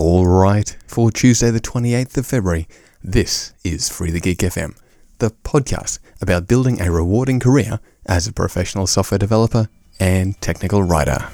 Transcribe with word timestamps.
All 0.00 0.26
right, 0.26 0.74
for 0.86 1.10
Tuesday, 1.10 1.50
the 1.50 1.60
28th 1.60 2.16
of 2.16 2.26
February, 2.26 2.66
this 3.04 3.52
is 3.62 3.90
Free 3.90 4.10
the 4.10 4.18
Geek 4.18 4.38
FM, 4.38 4.74
the 5.18 5.28
podcast 5.44 5.98
about 6.22 6.48
building 6.48 6.80
a 6.80 6.90
rewarding 6.90 7.38
career 7.38 7.80
as 8.06 8.26
a 8.26 8.32
professional 8.32 8.86
software 8.86 9.18
developer 9.18 9.68
and 10.00 10.40
technical 10.40 10.82
writer. 10.82 11.28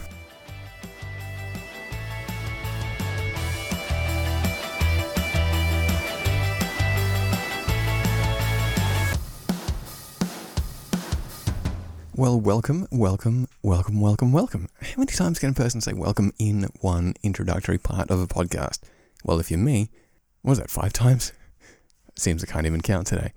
Well, 12.19 12.40
welcome, 12.40 12.88
welcome, 12.90 13.46
welcome, 13.62 14.01
welcome, 14.01 14.32
welcome. 14.32 14.71
How 14.80 14.94
many 14.96 15.12
times 15.12 15.38
can 15.38 15.51
a 15.51 15.53
person 15.53 15.82
say 15.82 15.92
welcome 15.92 16.32
in 16.38 16.66
one 16.80 17.12
introductory 17.23 17.77
part 17.77 18.10
of 18.10 18.23
a 18.23 18.27
podcast? 18.27 18.78
Well, 19.23 19.38
if 19.38 19.50
you're 19.50 19.60
me, 19.60 19.91
was 20.42 20.56
that, 20.56 20.70
five 20.70 20.94
times? 20.94 21.34
Seems 22.16 22.42
I 22.42 22.46
can't 22.46 22.64
even 22.64 22.80
count 22.80 23.08
today. 23.08 23.34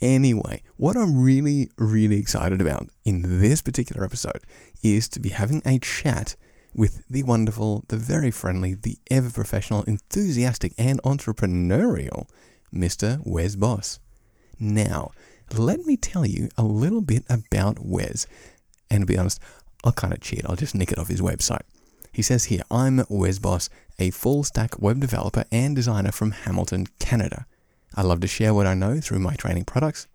Anyway, 0.00 0.64
what 0.76 0.96
I'm 0.96 1.22
really, 1.22 1.70
really 1.78 2.18
excited 2.18 2.60
about 2.60 2.88
in 3.04 3.40
this 3.40 3.62
particular 3.62 4.04
episode 4.04 4.42
is 4.82 5.08
to 5.10 5.20
be 5.20 5.28
having 5.28 5.62
a 5.64 5.78
chat 5.78 6.34
with 6.74 7.04
the 7.08 7.22
wonderful, 7.22 7.84
the 7.86 7.96
very 7.96 8.32
friendly, 8.32 8.74
the 8.74 8.98
ever 9.08 9.30
professional, 9.30 9.84
enthusiastic, 9.84 10.72
and 10.76 11.00
entrepreneurial 11.04 12.28
Mr. 12.74 13.20
Wes 13.24 13.54
Bos. 13.54 14.00
Now, 14.58 15.12
let 15.54 15.86
me 15.86 15.96
tell 15.96 16.26
you 16.26 16.48
a 16.56 16.62
little 16.62 17.00
bit 17.00 17.24
about 17.28 17.78
Wes. 17.84 18.26
And 18.90 19.02
to 19.02 19.06
be 19.06 19.18
honest, 19.18 19.40
I'll 19.84 19.92
kind 19.92 20.12
of 20.12 20.20
cheat. 20.20 20.42
I'll 20.46 20.56
just 20.56 20.74
nick 20.74 20.92
it 20.92 20.98
off 20.98 21.08
his 21.08 21.20
website. 21.20 21.62
He 22.12 22.22
says 22.22 22.44
here, 22.44 22.62
I'm 22.70 23.04
Wes 23.08 23.38
Bos, 23.38 23.68
a 23.98 24.10
full 24.10 24.42
stack 24.42 24.80
web 24.80 25.00
developer 25.00 25.44
and 25.52 25.76
designer 25.76 26.12
from 26.12 26.30
Hamilton, 26.30 26.86
Canada. 26.98 27.46
I 27.94 28.02
love 28.02 28.20
to 28.20 28.26
share 28.26 28.54
what 28.54 28.66
I 28.66 28.74
know 28.74 29.00
through 29.00 29.18
my 29.20 29.34
training 29.34 29.64
products, 29.64 30.06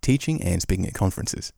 teaching, 0.00 0.42
and 0.42 0.62
speaking 0.62 0.86
at 0.86 0.94
conferences. 0.94 1.52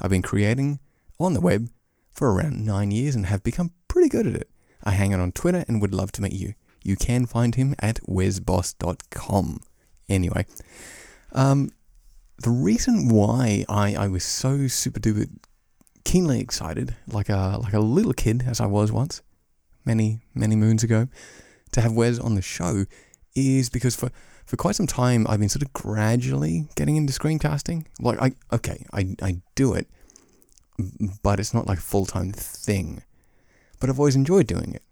I've 0.00 0.10
been 0.10 0.22
creating 0.22 0.80
on 1.20 1.34
the 1.34 1.40
web 1.40 1.68
for 2.12 2.32
around 2.32 2.64
nine 2.64 2.90
years 2.90 3.14
and 3.14 3.26
have 3.26 3.42
become 3.42 3.72
pretty 3.86 4.08
good 4.08 4.26
at 4.26 4.34
it. 4.34 4.50
I 4.82 4.92
hang 4.92 5.12
out 5.12 5.20
on 5.20 5.32
Twitter 5.32 5.64
and 5.68 5.80
would 5.80 5.94
love 5.94 6.12
to 6.12 6.22
meet 6.22 6.32
you. 6.32 6.54
You 6.82 6.96
can 6.96 7.26
find 7.26 7.54
him 7.54 7.74
at 7.80 8.00
wesbos.com. 8.08 9.60
Anyway, 10.08 10.46
um, 11.32 11.70
the 12.42 12.50
reason 12.50 13.08
why 13.08 13.64
I, 13.68 13.94
I 13.94 14.08
was 14.08 14.24
so 14.24 14.68
super 14.68 15.00
duper 15.00 15.28
keenly 16.04 16.40
excited, 16.40 16.94
like 17.08 17.28
a 17.28 17.58
like 17.62 17.74
a 17.74 17.80
little 17.80 18.12
kid 18.12 18.44
as 18.46 18.60
I 18.60 18.66
was 18.66 18.92
once, 18.92 19.22
many 19.84 20.20
many 20.34 20.56
moons 20.56 20.82
ago, 20.82 21.08
to 21.72 21.80
have 21.80 21.92
Wes 21.92 22.18
on 22.18 22.34
the 22.34 22.42
show, 22.42 22.84
is 23.34 23.68
because 23.68 23.96
for 23.96 24.10
for 24.46 24.56
quite 24.56 24.76
some 24.76 24.86
time 24.86 25.26
I've 25.28 25.40
been 25.40 25.48
sort 25.48 25.62
of 25.62 25.72
gradually 25.72 26.68
getting 26.76 26.96
into 26.96 27.12
screencasting. 27.12 27.86
Like 28.00 28.20
I 28.20 28.32
okay 28.52 28.86
I 28.92 29.16
I 29.20 29.42
do 29.54 29.74
it, 29.74 29.88
but 31.22 31.40
it's 31.40 31.52
not 31.52 31.66
like 31.66 31.78
a 31.78 31.82
full 31.82 32.06
time 32.06 32.32
thing. 32.32 33.02
But 33.80 33.90
I've 33.90 33.98
always 33.98 34.16
enjoyed 34.16 34.46
doing 34.46 34.74
it. 34.74 34.82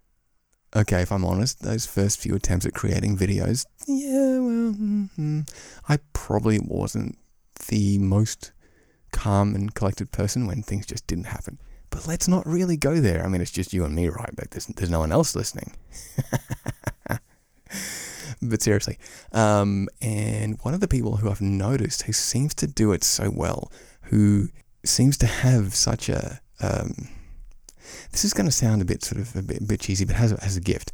Okay, 0.75 1.01
if 1.01 1.11
I'm 1.11 1.25
honest, 1.25 1.61
those 1.61 1.85
first 1.85 2.19
few 2.19 2.35
attempts 2.35 2.65
at 2.65 2.73
creating 2.73 3.17
videos, 3.17 3.65
yeah, 3.87 4.37
well, 4.39 4.73
mm-hmm, 4.73 5.41
I 5.87 5.97
probably 6.11 6.59
wasn't 6.59 7.17
the 7.67 7.97
most 7.99 8.51
calm 9.11 9.55
and 9.55 9.73
collected 9.73 10.11
person 10.11 10.47
when 10.47 10.61
things 10.61 10.85
just 10.85 11.07
didn't 11.07 11.25
happen. 11.25 11.59
But 11.89 12.07
let's 12.07 12.27
not 12.27 12.45
really 12.45 12.77
go 12.77 12.99
there. 12.99 13.23
I 13.23 13.27
mean, 13.27 13.41
it's 13.41 13.51
just 13.51 13.73
you 13.73 13.85
and 13.85 13.95
me, 13.95 14.09
right? 14.09 14.37
Like, 14.37 14.49
there's, 14.51 14.67
there's 14.67 14.89
no 14.89 14.99
one 14.99 15.11
else 15.11 15.35
listening. 15.35 15.73
but 18.41 18.61
seriously, 18.61 18.99
um, 19.31 19.87
and 20.01 20.59
one 20.61 20.73
of 20.73 20.79
the 20.79 20.87
people 20.87 21.17
who 21.17 21.29
I've 21.29 21.41
noticed 21.41 22.03
who 22.03 22.13
seems 22.13 22.53
to 22.55 22.67
do 22.67 22.91
it 22.91 23.03
so 23.03 23.31
well, 23.33 23.71
who 24.03 24.49
seems 24.83 25.17
to 25.17 25.27
have 25.27 25.73
such 25.75 26.09
a, 26.09 26.39
um, 26.61 27.09
this 28.11 28.25
is 28.25 28.33
going 28.33 28.47
to 28.47 28.51
sound 28.51 28.81
a 28.81 28.85
bit 28.85 29.03
sort 29.03 29.21
of 29.21 29.35
a 29.35 29.41
bit, 29.41 29.61
a 29.61 29.63
bit 29.63 29.79
cheesy, 29.79 30.05
but 30.05 30.15
has, 30.17 30.31
has 30.41 30.57
a 30.57 30.61
gift. 30.61 30.91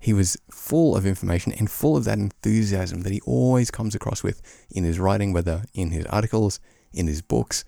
He 0.00 0.12
was 0.12 0.36
full 0.50 0.96
of 0.96 1.06
information 1.06 1.52
and 1.52 1.70
full 1.70 1.96
of 1.96 2.04
that 2.04 2.18
enthusiasm 2.18 3.02
that 3.02 3.12
he 3.12 3.20
always 3.24 3.70
comes 3.70 3.94
across 3.94 4.22
with 4.22 4.42
in 4.70 4.84
his 4.84 4.98
writing, 4.98 5.32
whether 5.32 5.64
in 5.72 5.92
his 5.92 6.04
articles, 6.06 6.58
in 6.92 7.06
his 7.06 7.22
books, 7.22 7.64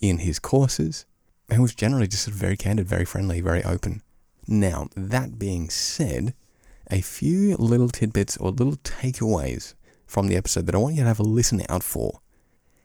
in 0.00 0.18
his 0.18 0.38
courses. 0.38 1.06
And 1.48 1.62
was 1.62 1.74
generally 1.74 2.06
just 2.06 2.28
very 2.28 2.56
candid, 2.56 2.86
very 2.86 3.04
friendly, 3.04 3.40
very 3.40 3.64
open. 3.64 4.02
Now, 4.52 4.88
that 4.96 5.38
being 5.38 5.70
said, 5.70 6.34
a 6.90 7.00
few 7.02 7.54
little 7.56 7.88
tidbits 7.88 8.36
or 8.36 8.50
little 8.50 8.78
takeaways 8.78 9.74
from 10.08 10.26
the 10.26 10.36
episode 10.36 10.66
that 10.66 10.74
I 10.74 10.78
want 10.78 10.96
you 10.96 11.02
to 11.02 11.06
have 11.06 11.20
a 11.20 11.22
listen 11.22 11.62
out 11.68 11.84
for. 11.84 12.20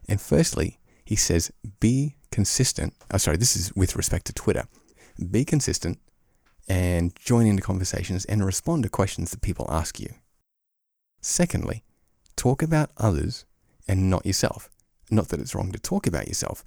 And 0.07 0.21
firstly, 0.21 0.77
he 1.03 1.15
says, 1.15 1.51
be 1.79 2.17
consistent. 2.31 2.93
Oh, 3.11 3.17
sorry, 3.17 3.37
this 3.37 3.55
is 3.55 3.75
with 3.75 3.95
respect 3.95 4.27
to 4.27 4.33
Twitter. 4.33 4.65
Be 5.31 5.43
consistent 5.43 5.97
and 6.67 7.15
join 7.15 7.47
into 7.47 7.63
conversations 7.63 8.25
and 8.25 8.45
respond 8.45 8.83
to 8.83 8.89
questions 8.89 9.31
that 9.31 9.41
people 9.41 9.65
ask 9.67 9.99
you. 9.99 10.13
Secondly, 11.19 11.83
talk 12.35 12.61
about 12.61 12.91
others 12.97 13.45
and 13.87 14.07
not 14.07 14.23
yourself. 14.23 14.69
Not 15.09 15.29
that 15.29 15.39
it's 15.39 15.55
wrong 15.55 15.71
to 15.71 15.79
talk 15.79 16.05
about 16.05 16.27
yourself, 16.27 16.63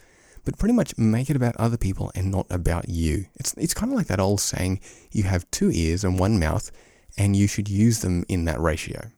but 0.48 0.56
pretty 0.56 0.72
much 0.72 0.96
make 0.96 1.28
it 1.28 1.36
about 1.36 1.54
other 1.58 1.76
people 1.76 2.10
and 2.14 2.30
not 2.30 2.46
about 2.48 2.88
you. 2.88 3.26
It's, 3.34 3.52
it's 3.58 3.74
kind 3.74 3.92
of 3.92 3.98
like 3.98 4.06
that 4.06 4.18
old 4.18 4.40
saying 4.40 4.80
you 5.12 5.24
have 5.24 5.50
two 5.50 5.70
ears 5.70 6.04
and 6.04 6.18
one 6.18 6.40
mouth, 6.40 6.70
and 7.18 7.36
you 7.36 7.46
should 7.46 7.68
use 7.68 8.00
them 8.00 8.24
in 8.30 8.46
that 8.46 8.58
ratio. 8.58 9.10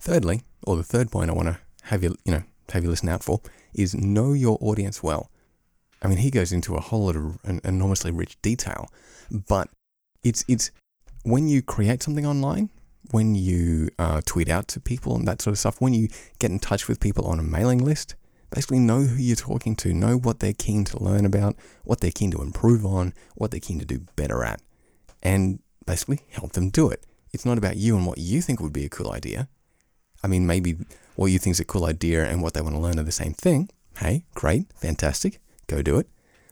Thirdly, 0.00 0.42
or 0.64 0.74
the 0.74 0.82
third 0.82 1.12
point 1.12 1.30
I 1.30 1.34
want 1.34 1.46
to 1.46 1.58
have 1.84 2.02
you, 2.02 2.16
you 2.24 2.32
know, 2.32 2.42
have 2.70 2.82
you 2.82 2.90
listen 2.90 3.08
out 3.08 3.22
for, 3.22 3.40
is 3.74 3.94
know 3.94 4.32
your 4.32 4.58
audience 4.60 5.04
well. 5.04 5.30
I 6.02 6.08
mean, 6.08 6.18
he 6.18 6.32
goes 6.32 6.50
into 6.50 6.74
a 6.74 6.80
whole 6.80 7.04
lot 7.06 7.14
of 7.14 7.38
enormously 7.62 8.10
rich 8.10 8.36
detail, 8.42 8.88
but 9.30 9.68
it's 10.24 10.44
it's 10.48 10.72
when 11.22 11.46
you 11.46 11.62
create 11.62 12.02
something 12.02 12.26
online, 12.26 12.70
when 13.12 13.36
you 13.36 13.90
uh, 14.00 14.20
tweet 14.26 14.48
out 14.48 14.66
to 14.66 14.80
people 14.80 15.14
and 15.14 15.28
that 15.28 15.40
sort 15.40 15.52
of 15.52 15.60
stuff, 15.60 15.80
when 15.80 15.94
you 15.94 16.08
get 16.40 16.50
in 16.50 16.58
touch 16.58 16.88
with 16.88 16.98
people 16.98 17.24
on 17.24 17.38
a 17.38 17.44
mailing 17.44 17.84
list, 17.84 18.16
basically 18.50 18.78
know 18.78 19.00
who 19.00 19.16
you're 19.16 19.36
talking 19.36 19.76
to, 19.76 19.92
know 19.92 20.16
what 20.16 20.40
they're 20.40 20.52
keen 20.52 20.84
to 20.86 21.02
learn 21.02 21.24
about, 21.24 21.56
what 21.84 22.00
they're 22.00 22.10
keen 22.10 22.30
to 22.32 22.42
improve 22.42 22.84
on, 22.84 23.12
what 23.34 23.50
they're 23.50 23.60
keen 23.60 23.78
to 23.78 23.84
do 23.84 24.00
better 24.16 24.44
at, 24.44 24.60
and 25.22 25.60
basically 25.86 26.20
help 26.30 26.52
them 26.52 26.70
do 26.70 26.90
it. 26.90 27.04
It's 27.32 27.44
not 27.44 27.58
about 27.58 27.76
you 27.76 27.96
and 27.96 28.06
what 28.06 28.18
you 28.18 28.40
think 28.40 28.60
would 28.60 28.72
be 28.72 28.84
a 28.84 28.90
cool 28.90 29.12
idea. 29.12 29.48
I 30.22 30.28
mean, 30.28 30.46
maybe 30.46 30.76
what 31.16 31.26
you 31.26 31.38
think 31.38 31.52
is 31.52 31.60
a 31.60 31.64
cool 31.64 31.84
idea 31.84 32.24
and 32.24 32.42
what 32.42 32.54
they 32.54 32.60
want 32.60 32.74
to 32.74 32.80
learn 32.80 32.98
are 32.98 33.04
the 33.04 33.12
same 33.12 33.32
thing. 33.32 33.68
Hey, 33.98 34.24
great, 34.34 34.72
fantastic. 34.74 35.40
go 35.66 35.82
do 35.82 35.98
it. 35.98 36.08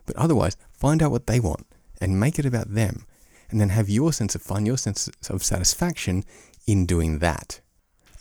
But 0.07 0.17
otherwise, 0.17 0.57
find 0.73 1.03
out 1.03 1.11
what 1.11 1.27
they 1.27 1.41
want 1.41 1.67
and 2.01 2.21
make 2.21 2.39
it 2.39 2.47
about 2.47 2.75
them. 2.75 3.07
And 3.51 3.61
then 3.61 3.69
have 3.69 3.89
your 3.89 4.13
sense 4.13 4.35
of 4.35 4.43
fun, 4.43 4.67
your 4.67 4.79
sense 4.79 5.09
of 5.29 5.45
satisfaction 5.45 6.25
in 6.67 6.87
doing 6.87 7.19
that. 7.21 7.61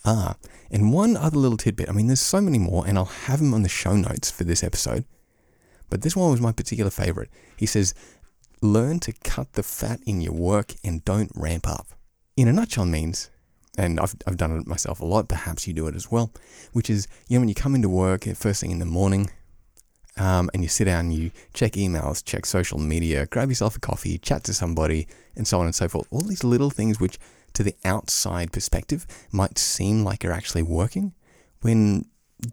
Ah, 0.05 0.35
and 0.73 0.91
one 0.91 1.15
other 1.15 1.37
little 1.37 1.57
tidbit. 1.57 1.87
I 1.87 1.91
mean, 1.91 2.07
there's 2.07 2.19
so 2.19 2.41
many 2.41 2.57
more, 2.57 2.85
and 2.85 2.97
I'll 2.97 3.05
have 3.05 3.39
them 3.39 3.53
on 3.53 3.61
the 3.61 3.69
show 3.69 3.95
notes 3.95 4.31
for 4.31 4.43
this 4.43 4.63
episode. 4.63 5.05
But 5.89 6.01
this 6.01 6.15
one 6.15 6.31
was 6.31 6.41
my 6.41 6.51
particular 6.51 6.89
favorite. 6.89 7.29
He 7.55 7.67
says, 7.67 7.93
Learn 8.59 8.99
to 9.01 9.13
cut 9.23 9.53
the 9.53 9.61
fat 9.61 9.99
in 10.05 10.19
your 10.19 10.33
work 10.33 10.73
and 10.83 11.05
don't 11.05 11.31
ramp 11.35 11.67
up. 11.67 11.87
In 12.35 12.47
a 12.47 12.53
nutshell, 12.53 12.85
means, 12.85 13.29
and 13.77 13.99
I've, 13.99 14.15
I've 14.25 14.37
done 14.37 14.57
it 14.57 14.65
myself 14.65 14.99
a 14.99 15.05
lot, 15.05 15.29
perhaps 15.29 15.67
you 15.67 15.73
do 15.73 15.87
it 15.87 15.95
as 15.95 16.09
well, 16.09 16.31
which 16.71 16.89
is, 16.89 17.07
you 17.27 17.37
know, 17.37 17.41
when 17.41 17.49
you 17.49 17.55
come 17.55 17.75
into 17.75 17.89
work 17.89 18.23
first 18.35 18.61
thing 18.61 18.71
in 18.71 18.79
the 18.79 18.85
morning, 18.85 19.29
um, 20.17 20.49
and 20.53 20.63
you 20.63 20.69
sit 20.69 20.85
down, 20.85 21.11
you 21.11 21.31
check 21.53 21.73
emails, 21.73 22.23
check 22.23 22.45
social 22.47 22.79
media, 22.79 23.27
grab 23.27 23.49
yourself 23.49 23.75
a 23.75 23.79
coffee, 23.79 24.17
chat 24.17 24.43
to 24.45 24.53
somebody, 24.53 25.07
and 25.35 25.47
so 25.47 25.59
on 25.59 25.65
and 25.65 25.75
so 25.75 25.87
forth. 25.87 26.07
All 26.09 26.21
these 26.21 26.43
little 26.43 26.69
things 26.71 26.99
which, 26.99 27.19
to 27.53 27.63
the 27.63 27.75
outside 27.85 28.51
perspective, 28.51 29.05
might 29.31 29.57
seem 29.57 30.03
like 30.03 30.23
you're 30.23 30.33
actually 30.33 30.63
working, 30.63 31.13
when 31.61 32.05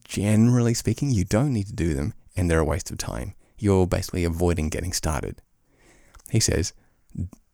generally 0.04 0.74
speaking, 0.74 1.10
you 1.10 1.24
don't 1.24 1.52
need 1.52 1.66
to 1.66 1.72
do 1.72 1.94
them 1.94 2.14
and 2.36 2.50
they're 2.50 2.60
a 2.60 2.64
waste 2.64 2.90
of 2.90 2.98
time. 2.98 3.34
You're 3.58 3.86
basically 3.86 4.24
avoiding 4.24 4.68
getting 4.68 4.92
started. 4.92 5.42
He 6.30 6.40
says, 6.40 6.72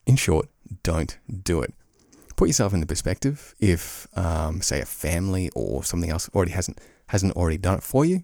in 0.05 0.15
short, 0.15 0.47
don't 0.83 1.17
do 1.43 1.61
it. 1.61 1.73
Put 2.35 2.47
yourself 2.47 2.73
in 2.73 2.79
the 2.79 2.85
perspective 2.85 3.55
if, 3.59 4.07
um, 4.15 4.61
say, 4.61 4.79
a 4.79 4.85
family 4.85 5.49
or 5.55 5.83
something 5.83 6.09
else 6.09 6.29
already 6.33 6.51
hasn't 6.51 6.79
hasn't 7.07 7.33
already 7.37 7.57
done 7.57 7.77
it 7.77 7.83
for 7.83 8.03
you, 8.03 8.23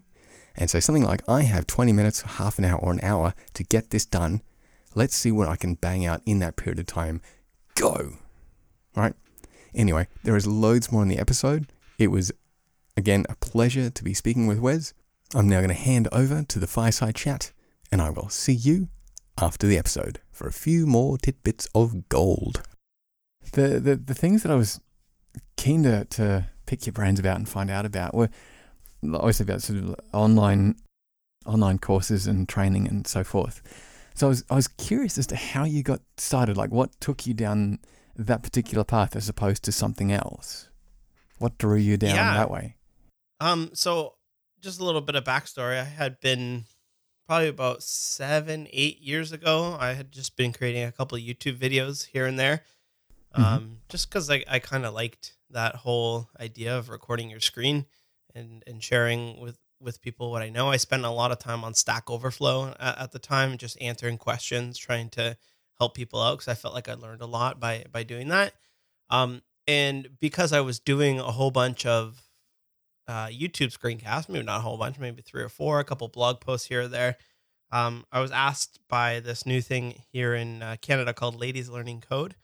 and 0.54 0.68
say 0.70 0.78
something 0.78 1.02
like, 1.02 1.26
"I 1.28 1.42
have 1.42 1.66
20 1.66 1.92
minutes, 1.92 2.20
half 2.20 2.58
an 2.58 2.66
hour, 2.66 2.78
or 2.78 2.92
an 2.92 3.00
hour 3.02 3.34
to 3.54 3.64
get 3.64 3.90
this 3.90 4.04
done. 4.04 4.42
Let's 4.94 5.16
see 5.16 5.32
what 5.32 5.48
I 5.48 5.56
can 5.56 5.74
bang 5.74 6.04
out 6.04 6.22
in 6.26 6.38
that 6.40 6.56
period 6.56 6.78
of 6.78 6.86
time. 6.86 7.22
Go!" 7.74 8.18
Right? 8.96 9.14
Anyway, 9.74 10.06
there 10.22 10.36
is 10.36 10.46
loads 10.46 10.92
more 10.92 11.02
in 11.02 11.08
the 11.08 11.18
episode. 11.18 11.72
It 11.98 12.08
was 12.08 12.32
again 12.96 13.26
a 13.28 13.36
pleasure 13.36 13.90
to 13.90 14.04
be 14.04 14.14
speaking 14.14 14.46
with 14.46 14.60
Wes. 14.60 14.94
I'm 15.34 15.48
now 15.48 15.58
going 15.58 15.68
to 15.68 15.74
hand 15.74 16.08
over 16.12 16.44
to 16.44 16.58
the 16.58 16.66
fireside 16.66 17.16
chat, 17.16 17.52
and 17.90 18.00
I 18.00 18.10
will 18.10 18.28
see 18.28 18.52
you 18.52 18.88
after 19.40 19.66
the 19.66 19.78
episode 19.78 20.20
for 20.30 20.46
a 20.46 20.52
few 20.52 20.86
more 20.86 21.18
tidbits 21.18 21.68
of 21.74 22.08
gold. 22.08 22.62
The, 23.52 23.80
the, 23.80 23.96
the 23.96 24.14
things 24.14 24.42
that 24.42 24.52
I 24.52 24.54
was 24.54 24.80
keen 25.56 25.82
to, 25.82 26.04
to 26.04 26.48
pick 26.66 26.86
your 26.86 26.92
brains 26.92 27.18
about 27.18 27.36
and 27.36 27.48
find 27.48 27.70
out 27.70 27.84
about 27.84 28.14
were 28.14 28.28
obviously 29.12 29.44
about 29.44 29.62
sort 29.62 29.80
of 29.80 29.96
online 30.12 30.76
online 31.46 31.78
courses 31.78 32.26
and 32.26 32.48
training 32.48 32.88
and 32.88 33.06
so 33.06 33.22
forth. 33.22 33.60
So 34.14 34.26
I 34.26 34.28
was 34.28 34.44
I 34.50 34.54
was 34.54 34.68
curious 34.68 35.18
as 35.18 35.26
to 35.28 35.36
how 35.36 35.64
you 35.64 35.82
got 35.82 36.00
started, 36.16 36.56
like 36.56 36.70
what 36.70 36.98
took 37.00 37.26
you 37.26 37.34
down 37.34 37.80
that 38.16 38.42
particular 38.42 38.84
path 38.84 39.16
as 39.16 39.28
opposed 39.28 39.62
to 39.64 39.72
something 39.72 40.12
else. 40.12 40.68
What 41.38 41.58
drew 41.58 41.76
you 41.76 41.96
down 41.96 42.14
Yeah. 42.14 42.34
that 42.34 42.50
way? 42.50 42.76
Um, 43.40 43.70
so 43.74 44.14
just 44.60 44.80
a 44.80 44.84
little 44.84 45.00
bit 45.00 45.14
of 45.16 45.24
backstory. 45.24 45.78
I 45.80 45.84
had 45.84 46.20
been 46.20 46.64
probably 47.26 47.48
about 47.48 47.82
seven, 47.82 48.68
eight 48.70 49.00
years 49.00 49.32
ago. 49.32 49.76
I 49.78 49.94
had 49.94 50.12
just 50.12 50.36
been 50.36 50.52
creating 50.52 50.84
a 50.84 50.92
couple 50.92 51.16
of 51.16 51.24
YouTube 51.24 51.58
videos 51.58 52.06
here 52.06 52.26
and 52.26 52.38
there. 52.38 52.64
Mhm. 53.36 53.42
Um, 53.42 53.78
just 53.88 54.08
because 54.08 54.30
I, 54.30 54.44
I 54.48 54.58
kind 54.60 54.84
of 54.86 54.94
liked 54.94 55.36
that 55.50 55.76
whole 55.76 56.28
idea 56.38 56.76
of 56.76 56.88
recording 56.88 57.30
your 57.30 57.40
screen 57.40 57.86
and, 58.34 58.62
and 58.66 58.82
sharing 58.82 59.40
with, 59.40 59.58
with 59.80 60.00
people 60.00 60.30
what 60.30 60.42
I 60.42 60.50
know. 60.50 60.70
I 60.70 60.76
spent 60.76 61.04
a 61.04 61.10
lot 61.10 61.32
of 61.32 61.38
time 61.38 61.64
on 61.64 61.74
Stack 61.74 62.08
Overflow 62.10 62.74
at, 62.78 62.98
at 62.98 63.12
the 63.12 63.18
time, 63.18 63.58
just 63.58 63.80
answering 63.80 64.18
questions, 64.18 64.78
trying 64.78 65.10
to 65.10 65.36
help 65.84 65.94
people 65.94 66.22
out 66.22 66.38
because 66.38 66.48
I 66.48 66.54
felt 66.54 66.72
like 66.72 66.88
I 66.88 66.94
learned 66.94 67.20
a 67.20 67.26
lot 67.26 67.60
by 67.60 67.84
by 67.92 68.04
doing 68.04 68.28
that. 68.28 68.54
Um, 69.10 69.42
and 69.66 70.08
because 70.18 70.52
I 70.52 70.60
was 70.60 70.78
doing 70.78 71.18
a 71.18 71.30
whole 71.30 71.50
bunch 71.50 71.84
of 71.84 72.22
uh, 73.06 73.26
YouTube 73.26 73.76
screencasts, 73.76 74.30
maybe 74.30 74.44
not 74.44 74.58
a 74.58 74.62
whole 74.62 74.78
bunch, 74.78 74.98
maybe 74.98 75.20
three 75.20 75.42
or 75.42 75.50
four, 75.50 75.78
a 75.78 75.84
couple 75.84 76.08
blog 76.08 76.40
posts 76.40 76.68
here 76.68 76.82
or 76.82 76.88
there. 76.88 77.16
Um, 77.70 78.06
I 78.10 78.20
was 78.20 78.30
asked 78.30 78.78
by 78.88 79.20
this 79.20 79.44
new 79.44 79.60
thing 79.60 80.02
here 80.10 80.34
in 80.34 80.62
uh, 80.62 80.76
Canada 80.80 81.12
called 81.12 81.38
Ladies 81.38 81.68
Learning 81.68 82.00
Code. 82.00 82.34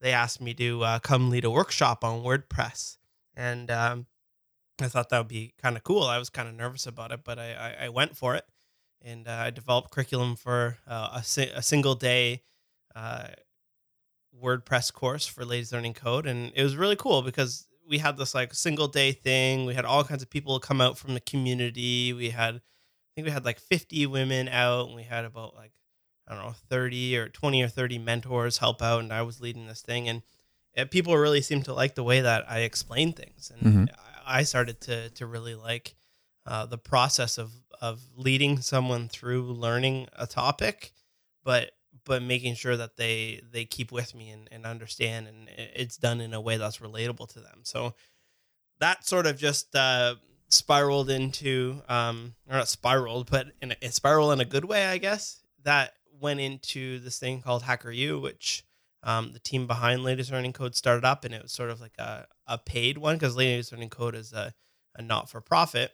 They 0.00 0.12
asked 0.12 0.40
me 0.40 0.54
to 0.54 0.82
uh, 0.84 0.98
come 1.00 1.30
lead 1.30 1.44
a 1.44 1.50
workshop 1.50 2.02
on 2.02 2.22
WordPress, 2.22 2.96
and 3.34 3.70
um, 3.70 4.06
I 4.80 4.88
thought 4.88 5.10
that 5.10 5.18
would 5.18 5.28
be 5.28 5.52
kind 5.60 5.76
of 5.76 5.84
cool. 5.84 6.04
I 6.04 6.18
was 6.18 6.30
kind 6.30 6.48
of 6.48 6.54
nervous 6.54 6.86
about 6.86 7.12
it, 7.12 7.20
but 7.24 7.38
I, 7.38 7.74
I, 7.80 7.86
I 7.86 7.88
went 7.88 8.16
for 8.16 8.34
it, 8.34 8.44
and 9.02 9.26
uh, 9.28 9.32
I 9.32 9.50
developed 9.50 9.90
curriculum 9.90 10.36
for 10.36 10.78
uh, 10.86 11.10
a, 11.16 11.24
si- 11.24 11.52
a 11.54 11.62
single 11.62 11.94
day 11.94 12.42
uh, 12.96 13.28
WordPress 14.42 14.92
course 14.92 15.26
for 15.26 15.44
Ladies 15.44 15.72
Learning 15.72 15.94
Code, 15.94 16.26
and 16.26 16.52
it 16.54 16.62
was 16.62 16.76
really 16.76 16.96
cool 16.96 17.22
because 17.22 17.66
we 17.88 17.98
had 17.98 18.16
this 18.16 18.34
like 18.34 18.52
single 18.52 18.88
day 18.88 19.12
thing. 19.12 19.64
We 19.64 19.74
had 19.74 19.84
all 19.84 20.04
kinds 20.04 20.22
of 20.22 20.30
people 20.30 20.58
come 20.60 20.80
out 20.80 20.98
from 20.98 21.14
the 21.14 21.20
community. 21.20 22.12
We 22.12 22.30
had, 22.30 22.56
I 22.56 22.60
think 23.14 23.26
we 23.26 23.30
had 23.30 23.44
like 23.44 23.58
50 23.60 24.06
women 24.06 24.48
out, 24.48 24.86
and 24.86 24.96
we 24.96 25.04
had 25.04 25.24
about 25.24 25.54
like 25.54 25.72
I 26.28 26.34
don't 26.34 26.44
know 26.44 26.54
30 26.68 27.16
or 27.16 27.28
20 27.28 27.62
or 27.62 27.68
30 27.68 27.98
mentors 27.98 28.58
help 28.58 28.82
out, 28.82 29.00
and 29.00 29.12
I 29.12 29.22
was 29.22 29.40
leading 29.40 29.66
this 29.66 29.82
thing, 29.82 30.08
and 30.08 30.22
uh, 30.76 30.84
people 30.86 31.16
really 31.16 31.40
seemed 31.40 31.64
to 31.66 31.72
like 31.74 31.94
the 31.94 32.04
way 32.04 32.20
that 32.20 32.50
I 32.50 32.60
explained 32.60 33.16
things, 33.16 33.50
and 33.54 33.88
Mhm. 33.88 33.94
I 34.26 34.40
I 34.40 34.42
started 34.42 34.80
to 34.82 35.10
to 35.10 35.26
really 35.26 35.54
like 35.54 35.94
uh, 36.46 36.66
the 36.66 36.78
process 36.78 37.38
of 37.38 37.52
of 37.80 38.00
leading 38.16 38.60
someone 38.60 39.08
through 39.08 39.52
learning 39.52 40.08
a 40.14 40.26
topic, 40.26 40.92
but 41.44 41.70
but 42.06 42.22
making 42.22 42.54
sure 42.54 42.76
that 42.76 42.96
they 42.96 43.42
they 43.52 43.66
keep 43.66 43.92
with 43.92 44.14
me 44.14 44.30
and, 44.30 44.48
and 44.50 44.64
understand 44.64 45.28
and 45.28 45.48
it's 45.56 45.98
done 45.98 46.20
in 46.22 46.32
a 46.32 46.40
way 46.40 46.56
that's 46.56 46.78
relatable 46.78 47.28
to 47.34 47.40
them. 47.40 47.60
So 47.64 47.94
that 48.80 49.06
sort 49.06 49.26
of 49.26 49.36
just 49.36 49.74
uh, 49.76 50.14
spiraled 50.48 51.10
into 51.10 51.82
um 51.88 52.34
or 52.48 52.56
not 52.56 52.68
spiraled 52.68 53.30
but 53.30 53.48
in 53.60 53.72
a, 53.72 53.76
it 53.80 53.92
spiraled 53.92 54.32
in 54.32 54.40
a 54.40 54.44
good 54.44 54.64
way 54.64 54.86
i 54.86 54.96
guess 54.96 55.40
that 55.64 55.94
went 56.20 56.38
into 56.38 57.00
this 57.00 57.18
thing 57.18 57.42
called 57.42 57.64
HackerYou 57.64 58.22
which 58.22 58.64
um, 59.06 59.32
the 59.32 59.38
team 59.38 59.68
behind 59.68 60.02
ladies 60.02 60.32
learning 60.32 60.52
code 60.52 60.74
started 60.74 61.04
up 61.04 61.24
and 61.24 61.32
it 61.32 61.42
was 61.42 61.52
sort 61.52 61.70
of 61.70 61.80
like 61.80 61.96
a, 61.96 62.26
a 62.48 62.58
paid 62.58 62.98
one 62.98 63.14
because 63.14 63.36
ladies 63.36 63.70
learning 63.70 63.88
code 63.88 64.16
is 64.16 64.32
a, 64.32 64.52
a 64.96 65.02
not-for-profit. 65.02 65.92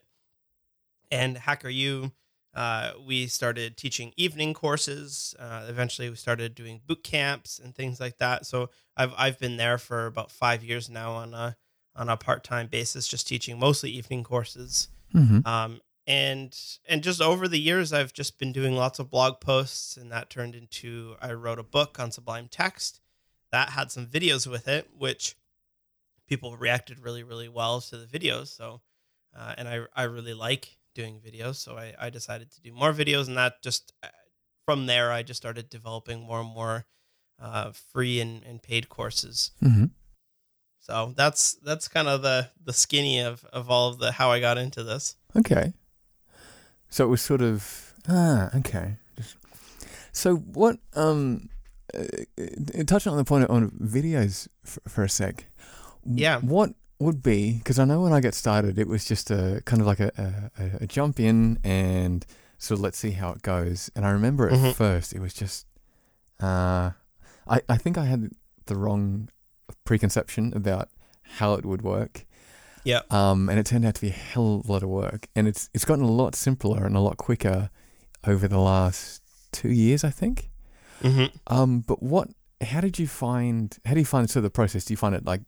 And 1.11 1.37
HackerYou 1.37 2.12
uh, 2.54 2.93
we 3.06 3.26
started 3.26 3.76
teaching 3.76 4.12
evening 4.16 4.52
courses. 4.52 5.34
Uh, 5.38 5.64
eventually, 5.69 6.10
we 6.10 6.16
started 6.16 6.54
doing 6.54 6.80
boot 6.87 7.02
camps 7.02 7.59
and 7.59 7.75
things 7.75 7.99
like 7.99 8.18
that. 8.18 8.47
So 8.47 8.71
I've 8.97 9.14
I've 9.16 9.38
been 9.38 9.56
there 9.56 9.78
for 9.78 10.06
about 10.06 10.30
five 10.30 10.62
years 10.62 10.90
now 10.90 11.12
on 11.12 11.32
a 11.35 11.56
on 11.97 12.09
a 12.09 12.16
part 12.16 12.44
time 12.44 12.68
basis, 12.68 13.09
just 13.09 13.26
teaching 13.26 13.59
mostly 13.59 13.90
evening 13.90 14.25
courses. 14.25 14.88
Mm-hmm. 15.14 15.47
Um, 15.47 15.80
and 16.06 16.59
and 16.88 17.02
just 17.02 17.23
over 17.23 17.49
the 17.49 17.61
years, 17.61 17.92
I've 17.92 18.12
just 18.12 18.38
been 18.38 18.52
doing 18.52 18.75
lots 18.75 18.99
of 18.99 19.11
blog 19.11 19.40
posts, 19.40 19.97
and 19.97 20.12
that 20.12 20.28
turned 20.28 20.54
into 20.54 21.16
I 21.23 21.32
wrote 21.32 21.59
a 21.59 21.64
book 21.64 21.99
on 21.99 22.11
Sublime 22.11 22.49
Text 22.50 23.00
that 23.50 23.71
had 23.71 23.90
some 23.90 24.06
videos 24.06 24.47
with 24.47 24.68
it, 24.68 24.90
which 24.97 25.37
people 26.28 26.56
reacted 26.56 26.99
really 26.99 27.23
really 27.23 27.49
well 27.49 27.80
to 27.80 27.97
the 27.97 28.06
videos. 28.06 28.49
So, 28.49 28.82
uh, 29.35 29.54
and 29.56 29.68
I 29.68 29.80
I 29.97 30.02
really 30.04 30.35
like 30.35 30.76
doing 30.94 31.20
videos, 31.20 31.56
so 31.56 31.76
I 31.76 31.94
I 31.99 32.11
decided 32.11 32.50
to 32.52 32.61
do 32.61 32.72
more 32.72 32.92
videos, 32.92 33.28
and 33.28 33.37
that 33.37 33.62
just 33.62 33.92
uh, 34.02 34.08
from 34.64 34.87
there 34.87 35.12
I 35.12 35.22
just 35.22 35.42
started 35.42 35.68
developing 35.70 36.20
more 36.20 36.40
and 36.40 36.49
more 36.49 36.87
uh, 37.40 37.72
free 37.92 38.20
and, 38.20 38.42
and 38.44 38.62
paid 38.62 38.88
courses. 38.88 39.50
Mm-hmm. 39.62 39.87
So 40.80 41.14
that's 41.16 41.54
that's 41.64 41.88
kind 41.88 42.08
of 42.08 42.22
the 42.22 42.50
the 42.64 42.72
skinny 42.72 43.20
of 43.20 43.44
of 43.52 43.70
all 43.70 43.88
of 43.88 43.99
the 43.99 44.12
how 44.12 44.30
I 44.30 44.40
got 44.40 44.58
into 44.58 44.82
this. 44.82 45.16
Okay. 45.37 45.72
So 46.88 47.04
it 47.04 47.08
was 47.08 47.22
sort 47.22 47.40
of 47.40 47.94
ah 48.08 48.50
okay. 48.56 48.96
So 50.12 50.37
what 50.37 50.78
um 50.94 51.49
uh, 51.94 52.04
uh, 52.38 52.84
touching 52.84 53.12
on 53.12 53.18
the 53.18 53.25
point 53.25 53.49
on 53.49 53.70
videos 53.70 54.49
for, 54.64 54.80
for 54.88 55.04
a 55.04 55.08
sec. 55.08 55.46
Yeah. 56.04 56.40
What 56.40 56.75
would 57.02 57.23
be 57.23 57.59
because 57.59 57.78
I 57.78 57.85
know 57.85 58.00
when 58.00 58.12
I 58.12 58.21
got 58.21 58.35
started 58.35 58.78
it 58.78 58.88
was 58.88 59.04
just 59.04 59.30
a 59.30 59.62
kind 59.64 59.80
of 59.82 59.87
like 59.87 60.00
a, 60.00 60.50
a, 60.59 60.85
a 60.85 60.87
jump 60.87 61.18
in 61.21 61.59
and 61.64 62.25
sort 62.59 62.78
of 62.78 62.82
let's 62.82 62.99
see 62.99 63.11
how 63.12 63.30
it 63.32 63.42
goes. 63.42 63.90
And 63.94 64.06
I 64.06 64.11
remember 64.11 64.49
at 64.49 64.59
Mhm. 64.59 64.75
first 64.75 65.12
it 65.12 65.21
was 65.21 65.35
just 65.35 65.66
uh 66.40 66.90
I 67.49 67.61
I 67.68 67.76
think 67.76 67.99
I 67.99 68.04
had 68.06 68.30
the 68.66 68.76
wrong 68.76 69.28
preconception 69.85 70.52
about 70.54 70.88
how 71.38 71.54
it 71.54 71.64
would 71.64 71.82
work. 71.82 72.26
Yeah. 72.85 73.02
Um, 73.11 73.49
and 73.49 73.59
it 73.59 73.66
turned 73.66 73.85
out 73.85 73.94
to 73.97 74.00
be 74.00 74.09
a 74.09 74.11
hell 74.11 74.56
of 74.61 74.68
a 74.68 74.73
lot 74.73 74.82
of 74.82 74.88
work, 74.88 75.28
and 75.37 75.47
it's 75.49 75.68
it's 75.75 75.85
gotten 75.85 76.04
a 76.04 76.11
lot 76.11 76.35
simpler 76.35 76.85
and 76.85 76.97
a 76.97 77.00
lot 77.00 77.16
quicker 77.16 77.71
over 78.26 78.49
the 78.49 78.59
last 78.59 79.23
two 79.52 79.71
years, 79.71 80.02
I 80.04 80.11
think. 80.11 80.50
Mm-hmm. 81.02 81.26
Um, 81.47 81.80
but 81.80 82.02
what? 82.02 82.28
How 82.61 82.80
did 82.80 82.99
you 82.99 83.06
find? 83.09 83.76
How 83.85 83.94
do 83.94 84.00
you 84.00 84.06
find 84.06 84.28
sort 84.28 84.38
of 84.44 84.44
the 84.44 84.50
process? 84.50 84.85
Do 84.85 84.92
you 84.92 84.97
find 84.99 85.14
it 85.14 85.25
like 85.25 85.42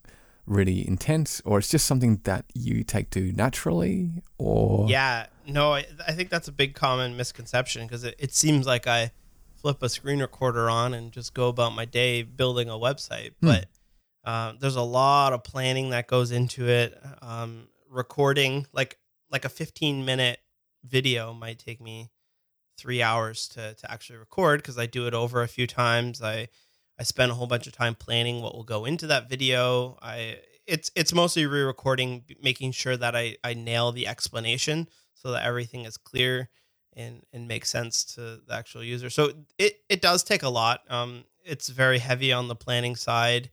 really 0.47 0.87
intense, 0.87 1.41
or 1.45 1.59
it's 1.59 1.69
just 1.69 1.87
something 1.87 2.21
that 2.25 2.45
you 2.55 2.85
take 2.85 3.11
to 3.11 3.33
naturally, 3.33 4.23
or 4.39 4.87
Yeah, 4.89 5.27
no, 5.47 5.73
I, 5.75 5.87
I 6.07 6.13
think 6.13 6.31
that's 6.31 6.49
a 6.49 6.53
big 6.53 6.75
common 6.75 7.17
misconception 7.17 7.87
because 7.87 8.05
it, 8.05 8.15
it 8.19 8.35
seems 8.35 8.67
like 8.67 8.87
I 8.87 9.13
flip 9.57 9.83
a 9.83 9.89
screen 9.89 10.21
recorder 10.21 10.69
on 10.69 10.93
and 10.95 11.13
just 11.13 11.33
go 11.35 11.49
about 11.49 11.73
my 11.75 11.85
day 11.87 12.23
building 12.23 12.69
a 12.69 12.75
website, 12.75 13.33
Hmm. 13.41 13.47
but 13.49 13.67
um, 14.25 14.59
there's 14.61 14.77
a 14.77 14.83
lot 14.83 15.33
of 15.33 15.45
planning 15.45 15.91
that 15.91 16.07
goes 16.07 16.31
into 16.31 16.69
it. 16.69 16.99
Um, 17.23 17.69
recording 17.91 18.67
like 18.73 18.99
like 19.31 19.45
a 19.45 19.49
15 19.49 20.05
minute 20.05 20.41
video 20.85 21.33
might 21.33 21.59
take 21.59 21.81
me 21.81 22.11
three 22.77 23.03
hours 23.03 23.49
to 23.49 23.75
to 23.75 23.91
actually 23.91 24.19
record 24.19 24.61
because 24.61 24.77
I 24.79 24.87
do 24.87 25.07
it 25.07 25.15
over 25.15 25.43
a 25.43 25.49
few 25.49 25.67
times. 25.67 26.21
I 26.23 26.49
I 26.99 27.03
spend 27.03 27.33
a 27.33 27.35
whole 27.35 27.47
bunch 27.47 27.67
of 27.67 27.73
time 27.73 27.95
planning 27.95 28.41
what 28.41 28.55
will 28.55 28.65
go 28.65 28.85
into 28.85 29.07
that 29.09 29.29
video. 29.29 29.99
I 30.03 30.39
it's 30.67 30.91
it's 30.95 31.13
mostly 31.13 31.47
re-recording, 31.47 32.25
making 32.43 32.73
sure 32.73 32.97
that 32.97 33.15
I 33.15 33.37
I 33.45 33.55
nail 33.55 33.93
the 33.93 34.07
explanation 34.07 34.89
so 35.15 35.33
that 35.33 35.45
everything 35.45 35.85
is 35.85 35.97
clear 35.97 36.49
and 36.95 37.23
and 37.33 37.49
makes 37.49 37.71
sense 37.71 38.05
to 38.15 38.41
the 38.47 38.55
actual 38.55 38.85
user. 38.85 39.11
So 39.11 39.33
it 39.59 39.81
it 39.89 40.01
does 40.01 40.23
take 40.23 40.43
a 40.43 40.49
lot. 40.49 40.81
Um, 40.89 41.25
it's 41.45 41.69
very 41.69 41.99
heavy 41.99 42.33
on 42.33 42.49
the 42.49 42.57
planning 42.57 42.97
side. 42.97 43.51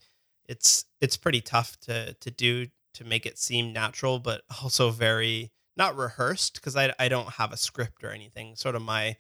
It's 0.48 0.86
it's 1.02 1.18
pretty 1.18 1.42
tough 1.42 1.78
to 1.82 2.14
to 2.14 2.32
do 2.32 2.68
to 2.94 3.04
make 3.04 3.26
it 3.26 3.38
seem 3.38 3.74
natural, 3.74 4.20
but 4.20 4.44
also 4.62 4.92
very 4.92 5.52
not 5.78 5.98
rehearsed 5.98 6.56
because 6.56 6.76
I 6.76 6.94
I 7.00 7.10
don't 7.10 7.34
have 7.34 7.52
a 7.52 7.58
script 7.58 8.04
or 8.04 8.12
anything. 8.12 8.56
Sort 8.56 8.76
of 8.76 8.82
my 8.82 9.18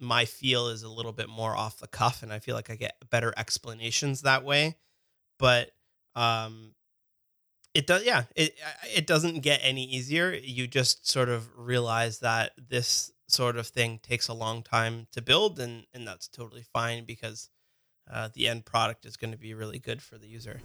my 0.00 0.24
feel 0.24 0.68
is 0.68 0.82
a 0.82 0.88
little 0.88 1.12
bit 1.12 1.28
more 1.28 1.56
off 1.56 1.78
the 1.78 1.86
cuff 1.86 2.22
and 2.22 2.32
I 2.32 2.38
feel 2.38 2.54
like 2.54 2.70
I 2.70 2.76
get 2.76 2.96
better 3.10 3.32
explanations 3.36 4.22
that 4.22 4.44
way. 4.44 4.76
But 5.38 5.70
um 6.14 6.74
it 7.74 7.86
does 7.86 8.04
yeah, 8.04 8.24
it 8.34 8.58
it 8.94 9.06
doesn't 9.06 9.40
get 9.40 9.60
any 9.62 9.84
easier. 9.84 10.32
You 10.32 10.66
just 10.66 11.08
sort 11.08 11.28
of 11.28 11.48
realize 11.56 12.20
that 12.20 12.52
this 12.56 13.12
sort 13.28 13.56
of 13.56 13.66
thing 13.66 14.00
takes 14.02 14.26
a 14.28 14.34
long 14.34 14.62
time 14.62 15.06
to 15.12 15.20
build 15.22 15.60
and 15.60 15.84
and 15.92 16.06
that's 16.06 16.28
totally 16.28 16.64
fine 16.72 17.04
because 17.04 17.50
uh, 18.10 18.28
the 18.32 18.48
end 18.48 18.64
product 18.64 19.04
is 19.04 19.18
going 19.18 19.32
to 19.32 19.36
be 19.36 19.52
really 19.52 19.78
good 19.78 20.00
for 20.00 20.16
the 20.16 20.26
user. 20.26 20.62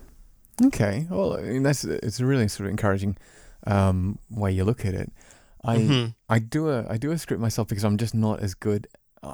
Okay, 0.63 1.07
well, 1.09 1.33
I 1.35 1.41
mean 1.41 1.63
that's 1.63 1.83
it's 1.83 2.19
a 2.19 2.25
really 2.25 2.47
sort 2.47 2.67
of 2.67 2.71
encouraging 2.71 3.17
um, 3.67 4.17
way 4.29 4.51
you 4.51 4.63
look 4.63 4.85
at 4.85 4.93
it. 4.93 5.11
I 5.63 5.77
Mhm. 5.77 6.15
I 6.29 6.39
do 6.39 6.69
a 6.69 6.87
I 6.89 6.97
do 6.97 7.11
a 7.11 7.17
script 7.17 7.41
myself 7.41 7.67
because 7.67 7.83
I'm 7.83 7.97
just 7.97 8.15
not 8.15 8.39
as 8.39 8.53
good. 8.53 8.87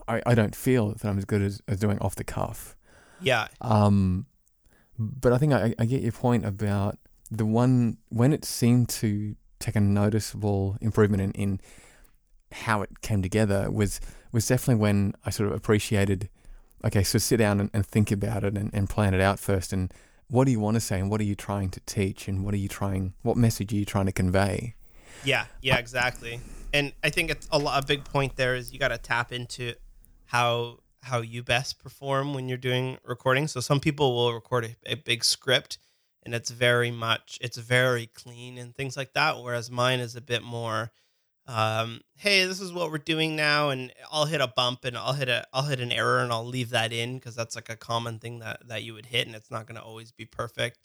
I, 0.07 0.21
I 0.25 0.35
don't 0.35 0.55
feel 0.55 0.89
that 0.93 1.05
I'm 1.05 1.17
as 1.17 1.25
good 1.25 1.41
as, 1.41 1.61
as 1.67 1.79
doing 1.79 1.99
off 1.99 2.15
the 2.15 2.23
cuff. 2.23 2.75
Yeah. 3.21 3.47
Um, 3.61 4.27
but 4.97 5.33
I 5.33 5.37
think 5.37 5.53
I, 5.53 5.73
I 5.79 5.85
get 5.85 6.01
your 6.01 6.11
point 6.11 6.45
about 6.45 6.97
the 7.31 7.45
one 7.45 7.97
when 8.09 8.33
it 8.33 8.45
seemed 8.45 8.89
to 8.89 9.35
take 9.59 9.75
a 9.75 9.81
noticeable 9.81 10.77
improvement 10.81 11.21
in, 11.21 11.31
in 11.31 11.61
how 12.51 12.81
it 12.81 13.01
came 13.01 13.21
together 13.21 13.69
was 13.69 13.99
was 14.31 14.47
definitely 14.47 14.81
when 14.81 15.13
I 15.25 15.29
sort 15.29 15.49
of 15.49 15.55
appreciated. 15.55 16.29
Okay, 16.85 17.03
so 17.03 17.17
sit 17.17 17.37
down 17.37 17.59
and, 17.59 17.69
and 17.73 17.85
think 17.85 18.11
about 18.11 18.43
it 18.43 18.57
and, 18.57 18.69
and 18.73 18.89
plan 18.89 19.13
it 19.13 19.21
out 19.21 19.39
first. 19.39 19.73
And 19.73 19.93
what 20.29 20.45
do 20.45 20.51
you 20.51 20.59
want 20.59 20.75
to 20.75 20.81
say? 20.81 20.99
And 20.99 21.09
what 21.09 21.19
are 21.19 21.25
you 21.25 21.35
trying 21.35 21.69
to 21.71 21.79
teach? 21.81 22.27
And 22.27 22.45
what 22.45 22.53
are 22.53 22.57
you 22.57 22.67
trying? 22.67 23.13
What 23.21 23.37
message 23.37 23.73
are 23.73 23.75
you 23.75 23.85
trying 23.85 24.05
to 24.05 24.11
convey? 24.11 24.75
Yeah, 25.23 25.45
yeah, 25.61 25.77
exactly. 25.77 26.39
And 26.73 26.93
I 27.03 27.09
think 27.09 27.31
it's 27.31 27.47
a, 27.51 27.57
lot, 27.57 27.83
a 27.83 27.85
big 27.85 28.03
point 28.05 28.35
there 28.35 28.55
is 28.55 28.71
you 28.71 28.79
got 28.79 28.89
to 28.89 28.97
tap 28.97 29.31
into 29.31 29.73
how 30.25 30.79
how 31.01 31.21
you 31.21 31.41
best 31.41 31.79
perform 31.79 32.33
when 32.33 32.49
you're 32.49 32.57
doing 32.57 32.97
recording. 33.05 33.47
So 33.47 33.61
some 33.61 33.79
people 33.79 34.13
will 34.13 34.33
record 34.33 34.75
a, 34.85 34.91
a 34.91 34.95
big 34.95 35.23
script 35.23 35.77
and 36.23 36.35
it's 36.35 36.49
very 36.49 36.91
much 36.91 37.39
it's 37.41 37.57
very 37.57 38.07
clean 38.07 38.57
and 38.57 38.75
things 38.75 38.97
like 38.97 39.13
that 39.13 39.41
whereas 39.41 39.71
mine 39.71 40.01
is 40.01 40.15
a 40.15 40.21
bit 40.21 40.43
more 40.43 40.91
um, 41.49 42.01
hey, 42.17 42.45
this 42.45 42.61
is 42.61 42.71
what 42.71 42.91
we're 42.91 42.99
doing 42.99 43.35
now 43.35 43.69
and 43.71 43.91
I'll 44.11 44.25
hit 44.25 44.39
a 44.39 44.47
bump 44.47 44.85
and 44.85 44.95
I'll 44.95 45.13
hit 45.13 45.29
a 45.29 45.47
I'll 45.51 45.63
hit 45.63 45.79
an 45.79 45.91
error 45.91 46.19
and 46.19 46.31
I'll 46.31 46.45
leave 46.45 46.69
that 46.69 46.93
in 46.93 47.15
because 47.15 47.35
that's 47.35 47.55
like 47.55 47.69
a 47.69 47.75
common 47.75 48.19
thing 48.19 48.37
that 48.39 48.67
that 48.67 48.83
you 48.83 48.93
would 48.93 49.07
hit 49.07 49.25
and 49.25 49.35
it's 49.35 49.49
not 49.49 49.65
going 49.65 49.75
to 49.77 49.81
always 49.81 50.11
be 50.11 50.25
perfect. 50.25 50.77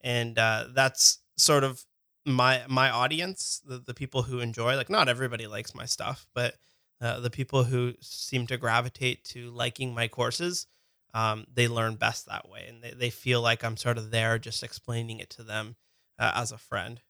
And 0.00 0.36
uh, 0.36 0.66
that's 0.74 1.20
sort 1.36 1.62
of 1.62 1.84
my 2.32 2.62
my 2.68 2.90
audience, 2.90 3.62
the, 3.66 3.78
the 3.78 3.94
people 3.94 4.22
who 4.22 4.40
enjoy 4.40 4.76
like 4.76 4.90
not 4.90 5.08
everybody 5.08 5.46
likes 5.46 5.74
my 5.74 5.84
stuff, 5.84 6.26
but 6.34 6.56
uh, 7.00 7.20
the 7.20 7.30
people 7.30 7.64
who 7.64 7.94
seem 8.00 8.46
to 8.48 8.56
gravitate 8.56 9.24
to 9.24 9.50
liking 9.50 9.94
my 9.94 10.08
courses, 10.08 10.66
um, 11.14 11.46
they 11.52 11.68
learn 11.68 11.94
best 11.94 12.26
that 12.26 12.48
way, 12.48 12.66
and 12.68 12.82
they, 12.82 12.90
they 12.90 13.10
feel 13.10 13.40
like 13.40 13.64
I'm 13.64 13.76
sort 13.76 13.98
of 13.98 14.10
there 14.10 14.38
just 14.38 14.62
explaining 14.62 15.20
it 15.20 15.30
to 15.30 15.42
them 15.42 15.76
uh, 16.18 16.32
as 16.34 16.52
a 16.52 16.58
friend. 16.58 17.00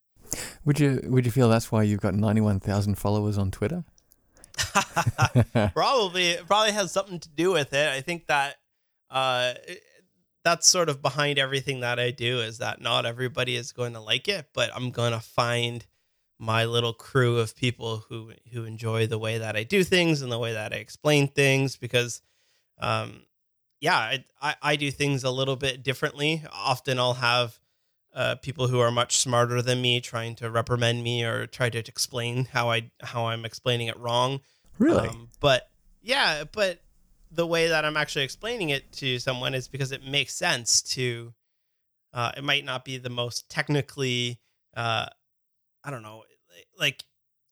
Would 0.64 0.78
you 0.80 1.00
Would 1.04 1.24
you 1.24 1.32
feel 1.32 1.48
that's 1.48 1.72
why 1.72 1.82
you've 1.82 2.00
got 2.00 2.14
ninety 2.14 2.40
one 2.40 2.60
thousand 2.60 2.96
followers 2.96 3.38
on 3.38 3.50
Twitter? 3.50 3.84
probably 5.74 6.30
it 6.30 6.46
probably 6.46 6.72
has 6.72 6.92
something 6.92 7.20
to 7.20 7.28
do 7.28 7.52
with 7.52 7.72
it. 7.72 7.88
I 7.88 8.00
think 8.00 8.26
that 8.26 8.56
uh, 9.10 9.54
that's 10.44 10.68
sort 10.68 10.88
of 10.88 11.02
behind 11.02 11.38
everything 11.38 11.80
that 11.80 11.98
I 11.98 12.10
do 12.10 12.40
is 12.40 12.58
that 12.58 12.80
not 12.80 13.06
everybody 13.06 13.56
is 13.56 13.72
going 13.72 13.94
to 13.94 14.00
like 14.00 14.28
it, 14.28 14.46
but 14.54 14.70
I'm 14.74 14.90
going 14.90 15.12
to 15.12 15.20
find 15.20 15.84
my 16.38 16.64
little 16.64 16.92
crew 16.92 17.38
of 17.38 17.56
people 17.56 18.04
who 18.08 18.32
who 18.52 18.64
enjoy 18.64 19.06
the 19.06 19.18
way 19.18 19.38
that 19.38 19.56
I 19.56 19.64
do 19.64 19.82
things 19.82 20.22
and 20.22 20.30
the 20.30 20.38
way 20.38 20.52
that 20.52 20.72
I 20.72 20.76
explain 20.76 21.28
things 21.28 21.76
because 21.76 22.22
um 22.78 23.22
yeah, 23.80 23.96
I 23.96 24.24
I, 24.40 24.54
I 24.62 24.76
do 24.76 24.90
things 24.90 25.24
a 25.24 25.30
little 25.30 25.56
bit 25.56 25.82
differently. 25.82 26.44
Often 26.52 26.98
I'll 26.98 27.14
have 27.14 27.58
uh, 28.14 28.34
people 28.36 28.66
who 28.68 28.80
are 28.80 28.90
much 28.90 29.18
smarter 29.18 29.62
than 29.62 29.80
me 29.80 30.00
trying 30.00 30.34
to 30.36 30.50
reprimand 30.50 31.02
me 31.04 31.24
or 31.24 31.46
try 31.46 31.70
to 31.70 31.78
explain 31.78 32.46
how 32.46 32.70
I 32.70 32.90
how 33.00 33.26
I'm 33.26 33.44
explaining 33.44 33.88
it 33.88 33.98
wrong. 33.98 34.40
Really? 34.78 35.08
Um, 35.08 35.28
but 35.40 35.68
yeah, 36.02 36.44
but 36.50 36.80
the 37.30 37.46
way 37.46 37.68
that 37.68 37.84
I'm 37.84 37.96
actually 37.96 38.24
explaining 38.24 38.70
it 38.70 38.92
to 38.94 39.18
someone 39.18 39.54
is 39.54 39.68
because 39.68 39.92
it 39.92 40.04
makes 40.04 40.34
sense 40.34 40.82
to. 40.82 41.32
Uh, 42.12 42.32
it 42.36 42.42
might 42.42 42.64
not 42.64 42.86
be 42.86 42.96
the 42.96 43.10
most 43.10 43.50
technically, 43.50 44.40
uh, 44.74 45.06
I 45.84 45.90
don't 45.90 46.02
know, 46.02 46.24
like 46.78 47.04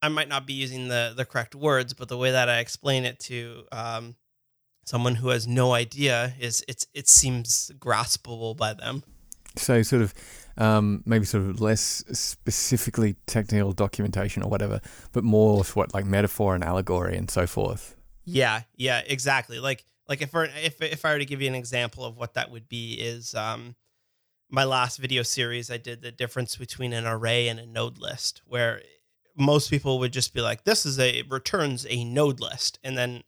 I 0.02 0.08
might 0.08 0.28
not 0.28 0.46
be 0.46 0.54
using 0.54 0.88
the 0.88 1.12
the 1.16 1.24
correct 1.24 1.54
words, 1.54 1.92
but 1.92 2.08
the 2.08 2.16
way 2.16 2.30
that 2.30 2.48
I 2.48 2.58
explain 2.58 3.04
it 3.04 3.18
to 3.20 3.64
um, 3.72 4.16
someone 4.84 5.16
who 5.16 5.28
has 5.28 5.46
no 5.46 5.72
idea 5.72 6.34
is 6.38 6.64
it's 6.68 6.86
it 6.94 7.08
seems 7.08 7.70
graspable 7.78 8.56
by 8.56 8.74
them. 8.74 9.02
So 9.56 9.82
sort 9.82 10.02
of 10.02 10.14
um, 10.58 11.02
maybe 11.06 11.24
sort 11.24 11.44
of 11.44 11.60
less 11.60 12.04
specifically 12.12 13.16
technical 13.26 13.72
documentation 13.72 14.42
or 14.42 14.50
whatever, 14.50 14.80
but 15.12 15.24
more 15.24 15.64
what 15.74 15.92
like 15.92 16.06
metaphor 16.06 16.54
and 16.54 16.62
allegory 16.62 17.16
and 17.16 17.30
so 17.30 17.46
forth. 17.46 17.95
Yeah, 18.26 18.62
yeah, 18.74 19.02
exactly. 19.06 19.58
Like 19.60 19.84
like 20.08 20.20
if 20.20 20.30
if 20.34 20.82
if 20.82 21.04
I 21.04 21.12
were 21.12 21.18
to 21.18 21.24
give 21.24 21.40
you 21.40 21.48
an 21.48 21.54
example 21.54 22.04
of 22.04 22.16
what 22.16 22.34
that 22.34 22.50
would 22.50 22.68
be 22.68 22.94
is 22.94 23.34
um 23.34 23.76
my 24.50 24.64
last 24.64 24.98
video 24.98 25.22
series 25.22 25.70
I 25.70 25.78
did 25.78 26.02
the 26.02 26.12
difference 26.12 26.56
between 26.56 26.92
an 26.92 27.06
array 27.06 27.48
and 27.48 27.60
a 27.60 27.66
node 27.66 27.98
list 27.98 28.42
where 28.46 28.82
most 29.36 29.70
people 29.70 29.98
would 30.00 30.12
just 30.12 30.34
be 30.34 30.40
like 30.40 30.64
this 30.64 30.86
is 30.86 30.98
a 30.98 31.22
returns 31.28 31.86
a 31.88 32.04
node 32.04 32.40
list 32.40 32.78
and 32.84 32.96
then 32.98 33.22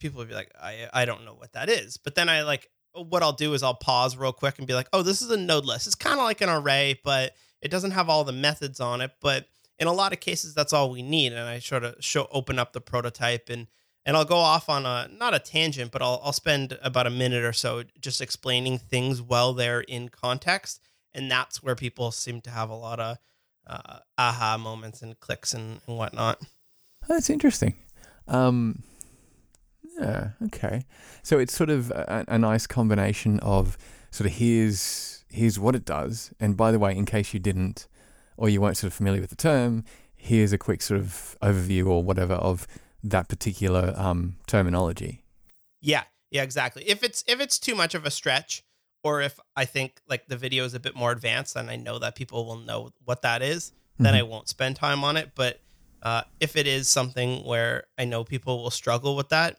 people 0.00 0.18
would 0.18 0.28
be 0.28 0.34
like 0.34 0.52
I 0.60 0.88
I 0.92 1.04
don't 1.04 1.24
know 1.24 1.34
what 1.34 1.52
that 1.52 1.68
is. 1.68 1.96
But 1.96 2.14
then 2.14 2.28
I 2.28 2.42
like 2.42 2.68
what 2.94 3.22
I'll 3.22 3.32
do 3.32 3.54
is 3.54 3.62
I'll 3.62 3.74
pause 3.74 4.16
real 4.16 4.32
quick 4.32 4.58
and 4.58 4.66
be 4.66 4.74
like, 4.74 4.88
"Oh, 4.92 5.02
this 5.02 5.22
is 5.22 5.30
a 5.30 5.36
node 5.36 5.64
list. 5.64 5.86
It's 5.86 5.94
kind 5.94 6.18
of 6.18 6.24
like 6.24 6.40
an 6.40 6.48
array, 6.48 7.00
but 7.04 7.34
it 7.62 7.70
doesn't 7.70 7.92
have 7.92 8.08
all 8.08 8.24
the 8.24 8.32
methods 8.32 8.80
on 8.80 9.00
it, 9.00 9.12
but 9.20 9.46
in 9.78 9.86
a 9.86 9.92
lot 9.92 10.12
of 10.12 10.20
cases 10.20 10.54
that's 10.54 10.72
all 10.72 10.90
we 10.90 11.02
need." 11.02 11.32
And 11.32 11.48
I 11.48 11.58
sort 11.60 11.84
of 11.84 11.96
show 12.00 12.28
open 12.32 12.58
up 12.58 12.72
the 12.72 12.80
prototype 12.80 13.48
and 13.50 13.66
and 14.08 14.16
I'll 14.16 14.24
go 14.24 14.38
off 14.38 14.70
on 14.70 14.86
a 14.86 15.06
not 15.12 15.34
a 15.34 15.38
tangent, 15.38 15.92
but 15.92 16.00
I'll 16.00 16.18
I'll 16.24 16.32
spend 16.32 16.78
about 16.82 17.06
a 17.06 17.10
minute 17.10 17.44
or 17.44 17.52
so 17.52 17.84
just 18.00 18.22
explaining 18.22 18.78
things 18.78 19.20
while 19.20 19.52
they're 19.52 19.82
in 19.82 20.08
context, 20.08 20.80
and 21.12 21.30
that's 21.30 21.62
where 21.62 21.76
people 21.76 22.10
seem 22.10 22.40
to 22.40 22.50
have 22.50 22.70
a 22.70 22.74
lot 22.74 22.98
of 22.98 23.18
uh, 23.66 23.98
aha 24.16 24.56
moments 24.56 25.02
and 25.02 25.20
clicks 25.20 25.52
and, 25.52 25.82
and 25.86 25.98
whatnot. 25.98 26.40
That's 27.06 27.28
interesting. 27.28 27.74
Um, 28.26 28.82
yeah, 30.00 30.30
okay. 30.46 30.86
So 31.22 31.38
it's 31.38 31.54
sort 31.54 31.68
of 31.68 31.90
a, 31.90 32.24
a 32.28 32.38
nice 32.38 32.66
combination 32.66 33.38
of 33.40 33.76
sort 34.10 34.30
of 34.30 34.36
here's 34.36 35.22
here's 35.28 35.58
what 35.58 35.74
it 35.74 35.84
does, 35.84 36.32
and 36.40 36.56
by 36.56 36.72
the 36.72 36.78
way, 36.78 36.96
in 36.96 37.04
case 37.04 37.34
you 37.34 37.40
didn't 37.40 37.86
or 38.38 38.48
you 38.48 38.62
weren't 38.62 38.78
sort 38.78 38.90
of 38.90 38.94
familiar 38.94 39.20
with 39.20 39.30
the 39.30 39.36
term, 39.36 39.84
here's 40.16 40.54
a 40.54 40.58
quick 40.58 40.80
sort 40.80 40.98
of 40.98 41.36
overview 41.42 41.86
or 41.86 42.02
whatever 42.02 42.34
of 42.34 42.66
that 43.02 43.28
particular 43.28 43.94
um, 43.96 44.36
terminology. 44.46 45.24
Yeah, 45.80 46.04
yeah, 46.30 46.42
exactly. 46.42 46.82
If 46.88 47.02
it's 47.02 47.24
if 47.26 47.40
it's 47.40 47.58
too 47.58 47.74
much 47.74 47.94
of 47.94 48.04
a 48.04 48.10
stretch, 48.10 48.64
or 49.04 49.22
if 49.22 49.38
I 49.56 49.64
think 49.64 50.00
like 50.08 50.26
the 50.26 50.36
video 50.36 50.64
is 50.64 50.74
a 50.74 50.80
bit 50.80 50.96
more 50.96 51.12
advanced 51.12 51.56
and 51.56 51.70
I 51.70 51.76
know 51.76 51.98
that 51.98 52.16
people 52.16 52.44
will 52.44 52.56
know 52.58 52.90
what 53.04 53.22
that 53.22 53.42
is, 53.42 53.72
then 53.98 54.14
I 54.14 54.22
won't 54.22 54.48
spend 54.48 54.76
time 54.76 55.04
on 55.04 55.16
it. 55.16 55.30
But 55.34 55.60
uh, 56.02 56.22
if 56.40 56.56
it 56.56 56.66
is 56.66 56.88
something 56.88 57.44
where 57.44 57.84
I 57.96 58.04
know 58.04 58.24
people 58.24 58.62
will 58.62 58.70
struggle 58.70 59.16
with 59.16 59.28
that, 59.30 59.58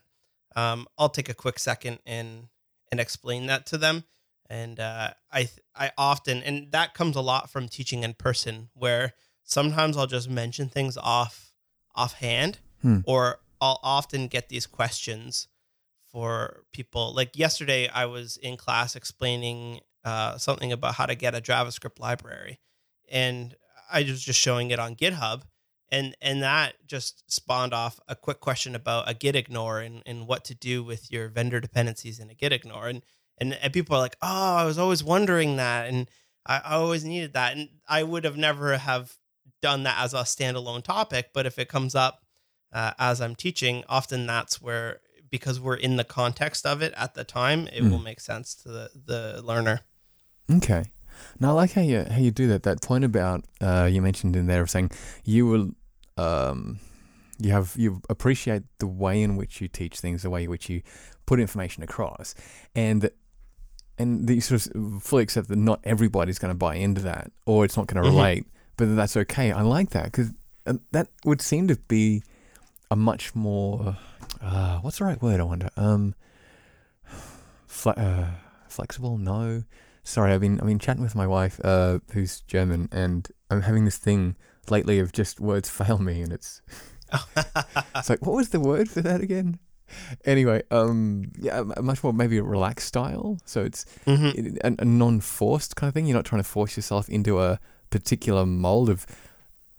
um, 0.56 0.86
I'll 0.98 1.08
take 1.08 1.28
a 1.28 1.34
quick 1.34 1.58
second 1.58 1.98
and 2.06 2.48
and 2.90 3.00
explain 3.00 3.46
that 3.46 3.66
to 3.66 3.78
them. 3.78 4.04
and 4.50 4.80
uh, 4.80 5.10
I 5.30 5.44
th- 5.44 5.60
I 5.74 5.92
often 5.96 6.42
and 6.42 6.72
that 6.72 6.92
comes 6.92 7.16
a 7.16 7.20
lot 7.20 7.50
from 7.50 7.68
teaching 7.68 8.02
in 8.02 8.14
person, 8.14 8.68
where 8.74 9.14
sometimes 9.44 9.96
I'll 9.96 10.06
just 10.08 10.28
mention 10.28 10.68
things 10.68 10.96
off 10.96 11.52
offhand, 11.94 12.58
Hmm. 12.82 12.98
or 13.04 13.40
I'll 13.60 13.80
often 13.82 14.26
get 14.28 14.48
these 14.48 14.66
questions 14.66 15.48
for 16.10 16.64
people. 16.72 17.14
Like 17.14 17.36
yesterday, 17.38 17.88
I 17.88 18.06
was 18.06 18.36
in 18.38 18.56
class 18.56 18.96
explaining 18.96 19.80
uh, 20.04 20.38
something 20.38 20.72
about 20.72 20.94
how 20.94 21.06
to 21.06 21.14
get 21.14 21.34
a 21.34 21.40
JavaScript 21.40 22.00
library, 22.00 22.58
and 23.10 23.54
I 23.90 24.02
was 24.02 24.22
just 24.22 24.40
showing 24.40 24.70
it 24.70 24.78
on 24.78 24.96
GitHub, 24.96 25.42
and 25.90 26.16
and 26.22 26.42
that 26.42 26.74
just 26.86 27.30
spawned 27.30 27.74
off 27.74 28.00
a 28.08 28.16
quick 28.16 28.40
question 28.40 28.74
about 28.74 29.10
a 29.10 29.14
git 29.14 29.36
ignore 29.36 29.80
and, 29.80 30.02
and 30.06 30.26
what 30.26 30.44
to 30.46 30.54
do 30.54 30.82
with 30.82 31.12
your 31.12 31.28
vendor 31.28 31.60
dependencies 31.60 32.18
in 32.18 32.30
a 32.30 32.34
git 32.34 32.52
ignore, 32.52 32.88
and 32.88 33.02
and, 33.38 33.54
and 33.54 33.72
people 33.72 33.96
are 33.96 34.00
like, 34.00 34.16
oh, 34.22 34.56
I 34.56 34.64
was 34.64 34.78
always 34.78 35.04
wondering 35.04 35.56
that, 35.56 35.88
and 35.88 36.08
I, 36.46 36.58
I 36.64 36.74
always 36.74 37.04
needed 37.04 37.34
that, 37.34 37.56
and 37.56 37.68
I 37.86 38.02
would 38.02 38.24
have 38.24 38.36
never 38.36 38.78
have 38.78 39.16
done 39.62 39.82
that 39.82 39.98
as 39.98 40.14
a 40.14 40.18
standalone 40.18 40.82
topic, 40.82 41.30
but 41.34 41.44
if 41.44 41.58
it 41.58 41.68
comes 41.68 41.94
up 41.94 42.22
uh, 42.72 42.92
as 42.98 43.20
I'm 43.20 43.34
teaching, 43.34 43.84
often 43.88 44.26
that's 44.26 44.60
where 44.62 45.00
because 45.30 45.60
we're 45.60 45.76
in 45.76 45.96
the 45.96 46.04
context 46.04 46.66
of 46.66 46.82
it 46.82 46.92
at 46.96 47.14
the 47.14 47.22
time, 47.24 47.68
it 47.72 47.82
will 47.82 48.00
Mm. 48.00 48.04
make 48.04 48.20
sense 48.20 48.54
to 48.56 48.68
the, 48.68 48.90
the 49.06 49.40
learner. 49.42 49.80
Okay. 50.50 50.84
Now, 51.38 51.50
I 51.50 51.52
like 51.52 51.72
how 51.72 51.82
you 51.82 52.04
how 52.10 52.18
you 52.18 52.30
do 52.32 52.48
that. 52.48 52.62
That 52.64 52.80
point 52.82 53.04
about 53.04 53.44
uh, 53.60 53.88
you 53.90 54.02
mentioned 54.02 54.34
in 54.36 54.46
there 54.46 54.62
of 54.62 54.70
saying 54.70 54.90
you 55.24 55.46
will, 55.46 55.70
um, 56.16 56.80
you 57.38 57.52
have 57.52 57.74
you 57.76 58.00
appreciate 58.08 58.62
the 58.78 58.86
way 58.86 59.22
in 59.22 59.36
which 59.36 59.60
you 59.60 59.68
teach 59.68 60.00
things, 60.00 60.22
the 60.22 60.30
way 60.30 60.44
in 60.44 60.50
which 60.50 60.68
you 60.68 60.82
put 61.26 61.38
information 61.40 61.82
across, 61.82 62.34
and 62.74 63.10
and 63.98 64.28
you 64.28 64.40
sort 64.40 64.66
of 64.66 65.02
fully 65.02 65.22
accept 65.22 65.48
that 65.48 65.56
not 65.58 65.80
everybody's 65.84 66.38
going 66.38 66.50
to 66.52 66.58
buy 66.58 66.74
into 66.74 67.02
that, 67.02 67.30
or 67.46 67.64
it's 67.64 67.76
not 67.76 67.86
going 67.86 68.02
to 68.02 68.08
Mhm. 68.08 68.12
relate, 68.14 68.46
but 68.76 68.96
that's 68.96 69.16
okay. 69.16 69.52
I 69.52 69.60
like 69.62 69.90
that 69.90 70.04
because 70.06 70.32
that 70.92 71.08
would 71.24 71.40
seem 71.42 71.68
to 71.68 71.76
be 71.88 72.22
a 72.90 72.96
much 72.96 73.34
more 73.34 73.96
uh, 74.42 74.78
what's 74.80 74.98
the 74.98 75.04
right 75.04 75.20
word? 75.20 75.40
I 75.40 75.44
wonder. 75.44 75.70
Um, 75.76 76.14
fle- 77.66 77.90
uh, 77.96 78.26
flexible? 78.68 79.18
No. 79.18 79.64
Sorry, 80.02 80.32
I've 80.32 80.40
been 80.40 80.58
I've 80.60 80.66
been 80.66 80.78
chatting 80.78 81.02
with 81.02 81.14
my 81.14 81.26
wife, 81.26 81.60
uh, 81.62 81.98
who's 82.12 82.40
German, 82.42 82.88
and 82.90 83.28
I'm 83.50 83.62
having 83.62 83.84
this 83.84 83.98
thing 83.98 84.36
lately 84.70 84.98
of 84.98 85.12
just 85.12 85.40
words 85.40 85.68
fail 85.78 85.98
me, 85.98 86.22
and 86.22 86.32
it's 86.32 86.62
it's 87.96 88.08
like 88.08 88.24
what 88.24 88.34
was 88.36 88.48
the 88.50 88.60
word 88.60 88.88
for 88.88 89.00
that 89.02 89.20
again? 89.20 89.58
Anyway, 90.24 90.62
um, 90.70 91.32
yeah, 91.38 91.64
a 91.76 91.82
much 91.82 92.02
more 92.04 92.12
maybe 92.12 92.38
a 92.38 92.42
relaxed 92.44 92.86
style. 92.88 93.38
So 93.44 93.62
it's 93.62 93.84
Mhm. 94.06 94.58
a, 94.64 94.82
a 94.82 94.84
non-forced 94.84 95.74
kind 95.76 95.88
of 95.88 95.94
thing. 95.94 96.06
You're 96.06 96.16
not 96.16 96.24
trying 96.24 96.42
to 96.42 96.48
force 96.48 96.76
yourself 96.76 97.08
into 97.08 97.40
a 97.40 97.58
particular 97.90 98.46
mold 98.46 98.88
of 98.88 99.04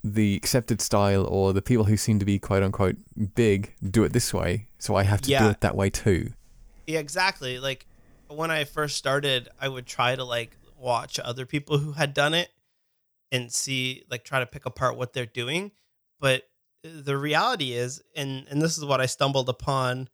the 0.03 0.35
accepted 0.35 0.81
style 0.81 1.25
or 1.25 1.53
the 1.53 1.61
people 1.61 1.85
who 1.85 1.97
seem 1.97 2.19
to 2.19 2.25
be 2.25 2.39
quote 2.39 2.63
unquote 2.63 2.97
big 3.35 3.73
do 3.87 4.03
it 4.03 4.13
this 4.13 4.33
way, 4.33 4.67
so 4.79 4.95
I 4.95 5.03
have 5.03 5.21
to 5.21 5.29
do 5.29 5.49
it 5.49 5.61
that 5.61 5.75
way 5.75 5.89
too. 5.89 6.31
Yeah, 6.87 6.99
exactly. 6.99 7.59
Like 7.59 7.85
when 8.27 8.51
I 8.51 8.63
first 8.63 8.97
started, 8.97 9.49
I 9.59 9.67
would 9.67 9.85
try 9.85 10.15
to 10.15 10.23
like 10.23 10.57
watch 10.77 11.19
other 11.19 11.45
people 11.45 11.77
who 11.77 11.93
had 11.93 12.13
done 12.13 12.33
it 12.33 12.49
and 13.31 13.51
see 13.51 14.03
like 14.09 14.23
try 14.23 14.39
to 14.39 14.45
pick 14.45 14.65
apart 14.65 14.97
what 14.97 15.13
they're 15.13 15.25
doing. 15.25 15.71
But 16.19 16.43
the 16.83 17.17
reality 17.17 17.73
is, 17.73 18.01
and 18.15 18.45
and 18.49 18.61
this 18.61 18.77
is 18.77 18.85
what 18.85 19.01
I 19.01 19.05
stumbled 19.05 19.49
upon 19.49 20.09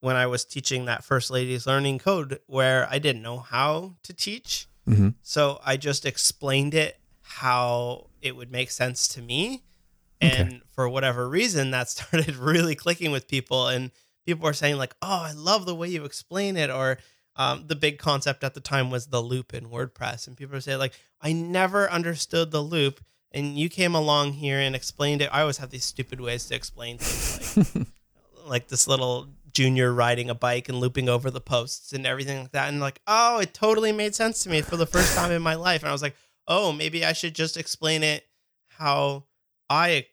when 0.00 0.16
I 0.16 0.26
was 0.26 0.44
teaching 0.44 0.84
that 0.84 1.04
first 1.04 1.30
ladies 1.30 1.66
learning 1.66 1.98
code 1.98 2.40
where 2.46 2.86
I 2.90 2.98
didn't 2.98 3.22
know 3.22 3.38
how 3.38 3.96
to 4.02 4.12
teach. 4.12 4.68
Mm-hmm. 4.88 5.10
So 5.22 5.60
I 5.64 5.76
just 5.76 6.06
explained 6.06 6.74
it 6.74 7.00
how 7.22 8.05
it 8.22 8.36
would 8.36 8.50
make 8.50 8.70
sense 8.70 9.08
to 9.08 9.22
me. 9.22 9.64
Okay. 10.22 10.36
And 10.36 10.62
for 10.74 10.88
whatever 10.88 11.28
reason, 11.28 11.70
that 11.72 11.88
started 11.90 12.36
really 12.36 12.74
clicking 12.74 13.10
with 13.10 13.28
people. 13.28 13.68
And 13.68 13.90
people 14.24 14.44
were 14.44 14.52
saying, 14.52 14.76
like, 14.76 14.94
oh, 15.02 15.22
I 15.24 15.32
love 15.32 15.66
the 15.66 15.74
way 15.74 15.88
you 15.88 16.04
explain 16.04 16.56
it. 16.56 16.70
Or 16.70 16.98
um, 17.36 17.64
the 17.66 17.76
big 17.76 17.98
concept 17.98 18.44
at 18.44 18.54
the 18.54 18.60
time 18.60 18.90
was 18.90 19.06
the 19.06 19.20
loop 19.20 19.52
in 19.54 19.66
WordPress. 19.66 20.26
And 20.26 20.36
people 20.36 20.54
would 20.54 20.64
say, 20.64 20.76
like, 20.76 20.94
I 21.20 21.32
never 21.32 21.90
understood 21.90 22.50
the 22.50 22.62
loop. 22.62 23.00
And 23.32 23.58
you 23.58 23.68
came 23.68 23.94
along 23.94 24.34
here 24.34 24.58
and 24.58 24.74
explained 24.74 25.20
it. 25.20 25.28
I 25.32 25.42
always 25.42 25.58
have 25.58 25.70
these 25.70 25.84
stupid 25.84 26.20
ways 26.20 26.46
to 26.46 26.54
explain 26.54 26.98
things 26.98 27.76
like 27.76 27.86
like 28.46 28.68
this 28.68 28.86
little 28.86 29.28
junior 29.52 29.92
riding 29.92 30.28
a 30.30 30.34
bike 30.34 30.68
and 30.68 30.78
looping 30.78 31.08
over 31.08 31.30
the 31.30 31.40
posts 31.40 31.92
and 31.92 32.06
everything 32.06 32.40
like 32.40 32.52
that. 32.52 32.68
And 32.68 32.78
like, 32.78 33.00
oh, 33.06 33.40
it 33.40 33.54
totally 33.54 33.90
made 33.90 34.14
sense 34.14 34.42
to 34.44 34.50
me 34.50 34.60
for 34.60 34.76
the 34.76 34.86
first 34.86 35.16
time 35.16 35.32
in 35.32 35.42
my 35.42 35.54
life. 35.54 35.82
And 35.82 35.88
I 35.88 35.92
was 35.92 36.02
like, 36.02 36.14
oh, 36.48 36.72
maybe 36.72 37.04
I 37.04 37.12
should 37.12 37.34
just 37.34 37.56
explain 37.56 38.02
it 38.02 38.24
how 38.68 39.24
I 39.68 40.06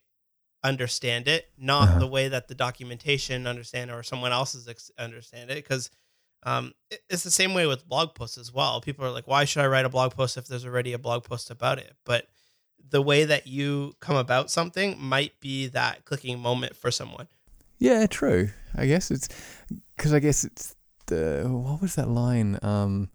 understand 0.64 1.28
it, 1.28 1.50
not 1.58 1.90
Uh-huh. 1.90 2.00
the 2.00 2.08
way 2.08 2.28
that 2.30 2.48
the 2.48 2.56
documentation 2.56 3.46
understand 3.48 3.92
or 3.92 4.02
someone 4.04 4.32
else's 4.32 4.68
ex- 4.68 4.92
understand 4.98 5.52
it. 5.52 5.56
Because 5.56 5.90
um, 6.46 6.74
it- 6.90 7.04
it's 7.10 7.24
the 7.24 7.32
same 7.32 7.54
way 7.54 7.66
with 7.68 7.88
blog 7.88 8.16
posts 8.16 8.38
as 8.38 8.52
well. 8.54 8.82
People 8.82 9.06
are 9.06 9.12
like, 9.12 9.28
why 9.28 9.46
should 9.46 9.62
I 9.64 9.68
write 9.68 9.86
a 9.86 9.90
blog 9.90 10.14
post 10.14 10.38
if 10.38 10.48
there's 10.48 10.66
already 10.66 10.94
a 10.94 10.98
blog 10.98 11.24
post 11.24 11.50
about 11.52 11.78
it? 11.80 11.96
But 12.06 12.28
the 12.90 13.02
way 13.02 13.24
that 13.26 13.48
you 13.48 13.96
come 14.00 14.16
about 14.16 14.52
something 14.52 14.98
might 15.00 15.40
be 15.40 15.68
that 15.68 16.04
clicking 16.06 16.40
moment 16.40 16.76
for 16.76 16.92
someone. 16.92 17.28
Yeah, 17.80 18.06
true. 18.08 18.50
I 18.76 18.86
guess 18.88 19.10
it's 19.12 19.28
because 19.96 20.14
I 20.14 20.20
guess 20.20 20.44
it's 20.44 20.76
the 21.08 21.44
what 21.50 21.82
was 21.82 21.96
that 21.96 22.08
line? 22.10 22.58
Um, 22.62 23.10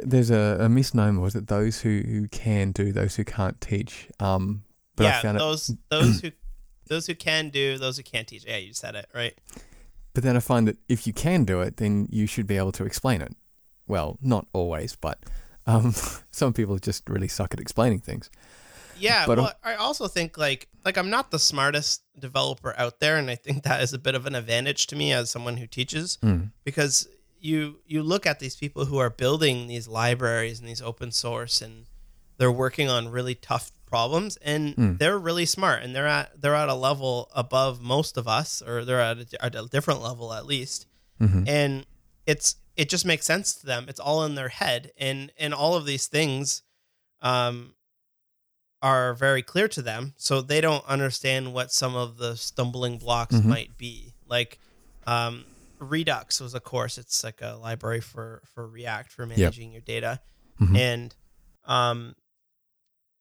th- 0.00 0.04
there's 0.06 0.30
a, 0.30 0.58
a 0.60 0.68
misnomer. 0.68 1.20
Was 1.20 1.34
it 1.36 1.46
those 1.48 1.80
who, 1.80 2.00
who 2.06 2.28
can 2.28 2.72
do, 2.72 2.92
those 2.92 3.16
who 3.16 3.24
can't 3.24 3.60
teach? 3.60 4.08
Um, 4.20 4.64
but 4.96 5.06
I 5.06 5.08
yeah, 5.10 5.22
found 5.22 5.36
it. 5.36 5.40
those 5.40 5.70
those 5.90 6.20
who 6.20 6.30
those 6.88 7.06
who 7.06 7.14
can 7.14 7.50
do, 7.50 7.78
those 7.78 7.96
who 7.96 8.02
can't 8.02 8.26
teach. 8.28 8.44
Yeah, 8.46 8.58
you 8.58 8.72
said 8.72 8.94
it 8.94 9.06
right. 9.14 9.34
But 10.14 10.24
then 10.24 10.36
I 10.36 10.40
find 10.40 10.66
that 10.68 10.78
if 10.88 11.06
you 11.06 11.12
can 11.12 11.44
do 11.44 11.60
it, 11.60 11.76
then 11.76 12.08
you 12.10 12.26
should 12.26 12.46
be 12.46 12.56
able 12.56 12.72
to 12.72 12.84
explain 12.84 13.20
it. 13.20 13.34
Well, 13.86 14.18
not 14.22 14.46
always, 14.52 14.96
but 14.96 15.18
um, 15.66 15.92
some 16.30 16.52
people 16.52 16.78
just 16.78 17.08
really 17.08 17.28
suck 17.28 17.52
at 17.54 17.60
explaining 17.60 18.00
things. 18.00 18.30
Yeah, 18.98 19.26
But, 19.26 19.38
uh, 19.38 19.42
well, 19.42 19.52
I 19.62 19.74
also 19.74 20.08
think 20.08 20.38
like 20.38 20.68
like 20.84 20.96
I'm 20.96 21.10
not 21.10 21.30
the 21.30 21.38
smartest 21.38 22.02
developer 22.18 22.74
out 22.78 22.98
there, 23.00 23.16
and 23.18 23.28
I 23.30 23.34
think 23.34 23.62
that 23.64 23.82
is 23.82 23.92
a 23.92 23.98
bit 23.98 24.14
of 24.14 24.24
an 24.26 24.34
advantage 24.34 24.86
to 24.88 24.96
me 24.96 25.12
as 25.12 25.28
someone 25.30 25.58
who 25.58 25.66
teaches 25.66 26.16
Mm. 26.22 26.50
because 26.64 27.06
you 27.40 27.80
you 27.86 28.02
look 28.02 28.26
at 28.26 28.38
these 28.40 28.56
people 28.56 28.86
who 28.86 28.98
are 28.98 29.10
building 29.10 29.66
these 29.66 29.86
libraries 29.88 30.58
and 30.60 30.68
these 30.68 30.82
open 30.82 31.12
source 31.12 31.60
and 31.62 31.86
they're 32.38 32.52
working 32.52 32.88
on 32.88 33.08
really 33.08 33.34
tough 33.34 33.72
problems 33.86 34.36
and 34.38 34.74
Mm. 34.76 34.98
they're 34.98 35.18
really 35.18 35.46
smart 35.46 35.82
and 35.82 35.94
they're 35.94 36.08
at 36.08 36.40
they're 36.40 36.54
at 36.56 36.68
a 36.68 36.74
level 36.74 37.30
above 37.34 37.80
most 37.80 38.16
of 38.16 38.26
us 38.26 38.60
or 38.60 38.84
they're 38.84 39.00
at 39.00 39.18
a, 39.34 39.44
at 39.44 39.54
a 39.54 39.66
different 39.68 40.02
level 40.02 40.32
at 40.32 40.44
least. 40.46 40.86
Hmm 41.18 41.44
and 41.46 41.86
it's 42.26 42.56
it 42.76 42.88
just 42.90 43.06
makes 43.06 43.24
sense 43.24 43.54
to 43.54 43.64
them. 43.66 43.86
It's 43.88 44.00
all 44.00 44.24
in 44.24 44.34
their 44.34 44.48
head 44.50 44.90
and 44.98 45.30
and 45.38 45.54
all 45.54 45.74
of 45.76 45.86
these 45.86 46.06
things 46.08 46.62
um 47.22 47.74
are 48.82 49.14
very 49.14 49.42
clear 49.42 49.68
to 49.68 49.82
them. 49.82 50.14
So 50.16 50.40
they 50.42 50.60
don't 50.60 50.84
understand 50.86 51.54
what 51.54 51.72
some 51.72 51.96
of 51.96 52.18
the 52.18 52.36
stumbling 52.36 52.98
blocks 52.98 53.36
Mhm. 53.36 53.44
might 53.46 53.76
be. 53.78 54.14
Like 54.26 54.58
um 55.06 55.44
redux 55.78 56.40
was 56.40 56.54
a 56.54 56.60
course 56.60 56.96
it's 56.98 57.22
like 57.22 57.40
a 57.42 57.56
library 57.60 58.00
for 58.00 58.42
for 58.54 58.66
react 58.66 59.12
for 59.12 59.26
managing 59.26 59.72
your 59.72 59.80
data 59.82 60.20
Mhm. 60.60 60.76
and 60.76 61.14
um 61.64 62.14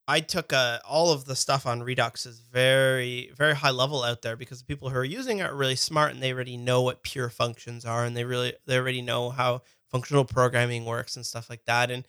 I 0.08 0.20
took 0.20 0.54
uh, 0.54 0.78
all 0.88 1.12
of 1.12 1.26
the 1.26 1.36
stuff 1.36 1.66
on 1.66 1.82
Redux 1.82 2.28
is 2.28 2.40
very, 2.40 3.32
very 3.36 3.56
high 3.56 3.72
level 3.72 4.04
out 4.04 4.22
there 4.22 4.36
because 4.36 4.60
the 4.60 4.66
people 4.66 4.92
who 4.92 4.98
are 4.98 5.04
using 5.04 5.40
it 5.40 5.50
are 5.50 5.56
really 5.56 5.76
smart 5.76 6.12
and 6.14 6.22
they 6.22 6.32
already 6.32 6.58
know 6.58 6.84
what 6.84 7.02
pure 7.02 7.28
functions 7.28 7.86
are 7.86 8.06
and 8.06 8.16
they 8.16 8.24
really 8.24 8.54
they 8.68 8.78
already 8.78 9.02
know 9.02 9.32
how 9.32 9.64
functional 9.90 10.24
programming 10.24 10.86
works 10.86 11.16
and 11.16 11.26
stuff 11.26 11.50
like 11.50 11.66
that. 11.66 11.90
And 11.90 12.08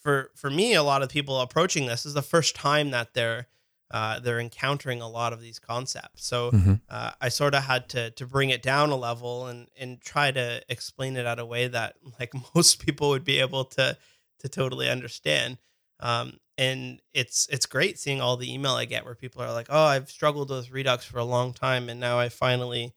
for 0.00 0.30
for 0.34 0.48
me, 0.48 0.72
a 0.72 0.82
lot 0.82 1.02
of 1.02 1.10
people 1.10 1.38
approaching 1.38 1.84
this 1.84 2.06
is 2.06 2.14
the 2.14 2.22
first 2.22 2.54
time 2.56 2.92
that 2.92 3.12
they're 3.12 3.46
uh, 3.94 4.18
they're 4.18 4.40
encountering 4.40 5.00
a 5.00 5.08
lot 5.08 5.32
of 5.32 5.40
these 5.40 5.60
concepts. 5.60 6.26
So 6.26 6.50
hmm 6.50 6.74
uh, 6.90 7.12
I 7.20 7.28
sort 7.28 7.54
of 7.54 7.62
had 7.62 7.88
to 7.90 8.10
to 8.10 8.26
bring 8.26 8.50
it 8.50 8.60
down 8.60 8.90
a 8.90 8.96
level 8.96 9.46
and 9.46 9.68
and 9.78 10.00
try 10.00 10.32
to 10.32 10.60
explain 10.68 11.16
it 11.16 11.26
out 11.26 11.38
a 11.38 11.46
way 11.46 11.68
that 11.68 11.94
like 12.18 12.32
most 12.54 12.84
people 12.84 13.10
would 13.10 13.24
be 13.24 13.38
able 13.38 13.64
to 13.76 13.96
to 14.40 14.48
totally 14.48 14.90
understand. 14.90 15.58
Um, 16.00 16.38
and 16.58 17.00
it's 17.12 17.46
it's 17.50 17.66
great 17.66 18.00
seeing 18.00 18.20
all 18.20 18.36
the 18.36 18.52
email 18.52 18.72
I 18.72 18.84
get 18.84 19.04
where 19.04 19.14
people 19.14 19.42
are 19.42 19.52
like, 19.52 19.68
"Oh, 19.70 19.84
I've 19.84 20.10
struggled 20.10 20.50
with 20.50 20.72
Redux 20.72 21.04
for 21.04 21.18
a 21.18 21.24
long 21.24 21.52
time, 21.52 21.88
and 21.88 22.00
now 22.00 22.18
I 22.18 22.28
finally." 22.28 22.94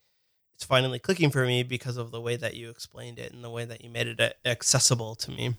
It's 0.55 0.65
finally 0.65 0.97
clicking 0.97 1.29
for 1.29 1.45
me 1.45 1.62
because 1.62 1.97
of 1.97 2.10
the 2.10 2.19
way 2.19 2.36
that 2.36 2.55
you 2.55 2.71
explained 2.71 3.19
it 3.19 3.31
and 3.31 3.43
the 3.43 3.49
way 3.51 3.63
that 3.63 3.83
you 3.83 3.91
made 3.91 4.07
it 4.07 4.38
accessible 4.43 5.13
to 5.13 5.29
me. 5.29 5.53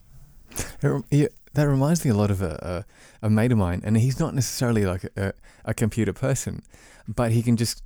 It 1.10 1.34
that 1.54 1.68
reminds 1.68 2.04
me 2.04 2.10
a 2.10 2.14
lot 2.14 2.30
of 2.30 2.40
a, 2.42 2.84
a, 3.22 3.26
a 3.26 3.30
mate 3.30 3.52
of 3.52 3.58
mine, 3.58 3.80
and 3.84 3.96
he's 3.96 4.20
not 4.20 4.34
necessarily 4.34 4.84
like 4.84 5.04
a, 5.16 5.32
a 5.64 5.74
computer 5.74 6.12
person, 6.12 6.62
but 7.08 7.32
he 7.32 7.42
can 7.42 7.56
just, 7.56 7.82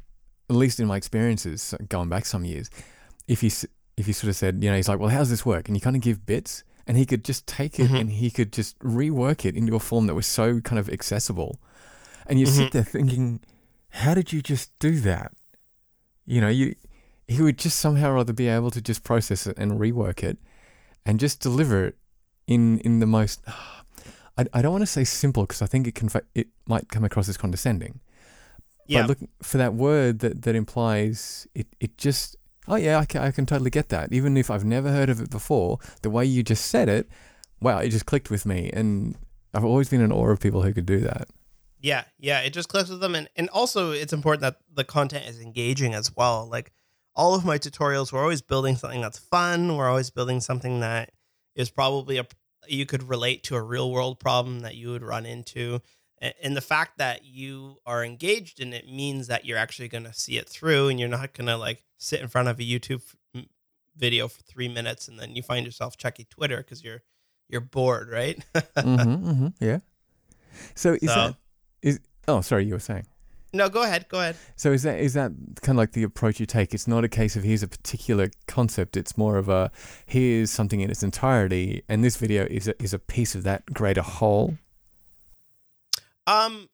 at 0.51 0.57
least 0.57 0.79
in 0.81 0.87
my 0.87 0.97
experiences, 0.97 1.75
going 1.89 2.09
back 2.09 2.27
some 2.27 2.45
years, 2.45 2.69
if 3.29 3.43
you 3.43 3.51
if 3.97 4.07
you 4.09 4.13
sort 4.15 4.29
of 4.31 4.37
said, 4.37 4.63
you 4.63 4.71
know, 4.71 4.77
he's 4.77 4.89
like, 4.89 4.99
well, 4.99 5.11
how's 5.11 5.31
this 5.31 5.47
work, 5.47 5.69
and 5.69 5.77
you 5.77 5.81
kind 5.81 5.97
of 5.97 6.03
give 6.03 6.27
bits, 6.27 6.65
and 6.87 6.97
he 6.97 7.07
could 7.07 7.25
just 7.25 7.47
take 7.47 7.79
it 7.79 7.91
Mhm. 7.91 8.01
and 8.01 8.11
he 8.13 8.31
could 8.31 8.53
just 8.53 8.79
rework 8.81 9.45
it 9.45 9.55
into 9.57 9.75
a 9.77 9.81
form 9.81 10.07
that 10.07 10.15
was 10.15 10.27
so 10.27 10.61
kind 10.61 10.79
of 10.79 10.89
accessible. 10.89 11.59
And 12.27 12.41
you 12.41 12.47
Mhm. 12.47 12.57
sit 12.57 12.73
there 12.73 12.85
thinking, 12.85 13.41
how 13.91 14.15
did 14.15 14.33
you 14.33 14.43
just 14.43 14.77
do 14.79 14.99
that? 15.01 15.33
You 16.27 16.41
know, 16.41 16.49
you 16.49 16.75
he 17.29 17.41
would 17.41 17.57
just 17.59 17.79
somehow 17.79 18.11
or 18.13 18.19
other 18.19 18.33
be 18.33 18.49
able 18.49 18.71
to 18.73 18.81
just 18.83 19.05
process 19.05 19.47
it 19.47 19.57
and 19.57 19.73
rework 19.81 20.23
it 20.23 20.39
and 21.07 21.21
just 21.21 21.41
deliver 21.41 21.85
it 21.87 21.97
in 22.47 22.79
in 22.81 23.01
the 23.01 23.07
most 23.07 23.43
I, 24.39 24.47
I 24.53 24.63
don't 24.63 24.73
want 24.73 24.83
to 24.83 24.87
say 24.87 25.05
simple 25.05 25.45
because 25.45 25.63
I 25.63 25.67
think 25.67 25.87
it 25.87 25.95
can 25.95 26.09
it 26.35 26.49
might 26.67 26.89
come 26.89 27.05
across 27.05 27.29
as 27.29 27.37
condescending. 27.37 28.01
Yeah. 28.87 29.03
But 29.03 29.09
look 29.09 29.31
for 29.43 29.59
that 29.59 29.75
word 29.75 30.21
that, 30.21 30.43
that 30.43 30.55
implies 30.55 31.47
it, 31.55 31.67
it 31.81 31.97
just, 31.99 32.37
oh 32.69 32.77
yeah, 32.77 32.99
I 32.99 33.05
can, 33.05 33.23
I 33.23 33.31
can 33.31 33.47
totally 33.47 33.71
get 33.71 33.89
that. 33.91 34.13
Even 34.13 34.37
if 34.37 34.51
I've 34.51 34.65
never 34.65 34.91
heard 34.91 35.09
of 35.09 35.21
it 35.21 35.31
before, 35.31 35.79
the 36.03 36.11
way 36.11 36.25
you 36.25 36.43
just 36.43 36.67
said 36.67 36.89
it, 36.89 37.09
wow, 37.61 37.79
it 37.79 37.91
just 37.91 38.07
clicked 38.07 38.31
with 38.31 38.45
me. 38.45 38.71
And 38.73 39.17
I've 39.55 39.65
always 39.65 39.89
been 39.89 40.01
in 40.01 40.13
awe 40.13 40.31
of 40.31 40.41
people 40.41 40.63
who 40.63 40.73
could 40.73 40.87
do 40.87 41.01
that. 41.01 41.29
Yeah, 41.81 42.05
yeah, 42.19 42.41
it 42.41 42.53
just 42.53 42.69
clicks 42.69 42.91
with 42.91 43.01
them, 43.01 43.17
and 43.17 43.29
and 43.35 43.49
also 43.49 43.91
it's 43.91 44.13
important 44.13 44.43
that 44.43 44.59
the 44.73 44.85
content 44.85 45.29
is 45.29 45.41
engaging 45.41 45.95
as 45.95 46.15
well. 46.15 46.49
Like 46.49 46.71
all 47.17 47.35
of 47.35 47.45
my 47.45 47.59
tutorials, 47.59 48.13
we're 48.13 48.23
always 48.23 48.41
building 48.41 48.77
something 48.77 49.01
that's 49.01 49.19
fun. 49.19 49.77
We're 49.77 49.89
always 49.89 50.09
building 50.09 50.41
something 50.41 50.79
that 50.79 51.11
is 51.55 51.71
probably 51.71 52.19
a 52.19 52.27
you 52.69 52.87
could 52.87 53.03
relate 53.03 53.43
to 53.45 53.57
a 53.57 53.63
real 53.63 53.91
world 53.91 54.21
problem 54.21 54.61
that 54.61 54.77
you 54.77 54.91
would 54.91 55.03
run 55.03 55.27
into. 55.27 55.81
And 56.41 56.57
the 56.57 56.61
fact 56.61 56.99
that 56.99 57.25
you 57.25 57.79
are 57.85 58.05
engaged 58.05 58.61
in 58.61 58.73
it 58.73 58.89
means 58.89 59.27
that 59.27 59.45
you're 59.45 59.59
actually 59.59 59.89
going 59.89 60.05
to 60.05 60.15
see 60.15 60.39
it 60.39 60.49
through, 60.49 60.89
and 60.89 61.01
you're 61.01 61.09
not 61.09 61.33
going 61.35 61.49
to 61.49 61.57
like 61.57 61.83
sit 61.99 62.21
in 62.21 62.29
front 62.29 62.47
of 62.47 62.61
a 62.61 62.63
YouTube 62.63 63.03
video 63.97 64.29
for 64.29 64.41
three 64.43 64.69
minutes 64.69 65.09
and 65.09 65.19
then 65.19 65.35
you 65.37 65.43
find 65.43 65.67
yourself 65.67 65.97
checking 65.97 66.25
Twitter 66.31 66.57
because 66.59 66.83
you're 66.83 67.03
you're 67.49 67.61
bored, 67.61 68.09
right? 68.11 68.43
mm-hmm, 68.55 69.29
mm-hmm, 69.31 69.47
yeah. 69.61 69.79
So 70.75 70.93
is 70.95 71.01
So- 71.03 71.15
that 71.15 71.35
is? 71.83 72.01
Oh, 72.29 72.41
sorry, 72.41 72.65
you 72.67 72.75
were 72.75 72.79
saying. 72.81 73.07
No, 73.55 73.69
go 73.69 73.83
ahead, 73.83 74.07
go 74.09 74.21
ahead. 74.21 74.37
So 74.57 74.73
is 74.73 74.83
that 74.85 74.99
is 74.99 75.15
that 75.15 75.33
kind 75.61 75.77
of 75.77 75.81
like 75.81 75.93
the 75.93 76.03
approach 76.03 76.41
you 76.41 76.47
take? 76.47 76.73
It's 76.73 76.89
not 76.89 77.05
a 77.05 77.09
case 77.09 77.37
of 77.37 77.43
here's 77.43 77.63
a 77.63 77.69
particular 77.69 78.31
concept. 78.47 78.97
It's 78.97 79.19
more 79.19 79.37
of 79.37 79.49
a 79.49 79.71
here's 80.07 80.51
something 80.51 80.81
in 80.81 80.91
its 80.91 81.03
entirety, 81.03 81.83
and 81.89 82.03
this 82.03 82.17
video 82.17 82.47
is 82.47 82.69
a, 82.69 82.83
is 82.83 82.95
a 82.95 82.99
piece 82.99 83.35
of 83.35 83.43
that 83.43 83.67
greater 83.67 84.03
whole. 84.03 84.57
Um, 86.27 86.71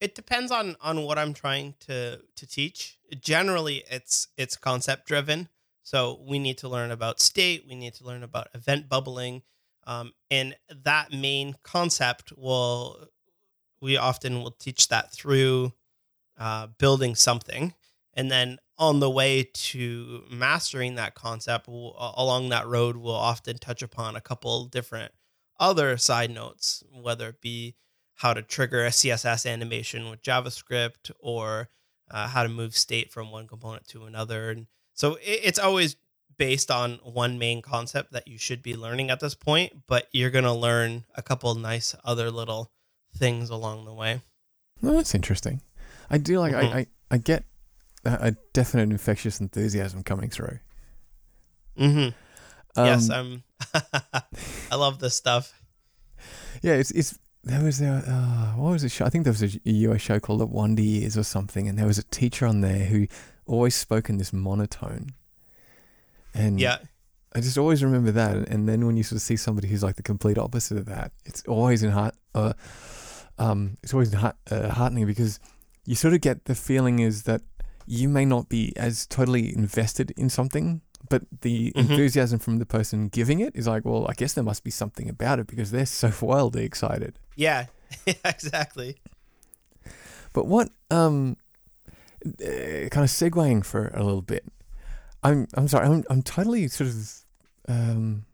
it 0.00 0.14
depends 0.14 0.52
on 0.52 0.76
on 0.80 1.02
what 1.02 1.18
I'm 1.18 1.34
trying 1.34 1.74
to 1.80 2.20
to 2.36 2.46
teach. 2.46 2.98
Generally, 3.20 3.84
it's 3.90 4.28
it's 4.36 4.56
concept 4.56 5.06
driven. 5.06 5.48
So 5.82 6.20
we 6.24 6.38
need 6.38 6.58
to 6.58 6.68
learn 6.68 6.90
about 6.90 7.18
state. 7.18 7.64
We 7.66 7.74
need 7.74 7.94
to 7.94 8.04
learn 8.04 8.22
about 8.22 8.48
event 8.54 8.88
bubbling, 8.88 9.42
um, 9.86 10.12
and 10.30 10.54
that 10.84 11.12
main 11.12 11.56
concept 11.62 12.32
will 12.36 13.08
we 13.80 13.96
often 13.96 14.42
will 14.42 14.52
teach 14.52 14.88
that 14.88 15.12
through 15.12 15.72
uh, 16.38 16.68
building 16.78 17.14
something, 17.14 17.74
and 18.14 18.30
then 18.30 18.58
on 18.78 19.00
the 19.00 19.10
way 19.10 19.42
to 19.52 20.22
mastering 20.30 20.94
that 20.94 21.14
concept, 21.14 21.66
we'll, 21.66 21.94
along 22.16 22.48
that 22.48 22.66
road, 22.66 22.96
we'll 22.96 23.14
often 23.14 23.58
touch 23.58 23.82
upon 23.82 24.14
a 24.14 24.20
couple 24.20 24.66
different 24.66 25.12
other 25.58 25.96
side 25.96 26.30
notes, 26.30 26.84
whether 26.92 27.30
it 27.30 27.40
be 27.40 27.74
how 28.14 28.34
to 28.34 28.42
trigger 28.42 28.84
a 28.84 28.90
CSS 28.90 29.50
animation 29.50 30.08
with 30.10 30.22
JavaScript 30.22 31.10
or 31.18 31.68
uh, 32.10 32.28
how 32.28 32.42
to 32.42 32.48
move 32.48 32.76
state 32.76 33.12
from 33.12 33.30
one 33.30 33.46
component 33.46 33.86
to 33.88 34.04
another. 34.04 34.50
And 34.50 34.66
so 34.94 35.14
it, 35.16 35.40
it's 35.44 35.58
always 35.58 35.96
based 36.36 36.70
on 36.70 36.94
one 37.02 37.38
main 37.38 37.62
concept 37.62 38.12
that 38.12 38.28
you 38.28 38.38
should 38.38 38.62
be 38.62 38.76
learning 38.76 39.10
at 39.10 39.20
this 39.20 39.34
point, 39.34 39.72
but 39.86 40.06
you're 40.12 40.30
going 40.30 40.44
to 40.44 40.52
learn 40.52 41.04
a 41.16 41.22
couple 41.22 41.52
nice 41.56 41.94
other 42.04 42.30
little 42.30 42.70
things 43.16 43.50
along 43.50 43.84
the 43.84 43.94
way. 43.94 44.20
Well, 44.82 44.94
that's 44.94 45.14
interesting. 45.14 45.60
I 46.10 46.18
do 46.18 46.38
like. 46.38 46.54
Mhm. 46.54 46.72
I, 46.72 46.78
I 46.78 46.86
I 47.10 47.18
get 47.18 47.44
a, 48.04 48.18
a 48.28 48.30
definite 48.52 48.90
infectious 48.90 49.40
enthusiasm 49.40 50.02
coming 50.02 50.30
through. 50.30 50.58
Mm-hmm. 51.78 52.08
Um, 52.80 52.86
yes, 52.86 53.10
I'm. 53.10 53.42
I 54.70 54.74
love 54.76 54.98
this 55.00 55.14
stuff. 55.14 55.52
yeah. 56.62 56.74
It's 56.74 56.90
it's 56.92 57.18
there 57.44 57.62
was 57.62 57.80
a 57.80 57.88
uh, 58.06 58.60
what 58.60 58.72
was 58.72 58.84
it? 58.84 58.90
Show? 58.90 59.04
I 59.04 59.10
think 59.10 59.24
there 59.24 59.32
was 59.32 59.42
a 59.42 59.60
US 59.64 60.00
show 60.00 60.20
called 60.20 60.40
The 60.40 60.46
Wonder 60.46 60.82
Years 60.82 61.16
or 61.16 61.22
something, 61.24 61.68
and 61.68 61.78
there 61.78 61.86
was 61.86 61.98
a 61.98 62.04
teacher 62.04 62.46
on 62.46 62.60
there 62.60 62.84
who 62.86 63.06
always 63.46 63.74
spoke 63.74 64.08
in 64.08 64.18
this 64.18 64.32
monotone. 64.32 65.14
And 66.34 66.60
Yeah, 66.60 66.78
I 67.34 67.40
just 67.40 67.58
always 67.58 67.82
remember 67.84 68.10
that. 68.12 68.36
And 68.48 68.68
then 68.68 68.86
when 68.86 68.96
you 68.96 69.02
sort 69.02 69.16
of 69.16 69.22
see 69.22 69.36
somebody 69.36 69.68
who's 69.68 69.82
like 69.82 69.96
the 69.96 70.02
complete 70.02 70.38
opposite 70.38 70.78
of 70.78 70.86
that, 70.86 71.12
it's 71.24 71.42
always 71.46 71.82
in 71.82 71.90
heart, 71.90 72.14
uh, 72.34 72.54
um, 73.38 73.76
it's 73.82 73.92
always 73.92 74.12
heart, 74.14 74.36
uh, 74.50 74.70
heartening 74.70 75.06
because 75.06 75.38
you 75.84 75.94
sort 75.94 76.14
of 76.14 76.20
get 76.20 76.46
the 76.46 76.54
feeling 76.54 76.98
is 77.00 77.24
that 77.24 77.42
you 77.86 78.08
may 78.08 78.24
not 78.24 78.48
be 78.48 78.72
as 78.76 79.06
totally 79.06 79.54
invested 79.54 80.10
in 80.16 80.28
something, 80.30 80.80
but 81.08 81.22
the 81.42 81.70
Mhm. 81.72 81.80
enthusiasm 81.90 82.38
from 82.38 82.58
the 82.58 82.66
person 82.66 83.08
giving 83.08 83.40
it 83.40 83.54
is 83.54 83.66
like, 83.66 83.84
well, 83.84 84.06
I 84.08 84.14
guess 84.14 84.32
there 84.34 84.44
must 84.44 84.64
be 84.64 84.70
something 84.70 85.08
about 85.08 85.38
it 85.38 85.46
because 85.46 85.70
they're 85.70 85.86
so 85.86 86.10
wildly 86.22 86.64
excited. 86.64 87.18
yeah, 87.36 87.66
yeah, 88.06 88.14
exactly. 88.24 88.96
But 90.34 90.46
what, 90.46 90.70
um, 90.90 91.36
uh, 92.26 92.88
kind 92.90 93.04
of 93.04 93.10
segueing 93.10 93.64
for 93.64 93.88
a 93.94 94.02
little 94.02 94.22
bit, 94.22 94.44
I'm 95.22 95.46
I'm 95.54 95.68
sorry, 95.68 95.86
I'm 95.86 96.04
I'm 96.10 96.22
totally 96.22 96.68
sort 96.68 96.90
of 96.90 97.12
um, 97.68 98.24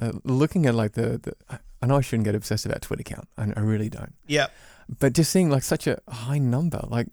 uh, 0.00 0.12
looking 0.24 0.66
at 0.66 0.74
like 0.74 0.92
the, 0.92 1.18
the 1.18 1.34
I- 1.48 1.86
know 1.86 1.96
I 1.96 2.00
shouldn't 2.02 2.24
get 2.26 2.34
obsessed 2.34 2.66
about 2.66 2.82
Twitter 2.82 3.02
count, 3.02 3.28
I, 3.38 3.52
I 3.56 3.60
really 3.60 3.88
don't. 3.88 4.14
Yeah. 4.26 4.48
But 4.98 5.12
just 5.14 5.30
seeing 5.32 5.50
like 5.50 5.62
such 5.62 5.86
a 5.86 5.98
high 6.08 6.38
number, 6.38 6.84
like, 6.88 7.06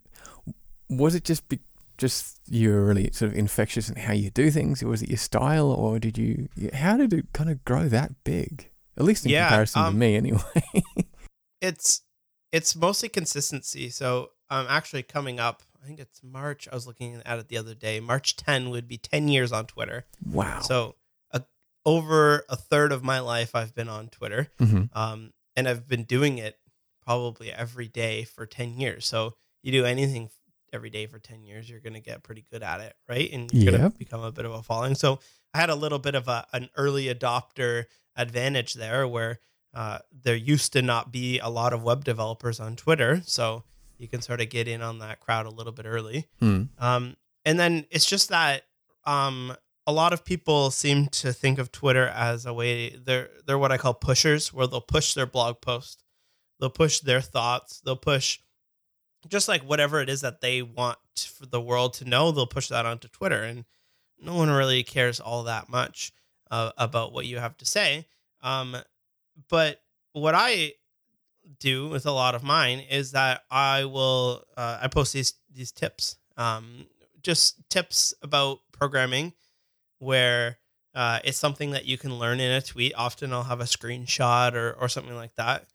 was 0.89 1.15
it 1.15 1.23
just 1.23 1.47
be, 1.47 1.59
just 1.97 2.39
you 2.49 2.69
were 2.71 2.85
really 2.85 3.09
sort 3.11 3.31
of 3.31 3.37
infectious 3.37 3.89
in 3.89 3.95
how 3.95 4.13
you 4.13 4.29
do 4.29 4.51
things? 4.51 4.83
Or 4.83 4.87
Was 4.87 5.01
it 5.01 5.09
your 5.09 5.17
style, 5.17 5.71
or 5.71 5.99
did 5.99 6.17
you? 6.17 6.49
How 6.73 6.97
did 6.97 7.13
it 7.13 7.25
kind 7.33 7.49
of 7.49 7.63
grow 7.65 7.87
that 7.87 8.23
big? 8.23 8.69
At 8.97 9.05
least 9.05 9.25
in 9.25 9.31
Yeah, 9.31 9.47
comparison 9.47 9.81
to 9.83 9.87
um, 9.89 9.99
me, 9.99 10.15
anyway. 10.15 10.41
it's 11.61 12.01
it's 12.51 12.75
mostly 12.75 13.09
consistency. 13.09 13.89
So 13.89 14.29
um 14.49 14.65
actually 14.69 15.03
coming 15.03 15.39
up, 15.39 15.63
think 15.87 15.99
it's 15.99 16.21
March. 16.23 16.67
I 16.71 16.75
was 16.75 16.85
looking 16.85 17.21
at 17.25 17.39
it 17.39 17.47
the 17.47 17.57
other 17.57 17.73
day. 17.73 17.99
March 17.99 18.35
10 18.35 18.69
would 18.69 18.87
be 18.87 18.97
10 18.97 19.27
years 19.29 19.51
on 19.51 19.65
Twitter. 19.65 20.05
wow. 20.23 20.59
So 20.61 20.95
a, 21.31 21.41
over 21.85 22.43
a 22.49 22.55
third 22.55 22.91
of 22.91 23.03
my 23.03 23.19
life 23.19 23.55
I've 23.55 23.73
been 23.73 23.89
on 23.89 24.09
Twitter. 24.09 24.49
hmm 24.59 24.83
Um 24.93 25.31
and 25.55 25.67
I've 25.67 25.87
been 25.87 26.03
doing 26.03 26.37
it 26.37 26.59
probably 27.03 27.51
every 27.51 27.87
day 27.87 28.23
for 28.25 28.45
10 28.45 28.79
years. 28.79 29.07
So 29.07 29.33
you 29.63 29.71
do 29.71 29.85
anything 29.85 30.29
every 30.73 30.89
day 30.91 31.07
for 31.07 31.17
10 31.17 31.43
years, 31.45 31.69
you're 31.69 31.79
going 31.79 31.93
to 31.93 31.99
get 32.01 32.21
pretty 32.23 32.45
good 32.51 32.61
at 32.61 32.81
it, 32.81 32.93
right? 33.09 33.31
And 33.31 33.49
you're 33.53 33.71
going 33.71 33.81
Yep. 33.81 33.93
to 33.93 33.97
become 33.97 34.21
a 34.21 34.31
bit 34.31 34.45
of 34.45 34.51
a 34.51 34.61
following. 34.61 34.93
So 34.95 35.19
I 35.53 35.59
had 35.59 35.69
a 35.69 35.75
little 35.75 35.97
bit 35.99 36.13
of 36.13 36.27
a, 36.27 36.45
an 36.53 36.69
early 36.75 37.05
adopter 37.05 37.85
advantage 38.15 38.73
there 38.73 39.07
where 39.07 39.39
uh, 39.73 39.99
there 40.11 40.35
used 40.35 40.73
to 40.73 40.81
not 40.81 41.11
be 41.11 41.39
a 41.39 41.49
lot 41.49 41.71
of 41.73 41.81
web 41.83 42.03
developers 42.03 42.59
on 42.59 42.75
Twitter. 42.75 43.21
So 43.25 43.63
you 43.97 44.07
can 44.07 44.21
sort 44.21 44.41
of 44.41 44.49
get 44.49 44.67
in 44.67 44.81
on 44.81 44.99
that 44.99 45.19
crowd 45.19 45.45
a 45.45 45.51
little 45.51 45.73
bit 45.73 45.85
early. 45.85 46.27
Mm. 46.41 46.69
Um, 46.79 47.15
and 47.45 47.59
then 47.59 47.85
it's 47.91 48.05
just 48.05 48.29
that 48.29 48.63
um, 49.05 49.55
a 49.85 49.91
lot 49.91 50.13
of 50.13 50.25
people 50.25 50.69
seem 50.69 51.07
to 51.07 51.31
think 51.31 51.59
of 51.59 51.71
Twitter 51.71 52.07
as 52.07 52.45
a 52.45 52.53
way 52.53 52.89
they're 52.89 53.29
they're 53.45 53.57
what 53.57 53.71
I 53.71 53.77
call 53.77 53.93
pushers, 53.93 54.53
where 54.53 54.67
they'll 54.67 54.81
push 54.81 55.13
their 55.13 55.25
blog 55.25 55.61
post, 55.61 56.03
they'll 56.59 56.69
push 56.69 56.99
their 56.99 57.21
thoughts, 57.21 57.81
they'll 57.83 57.95
push 57.95 58.39
just 59.27 59.47
like 59.47 59.61
whatever 59.63 60.01
it 60.01 60.09
is 60.09 60.21
that 60.21 60.41
they 60.41 60.61
want 60.61 60.97
for 61.15 61.45
the 61.45 61.61
world 61.61 61.93
to 61.95 62.05
know, 62.05 62.31
they'll 62.31 62.45
push 62.45 62.67
that 62.67 62.85
onto 62.85 63.07
Twitter, 63.07 63.43
and 63.43 63.65
no 64.19 64.35
one 64.35 64.49
really 64.49 64.83
cares 64.83 65.19
all 65.19 65.43
that 65.43 65.69
much 65.69 66.11
uh, 66.51 66.71
about 66.77 67.13
what 67.13 67.25
you 67.25 67.39
have 67.39 67.57
to 67.57 67.65
say. 67.65 68.05
Um, 68.41 68.75
but 69.49 69.81
what 70.13 70.35
I 70.35 70.73
do 71.59 71.87
with 71.87 72.05
a 72.05 72.11
lot 72.11 72.35
of 72.35 72.43
mine 72.43 72.79
is 72.79 73.11
that 73.11 73.41
I 73.49 73.85
will 73.85 74.43
uh, 74.55 74.79
I 74.81 74.87
post 74.87 75.13
these 75.13 75.33
these 75.53 75.71
tips, 75.71 76.17
um, 76.37 76.87
just 77.21 77.69
tips 77.69 78.13
about 78.21 78.59
programming, 78.71 79.33
where 79.99 80.57
uh, 80.93 81.19
it's 81.23 81.37
something 81.37 81.71
that 81.71 81.85
you 81.85 81.97
can 81.97 82.17
learn 82.17 82.39
in 82.39 82.51
a 82.51 82.61
tweet. 82.61 82.93
Often 82.95 83.33
I'll 83.33 83.43
have 83.43 83.61
a 83.61 83.65
screenshot 83.65 84.53
or 84.53 84.73
or 84.73 84.89
something 84.89 85.15
like 85.15 85.35
that, 85.35 85.65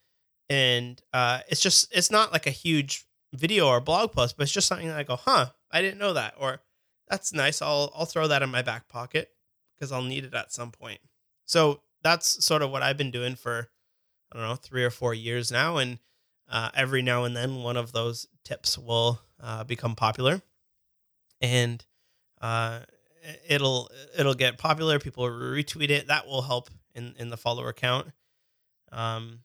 and 0.49 1.01
uh, 1.13 1.41
it's 1.49 1.61
just 1.61 1.95
it's 1.97 2.11
not 2.11 2.33
like 2.33 2.47
a 2.47 2.51
huge 2.51 3.07
video 3.33 3.67
or 3.69 3.81
blog 3.81 4.13
post, 4.13 4.37
but 4.37 4.45
it's 4.45 4.53
just 4.53 4.69
something 4.69 4.89
that 4.89 4.99
I 4.99 5.05
go, 5.05 5.17
huh, 5.17 5.47
I 5.71 5.81
didn't 5.81 5.99
know 5.99 6.13
that, 6.13 6.35
or 6.39 6.61
that's 7.09 7.33
nice. 7.33 7.63
I'll 7.63 7.93
I'll 7.95 8.07
throw 8.07 8.29
that 8.29 8.43
in 8.43 8.51
my 8.51 8.63
back 8.63 8.89
pocket 8.89 9.31
because 9.75 9.93
I'll 9.93 10.03
need 10.03 10.25
it 10.25 10.35
at 10.35 10.53
some 10.53 10.71
point. 10.71 11.01
So 11.45 11.81
that's 12.03 12.45
sort 12.45 12.63
of 12.63 12.71
what 12.71 12.83
I've 12.83 12.97
been 12.97 13.11
doing 13.11 13.37
for 13.37 13.69
I 14.33 14.39
don't 14.39 14.49
know 14.49 14.55
three 14.57 14.85
or 14.85 14.91
four 14.91 15.13
years 15.15 15.53
now, 15.53 15.77
and 15.77 15.99
uh, 16.51 16.71
every 16.75 17.03
now 17.03 17.25
and 17.25 17.37
then 17.37 17.63
one 17.63 17.77
of 17.77 17.93
those 17.93 18.27
tips 18.45 18.79
will 18.79 19.21
uh, 19.41 19.65
become 19.65 19.95
popular, 19.95 20.43
and 21.41 21.85
uh, 22.41 22.81
it'll 23.49 23.91
it'll 24.17 24.35
get 24.35 24.59
popular. 24.59 24.99
People 24.99 25.25
retweet 25.25 25.91
it. 25.91 26.09
That 26.09 26.27
will 26.27 26.43
help 26.43 26.71
in 26.95 27.15
in 27.19 27.29
the 27.31 27.37
follower 27.37 27.73
count. 27.73 28.09
Um, 28.91 29.41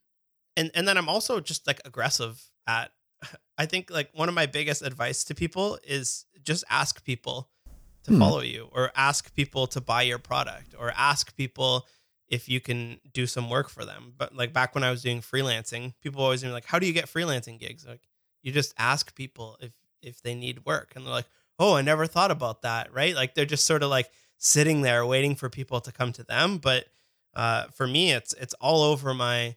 and 0.56 0.72
and 0.74 0.88
then 0.88 0.98
I'm 0.98 1.10
also 1.10 1.40
just 1.40 1.68
like 1.68 1.82
aggressive 1.86 2.42
at. 2.66 2.92
I 3.58 3.66
think 3.66 3.90
like 3.90 4.10
one 4.14 4.30
of 4.30 4.36
my 4.36 4.46
biggest 4.46 4.84
advice 4.84 5.24
to 5.26 5.36
people 5.36 5.80
is 5.84 6.26
just 6.44 6.64
ask 6.70 7.04
people 7.04 7.50
to 8.04 8.12
Hmm. 8.12 8.20
follow 8.20 8.42
you 8.42 8.70
or 8.72 8.92
ask 8.96 9.34
people 9.36 9.68
to 9.68 9.82
buy 9.82 10.04
your 10.04 10.20
product 10.20 10.76
or 10.78 10.94
ask 10.96 11.36
people 11.36 11.86
if 12.28 12.50
you 12.50 12.60
can 12.60 13.00
do 13.14 13.26
some 13.26 13.50
work 13.50 13.70
for 13.70 13.86
them. 13.86 14.14
But 14.18 14.36
like 14.36 14.54
back 14.54 14.76
when 14.76 14.84
I 14.84 14.92
was 14.92 15.02
doing 15.02 15.22
freelancing, 15.22 15.94
people 16.02 16.22
always 16.24 16.44
be 16.44 16.50
like, 16.50 16.66
"How 16.66 16.80
do 16.80 16.88
you 16.88 16.94
get 16.94 17.06
freelancing 17.06 17.60
gigs?" 17.60 17.86
Like 17.86 18.02
you 18.44 18.52
just 18.52 18.74
ask 18.78 19.16
people 19.16 19.58
if 19.62 19.72
if 20.02 20.22
they 20.22 20.36
need 20.36 20.66
work, 20.66 20.94
and 20.96 21.06
they're 21.06 21.14
like, 21.14 21.28
"Oh, 21.60 21.76
I 21.76 21.82
never 21.82 22.08
thought 22.08 22.32
about 22.32 22.62
that." 22.64 22.94
Right? 22.94 23.16
Like 23.16 23.36
they're 23.36 23.46
just 23.46 23.66
sort 23.66 23.84
of 23.84 23.90
like 23.90 24.10
sitting 24.38 24.82
there 24.82 25.06
waiting 25.06 25.36
for 25.36 25.50
people 25.50 25.82
to 25.82 25.92
come 25.92 26.12
to 26.14 26.24
them. 26.24 26.58
But 26.58 26.86
uh, 27.36 27.66
for 27.74 27.88
me, 27.88 28.12
it's 28.12 28.34
it's 28.34 28.54
all 28.56 28.82
over 28.84 29.14
my 29.14 29.56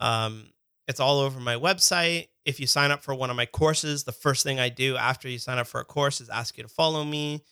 um, 0.00 0.50
it's 0.88 1.00
all 1.00 1.20
over 1.20 1.40
my 1.40 1.56
website. 1.56 2.28
If 2.44 2.58
you 2.58 2.66
sign 2.66 2.90
up 2.90 3.04
for 3.04 3.14
one 3.14 3.30
of 3.30 3.36
my 3.36 3.46
courses, 3.46 4.04
the 4.04 4.12
first 4.12 4.42
thing 4.42 4.58
I 4.58 4.68
do 4.68 4.96
after 4.96 5.28
you 5.28 5.38
sign 5.38 5.58
up 5.58 5.66
for 5.66 5.80
a 5.80 5.84
course 5.84 6.20
is 6.20 6.28
ask 6.28 6.56
you 6.56 6.62
to 6.64 6.68
follow 6.68 7.04
me. 7.04 7.44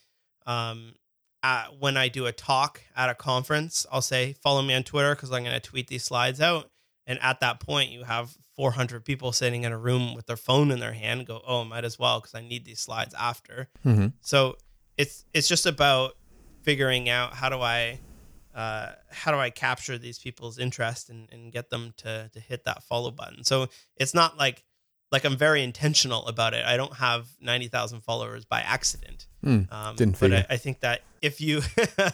Um, 0.45 0.95
uh, 1.43 1.65
when 1.79 1.97
I 1.97 2.07
do 2.07 2.25
a 2.27 2.31
talk 2.31 2.81
at 2.95 3.09
a 3.09 3.15
conference, 3.15 3.85
I'll 3.91 4.01
say 4.01 4.33
follow 4.33 4.61
me 4.61 4.73
on 4.73 4.83
Twitter 4.83 5.15
because 5.15 5.31
I'm 5.31 5.43
going 5.43 5.59
to 5.59 5.59
tweet 5.59 5.87
these 5.87 6.03
slides 6.03 6.39
out. 6.39 6.69
And 7.07 7.19
at 7.21 7.39
that 7.39 7.59
point, 7.59 7.89
you 7.91 8.03
have 8.03 8.35
400 8.55 9.03
people 9.03 9.31
sitting 9.31 9.63
in 9.63 9.71
a 9.71 9.77
room 9.77 10.13
with 10.13 10.27
their 10.27 10.37
phone 10.37 10.71
in 10.71 10.79
their 10.79 10.93
hand. 10.93 11.25
Go, 11.25 11.41
oh, 11.45 11.63
might 11.63 11.83
as 11.83 11.97
well 11.97 12.19
because 12.19 12.35
I 12.35 12.41
need 12.41 12.63
these 12.63 12.79
slides 12.79 13.15
after. 13.17 13.69
Mm-hmm. 13.85 14.07
So 14.21 14.57
it's 14.97 15.25
it's 15.33 15.47
just 15.47 15.65
about 15.65 16.13
figuring 16.61 17.09
out 17.09 17.33
how 17.33 17.49
do 17.49 17.59
I 17.59 17.99
uh, 18.53 18.91
how 19.09 19.31
do 19.31 19.37
I 19.37 19.49
capture 19.49 19.97
these 19.97 20.19
people's 20.19 20.59
interest 20.59 21.09
and, 21.09 21.27
and 21.31 21.51
get 21.51 21.69
them 21.69 21.93
to 21.97 22.29
to 22.31 22.39
hit 22.39 22.65
that 22.65 22.83
follow 22.83 23.09
button. 23.09 23.43
So 23.43 23.67
it's 23.97 24.13
not 24.13 24.37
like 24.37 24.63
like 25.11 25.25
I'm 25.25 25.37
very 25.37 25.63
intentional 25.63 26.25
about 26.27 26.53
it. 26.53 26.65
I 26.65 26.77
don't 26.77 26.95
have 26.95 27.27
ninety 27.41 27.67
thousand 27.67 28.01
followers 28.01 28.45
by 28.45 28.61
accident. 28.61 29.27
Mm. 29.45 29.71
Um, 29.71 29.95
Didn't 29.95 30.19
but. 30.19 30.33
I, 30.33 30.45
I 30.51 30.57
think 30.57 30.79
that 30.81 31.01
if 31.21 31.41
you 31.41 31.61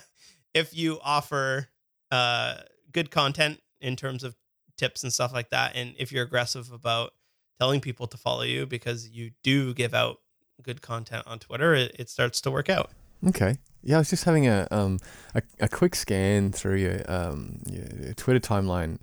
if 0.54 0.76
you 0.76 1.00
offer 1.04 1.68
uh, 2.12 2.56
good 2.92 3.12
content 3.12 3.62
in 3.80 3.96
terms 3.96 4.24
of 4.24 4.36
tips 4.78 5.04
and 5.04 5.14
stuff 5.14 5.34
like 5.34 5.52
that, 5.52 5.74
and 5.76 5.94
if 5.98 6.12
you're 6.12 6.24
aggressive 6.24 6.72
about 6.72 7.14
telling 7.60 7.82
people 7.82 8.08
to 8.08 8.18
follow 8.18 8.44
you 8.44 8.66
because 8.66 9.10
you 9.10 9.32
do 9.44 9.74
give 9.74 9.94
out 9.94 10.18
good 10.62 10.82
content 10.82 11.24
on 11.28 11.40
Twitter, 11.40 11.74
it, 11.74 11.96
it 12.00 12.10
starts 12.10 12.42
to 12.42 12.52
work 12.52 12.70
out. 12.70 12.92
Okay. 13.28 13.58
Yeah, 13.84 13.96
I 13.96 14.00
was 14.00 14.10
just 14.10 14.26
having 14.26 14.48
a 14.48 14.68
um 14.72 15.00
a, 15.36 15.42
a 15.60 15.70
quick 15.70 15.96
scan 15.96 16.52
through 16.52 16.78
your 16.78 17.02
um 17.10 17.60
your 17.70 18.14
Twitter 18.16 18.40
timeline, 18.40 18.98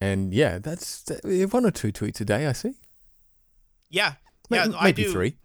and 0.00 0.32
yeah, 0.32 0.58
that's 0.58 1.04
one 1.24 1.66
or 1.66 1.70
two 1.72 1.92
tweets 1.92 2.20
a 2.20 2.24
day. 2.24 2.46
I 2.46 2.52
see. 2.52 2.74
Yeah, 3.92 4.14
yeah, 4.50 4.66
maybe 4.66 4.76
I 5.04 5.06
do. 5.06 5.12
three. 5.12 5.36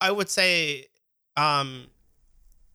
I 0.00 0.10
would 0.12 0.28
say, 0.28 0.86
um, 1.36 1.88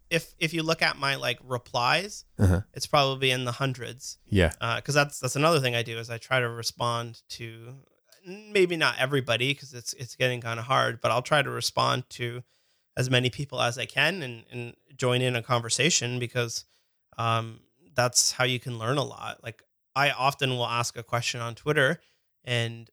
if 0.10 0.34
if 0.40 0.54
you 0.54 0.64
look 0.64 0.82
at 0.82 0.98
my 0.98 1.16
like 1.16 1.40
replies, 1.44 2.26
Uh-huh. 2.40 2.62
it's 2.74 2.88
probably 2.88 3.32
in 3.32 3.46
the 3.46 3.52
hundreds. 3.54 4.18
Yeah. 4.30 4.52
because 4.78 4.96
that's 4.96 5.20
that's 5.20 5.36
another 5.36 5.60
thing 5.60 5.76
I 5.76 5.84
do 5.84 5.98
is 6.00 6.10
I 6.10 6.18
try 6.18 6.40
to 6.40 6.50
respond 6.50 7.22
to 7.30 7.76
maybe 8.26 8.76
not 8.78 8.96
everybody 9.00 9.54
because 9.54 9.74
it's 9.74 9.94
it's 9.94 10.16
getting 10.16 10.42
kind 10.42 10.60
of 10.60 10.66
hard, 10.66 11.00
but 11.02 11.12
I'll 11.12 11.22
try 11.22 11.42
to 11.42 11.50
respond 11.50 12.10
to 12.12 12.44
as 12.98 13.10
many 13.10 13.30
people 13.30 13.62
as 13.62 13.78
I 13.78 13.86
can 13.86 14.24
and 14.24 14.46
and 14.52 14.76
join 14.98 15.22
in 15.22 15.36
a 15.36 15.44
conversation 15.44 16.20
because 16.20 16.66
um, 17.18 17.60
that's 17.96 18.32
how 18.34 18.44
you 18.46 18.60
can 18.60 18.78
learn 18.80 18.98
a 18.98 19.04
lot. 19.04 19.44
Like 19.44 19.62
I 19.96 20.12
often 20.12 20.52
will 20.52 20.66
ask 20.68 20.98
a 20.98 21.04
question 21.04 21.42
on 21.42 21.54
Twitter 21.56 22.00
and 22.44 22.90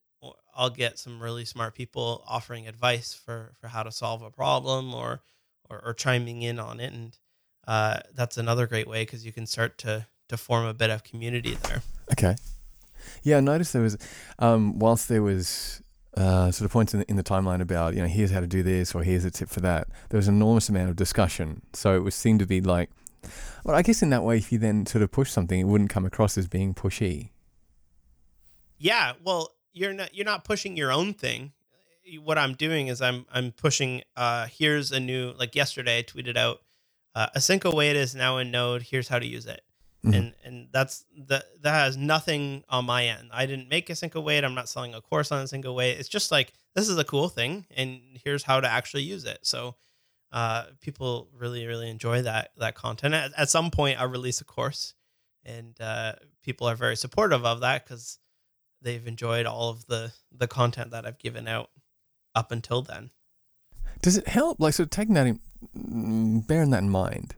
I'll 0.55 0.71
get 0.71 0.99
some 0.99 1.21
really 1.21 1.45
smart 1.45 1.75
people 1.75 2.25
offering 2.27 2.69
advice 2.69 3.13
for 3.15 3.53
for 3.61 3.69
how 3.69 3.83
to 3.83 3.93
solve 3.93 4.23
a 4.23 4.31
problem 4.31 4.95
or 4.95 5.23
or, 5.71 5.81
or 5.85 5.95
chiming 5.95 6.43
in 6.43 6.59
on 6.59 6.81
it 6.81 6.93
and 6.93 7.19
uh, 7.67 8.01
that's 8.15 8.37
another 8.37 8.67
great 8.67 8.87
way 8.87 9.03
because 9.03 9.25
you 9.25 9.33
can 9.33 9.47
start 9.47 9.79
to 9.79 10.07
to 10.29 10.37
form 10.37 10.67
a 10.67 10.75
bit 10.75 10.91
of 10.91 11.05
community 11.05 11.57
there. 11.63 11.83
Okay. 12.13 12.37
Yeah, 13.23 13.39
I 13.39 13.41
noticed 13.41 13.73
there 13.73 13.83
was, 13.83 13.99
um, 14.39 14.79
whilst 14.79 15.09
there 15.09 15.23
was 15.23 15.83
uh, 16.17 16.51
sort 16.51 16.67
of 16.67 16.73
points 16.73 16.95
in 16.95 17.01
the, 17.01 17.11
in 17.11 17.17
the 17.17 17.23
timeline 17.23 17.61
about, 17.61 17.95
you 17.95 18.01
know, 18.01 18.09
here's 18.09 18.31
how 18.31 18.41
to 18.41 18.47
do 18.47 18.63
this 18.63 18.95
or 18.95 19.03
here's 19.03 19.25
a 19.25 19.31
tip 19.31 19.49
for 19.49 19.61
that, 19.61 19.89
there 20.09 20.19
was 20.19 20.29
an 20.29 20.35
enormous 20.35 20.69
amount 20.69 20.91
of 20.91 20.97
discussion. 20.97 21.63
So 21.73 21.97
it 21.97 22.01
was 22.01 22.15
seemed 22.15 22.41
to 22.41 22.47
be 22.47 22.61
like, 22.61 22.91
well, 23.65 23.77
I 23.77 23.83
guess 23.83 24.03
in 24.03 24.11
that 24.11 24.23
way, 24.23 24.39
if 24.39 24.53
you 24.53 24.59
then 24.59 24.87
sort 24.87 25.03
of 25.03 25.11
push 25.11 25.31
something, 25.31 25.59
it 25.59 25.65
wouldn't 25.65 25.91
come 25.91 26.05
across 26.05 26.37
as 26.37 26.47
being 26.47 26.75
pushy. 26.75 27.31
Yeah, 28.79 29.13
well, 29.23 29.55
you're 29.75 29.93
not 29.93 30.15
you're 30.15 30.25
not 30.27 30.45
pushing 30.45 30.77
your 30.77 30.93
own 30.93 31.15
thing. 31.15 31.53
What 32.23 32.39
I'm 32.39 32.55
doing 32.55 32.89
is 32.89 33.03
I'm 33.03 33.27
I'm 33.33 33.53
pushing. 33.53 34.03
Uh, 34.17 34.47
here's 34.47 34.93
a 34.93 35.01
new 35.01 35.33
like 35.39 35.55
yesterday 35.55 35.99
I 36.01 36.03
tweeted 36.05 36.37
out 36.39 36.61
uh, 37.15 37.29
Async 37.37 37.65
Await 37.65 37.97
is 37.97 38.15
now 38.15 38.39
in 38.39 38.51
Node. 38.51 38.83
Here's 38.83 39.09
how 39.09 39.19
to 39.19 39.27
use 39.27 39.47
it, 39.47 39.63
Mhm. 40.05 40.17
and 40.17 40.35
and 40.45 40.69
that's 40.73 41.05
that 41.29 41.45
that 41.63 41.73
has 41.73 41.97
nothing 41.97 42.65
on 42.69 42.87
my 42.87 43.07
end. 43.07 43.31
I 43.33 43.47
didn't 43.47 43.69
make 43.69 43.89
Async 43.89 44.15
Await. 44.15 44.45
I'm 44.45 44.55
not 44.55 44.69
selling 44.69 44.95
a 44.95 45.03
course 45.03 45.33
on 45.33 45.45
Async 45.45 45.65
Await. 45.65 45.99
It's 45.99 46.09
just 46.09 46.31
like 46.31 46.53
this 46.75 46.89
is 46.89 46.99
a 46.99 47.05
cool 47.05 47.29
thing, 47.29 47.67
and 47.77 48.01
here's 48.25 48.45
how 48.45 48.61
to 48.61 48.69
actually 48.69 49.03
use 49.05 49.25
it. 49.25 49.41
So. 49.43 49.77
Uh, 50.33 50.65
people 50.81 51.29
really, 51.39 51.65
really 51.65 51.89
enjoy 51.89 52.21
that 52.23 52.51
that 52.57 52.75
content. 52.75 53.15
At, 53.15 53.33
at 53.39 53.51
some 53.51 53.71
point, 53.71 54.01
I 54.01 54.05
release 54.05 54.41
a 54.41 54.45
course, 54.45 54.95
and 55.45 55.81
uh, 55.81 56.15
people 56.43 56.69
are 56.69 56.75
very 56.75 56.97
supportive 56.97 57.47
of 57.47 57.61
that 57.61 57.85
because 57.87 58.19
they've 58.85 59.07
enjoyed 59.07 59.47
all 59.47 59.71
of 59.71 59.87
the 59.87 60.13
the 60.31 60.47
content 60.47 60.93
that 60.93 61.05
I've 61.05 61.19
given 61.19 61.49
out 61.49 61.71
up 62.35 62.53
until 62.53 62.83
then. 62.83 63.11
Does 64.03 64.17
it 64.17 64.29
help, 64.29 64.61
like, 64.61 64.75
so 64.75 64.85
taking 64.85 65.15
that 65.15 65.27
in, 65.27 66.41
bearing 66.43 66.71
that 66.71 66.83
in 66.83 66.91
mind, 66.91 67.37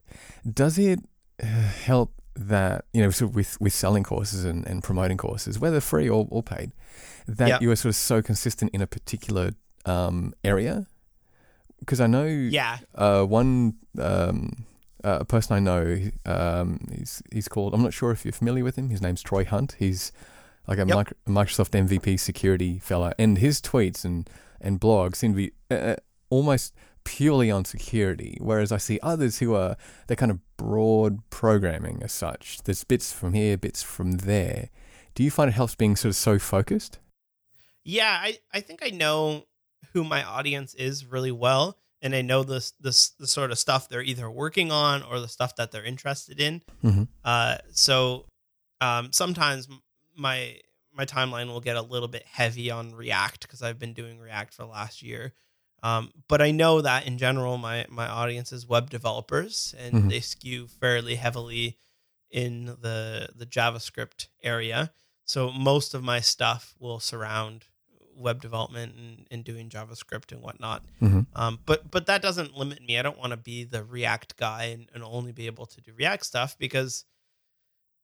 does 0.53 0.79
it 0.79 0.99
uh, 1.41 1.47
help 1.47 2.13
that, 2.35 2.87
you 2.93 3.03
know, 3.03 3.11
sort 3.11 3.31
of 3.31 3.37
with, 3.37 3.61
with 3.61 3.73
selling 3.73 4.03
courses 4.03 4.45
and, 4.45 4.67
and 4.67 4.83
promoting 4.83 5.17
courses, 5.17 5.59
whether 5.61 5.81
free 5.81 6.09
or, 6.09 6.27
or 6.31 6.43
paid, 6.43 6.73
that 7.29 7.49
Yeah. 7.49 7.59
you 7.61 7.71
are 7.71 7.77
sort 7.77 7.91
of 7.91 7.97
so 7.97 8.21
consistent 8.21 8.73
in 8.75 8.81
a 8.83 8.87
particular 8.87 9.53
um, 9.85 10.35
area? 10.43 10.87
Because 11.79 12.01
I 12.01 12.09
know 12.09 12.25
Yeah, 12.27 12.79
uh, 12.95 13.23
one 13.25 13.75
um, 14.01 14.67
uh, 15.05 15.23
person 15.25 15.57
I 15.57 15.61
know, 15.61 16.11
um, 16.25 16.81
he's 16.91 17.23
he's 17.33 17.49
called. 17.49 17.75
I'm 17.75 17.83
not 17.83 17.93
sure 17.93 18.11
if 18.11 18.25
you're 18.25 18.33
familiar 18.33 18.65
with 18.65 18.77
him. 18.77 18.89
His 18.89 19.01
name's 19.03 19.23
Troy 19.23 19.45
Hunt. 19.45 19.77
He's 19.79 20.11
like 20.67 20.79
a 20.79 20.87
Yep. 20.87 20.95
micro, 20.97 21.17
Microsoft 21.29 21.71
MVP 21.75 22.19
security 22.19 22.79
fella, 22.79 23.13
and 23.19 23.39
his 23.39 23.61
tweets 23.61 24.05
and 24.05 24.29
and 24.61 24.81
blogs 24.81 25.17
seem 25.17 25.33
to 25.33 25.37
be 25.37 25.53
uh, 25.71 25.97
almost 26.31 26.75
purely 27.05 27.51
on 27.51 27.65
security. 27.65 28.37
Whereas 28.41 28.73
I 28.73 28.79
see 28.79 28.99
others 29.03 29.39
who 29.39 29.55
are 29.55 29.77
they're 30.07 30.17
kind 30.17 30.33
of 30.33 30.41
broad 30.57 31.21
programming 31.31 32.03
as 32.03 32.13
such. 32.13 32.59
There's 32.65 32.83
bits 32.85 33.13
from 33.13 33.33
here, 33.35 33.57
bits 33.57 33.83
from 33.83 34.13
there. 34.13 34.71
Do 35.15 35.23
you 35.23 35.31
find 35.31 35.49
it 35.49 35.53
helps 35.55 35.75
being 35.75 35.97
sort 35.97 36.11
of 36.11 36.17
so 36.17 36.39
focused? 36.39 36.99
yeah. 37.85 38.19
I 38.21 38.39
I 38.53 38.61
think 38.61 38.81
I 38.83 38.91
know 38.91 39.45
who 39.93 40.03
my 40.05 40.25
audience 40.25 40.75
is 40.75 41.07
really 41.07 41.31
well, 41.31 41.79
and 42.03 42.15
I 42.15 42.23
know 42.23 42.43
this 42.43 42.73
this 42.81 43.11
the 43.11 43.27
sort 43.27 43.51
of 43.53 43.59
stuff 43.59 43.89
they're 43.89 44.03
either 44.03 44.29
working 44.31 44.73
on 44.73 45.03
or 45.03 45.21
the 45.21 45.29
stuff 45.29 45.55
that 45.57 45.71
they're 45.71 45.85
interested 45.85 46.41
in. 46.41 46.63
Mm-hmm. 46.83 47.05
Uh, 47.25 47.59
so 47.73 48.27
um, 48.81 49.13
sometimes 49.13 49.69
my 50.17 50.59
my 50.93 51.05
timeline 51.05 51.49
will 51.49 51.61
get 51.61 51.77
a 51.77 51.83
little 51.83 52.09
bit 52.09 52.25
heavy 52.25 52.71
on 52.71 52.95
React 52.95 53.43
because 53.43 53.63
I've 53.63 53.79
been 53.79 53.93
doing 53.93 54.19
React 54.19 54.55
for 54.55 54.63
the 54.63 54.69
last 54.69 55.03
year. 55.03 55.35
Um, 55.83 56.11
but 56.27 56.41
I 56.41 56.53
know 56.53 56.81
that 56.81 57.07
in 57.07 57.19
general, 57.19 57.59
my 57.59 57.87
my 57.89 58.09
audience 58.09 58.53
is 58.53 58.67
web 58.67 58.89
developers, 58.91 59.75
and 59.79 59.95
Mhm. 59.95 60.09
they 60.11 60.21
skew 60.21 60.67
fairly 60.69 61.17
heavily 61.17 61.77
in 62.31 62.67
the 62.67 63.29
the 63.35 63.47
JavaScript 63.47 64.29
area. 64.43 64.91
So 65.25 65.51
most 65.51 65.93
of 65.95 66.03
my 66.03 66.21
stuff 66.21 66.75
will 66.79 66.99
surround 67.01 67.67
web 68.17 68.41
development 68.41 68.95
and, 68.97 69.27
and 69.31 69.45
doing 69.45 69.69
JavaScript 69.69 70.33
and 70.33 70.41
whatnot. 70.41 70.83
Mm-hmm. 71.03 71.21
Um, 71.39 71.59
but 71.67 71.91
but 71.91 72.07
that 72.07 72.23
doesn't 72.23 72.57
limit 72.57 72.81
me. 72.83 72.99
I 72.99 73.03
don't 73.03 73.19
want 73.19 73.33
to 73.33 73.37
be 73.37 73.65
the 73.65 73.85
React 73.85 74.37
guy 74.39 74.65
and, 74.65 74.89
and 74.95 75.05
only 75.05 75.33
be 75.33 75.47
able 75.47 75.67
to 75.67 75.81
do 75.83 75.93
React 75.95 76.25
stuff 76.25 76.57
because 76.59 77.05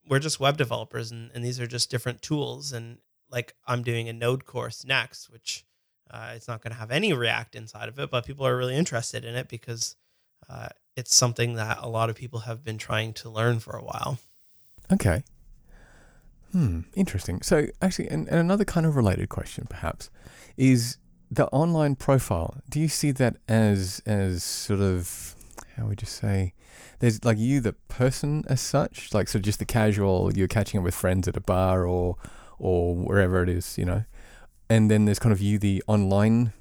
we're 0.09 0.19
just 0.19 0.41
web 0.41 0.57
developers 0.57 1.11
and, 1.11 1.31
and 1.35 1.45
these 1.45 1.61
are 1.61 1.67
just 1.67 1.91
different 1.91 2.23
tools. 2.23 2.73
And 2.73 2.99
like 3.31 3.55
I'm 3.67 3.83
doing 3.83 4.09
a 4.09 4.13
Node 4.13 4.45
course 4.45 4.85
next, 4.85 5.31
which 5.31 5.65
uh, 6.11 6.33
it's 6.35 6.49
not 6.49 6.63
going 6.63 6.73
to 6.73 6.79
have 6.79 6.91
any 6.91 7.13
React 7.13 7.55
inside 7.55 7.89
of 7.89 7.99
it, 7.99 8.11
but 8.11 8.27
people 8.27 8.47
are 8.47 8.57
really 8.57 8.77
interested 8.77 9.25
in 9.25 9.35
it 9.35 9.49
because 9.49 9.97
uh, 10.49 10.69
it's 10.97 11.15
something 11.15 11.55
that 11.55 11.79
a 11.81 11.89
lot 11.89 12.11
of 12.11 12.17
people 12.17 12.41
have 12.41 12.63
been 12.63 12.79
trying 12.79 13.13
to 13.15 13.31
learn 13.31 13.59
for 13.59 13.77
a 13.77 13.83
while. 13.83 14.19
Okay. 14.93 15.23
Hmm. 16.53 16.81
Interesting. 16.95 17.41
So, 17.41 17.67
actually, 17.81 18.09
and, 18.09 18.29
and 18.29 18.39
another 18.39 18.65
kind 18.65 18.85
of 18.85 18.95
related 18.95 19.31
question, 19.31 19.67
perhaps, 19.71 20.11
is 20.59 20.99
the 21.31 21.47
online 21.47 21.97
profile. 21.97 22.59
Do 22.69 22.79
you 22.79 22.89
see 22.89 23.11
that 23.13 23.37
as 23.49 24.03
as 24.05 24.45
sort 24.45 24.81
of 24.81 25.35
how 25.77 25.87
would 25.87 26.03
you 26.03 26.07
say? 26.09 26.55
There's 26.99 27.25
like 27.25 27.39
you, 27.39 27.61
the 27.61 27.73
person 27.89 28.45
as 28.49 28.61
such, 28.61 29.13
like 29.15 29.29
so 29.29 29.39
just 29.39 29.59
the 29.59 29.65
casual. 29.65 30.33
You're 30.35 30.49
catching 30.49 30.79
up 30.79 30.85
with 30.85 30.95
friends 30.95 31.29
at 31.29 31.37
a 31.37 31.41
bar 31.41 31.87
or 31.87 32.17
or 32.59 32.95
wherever 32.95 33.43
it 33.43 33.49
is, 33.49 33.77
you 33.79 33.85
know. 33.85 34.05
And 34.71 34.91
then 34.91 35.05
there's 35.05 35.19
kind 35.19 35.33
of 35.33 35.41
you, 35.41 35.59
the 35.59 35.83
online 35.87 36.53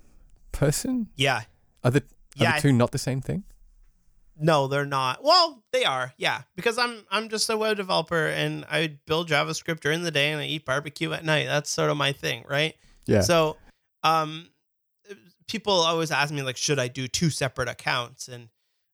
person. 0.51 1.09
Yeah. 1.15 1.41
Are 1.83 1.91
the 1.91 1.99
are 1.99 2.03
Yeah. 2.35 2.55
the 2.55 2.61
two 2.61 2.73
not 2.73 2.91
the 2.91 2.97
same 2.97 3.21
thing? 3.21 3.43
No, 4.43 4.67
they're 4.67 4.85
not. 4.85 5.23
Well, 5.23 5.63
they 5.71 5.85
are. 5.85 6.13
Yeah, 6.17 6.41
because 6.55 6.77
I'm 6.79 7.03
I'm 7.11 7.29
just 7.29 7.49
a 7.49 7.57
web 7.57 7.77
developer 7.77 8.25
and 8.27 8.65
I 8.69 8.97
build 9.05 9.29
JavaScript 9.29 9.81
during 9.81 10.01
the 10.03 10.11
day 10.11 10.31
and 10.31 10.41
I 10.41 10.45
eat 10.45 10.65
barbecue 10.65 11.11
at 11.13 11.23
night. 11.23 11.45
That's 11.45 11.69
sort 11.69 11.91
of 11.91 11.97
my 11.97 12.11
thing, 12.11 12.43
right? 12.49 12.73
Yeah. 13.05 13.21
So, 13.21 13.57
um, 14.03 14.49
people 15.47 15.73
always 15.73 16.09
ask 16.11 16.33
me 16.33 16.41
like, 16.41 16.57
should 16.57 16.79
I 16.79 16.87
do 16.87 17.07
two 17.07 17.29
separate 17.29 17.69
accounts 17.69 18.27
and 18.27 18.49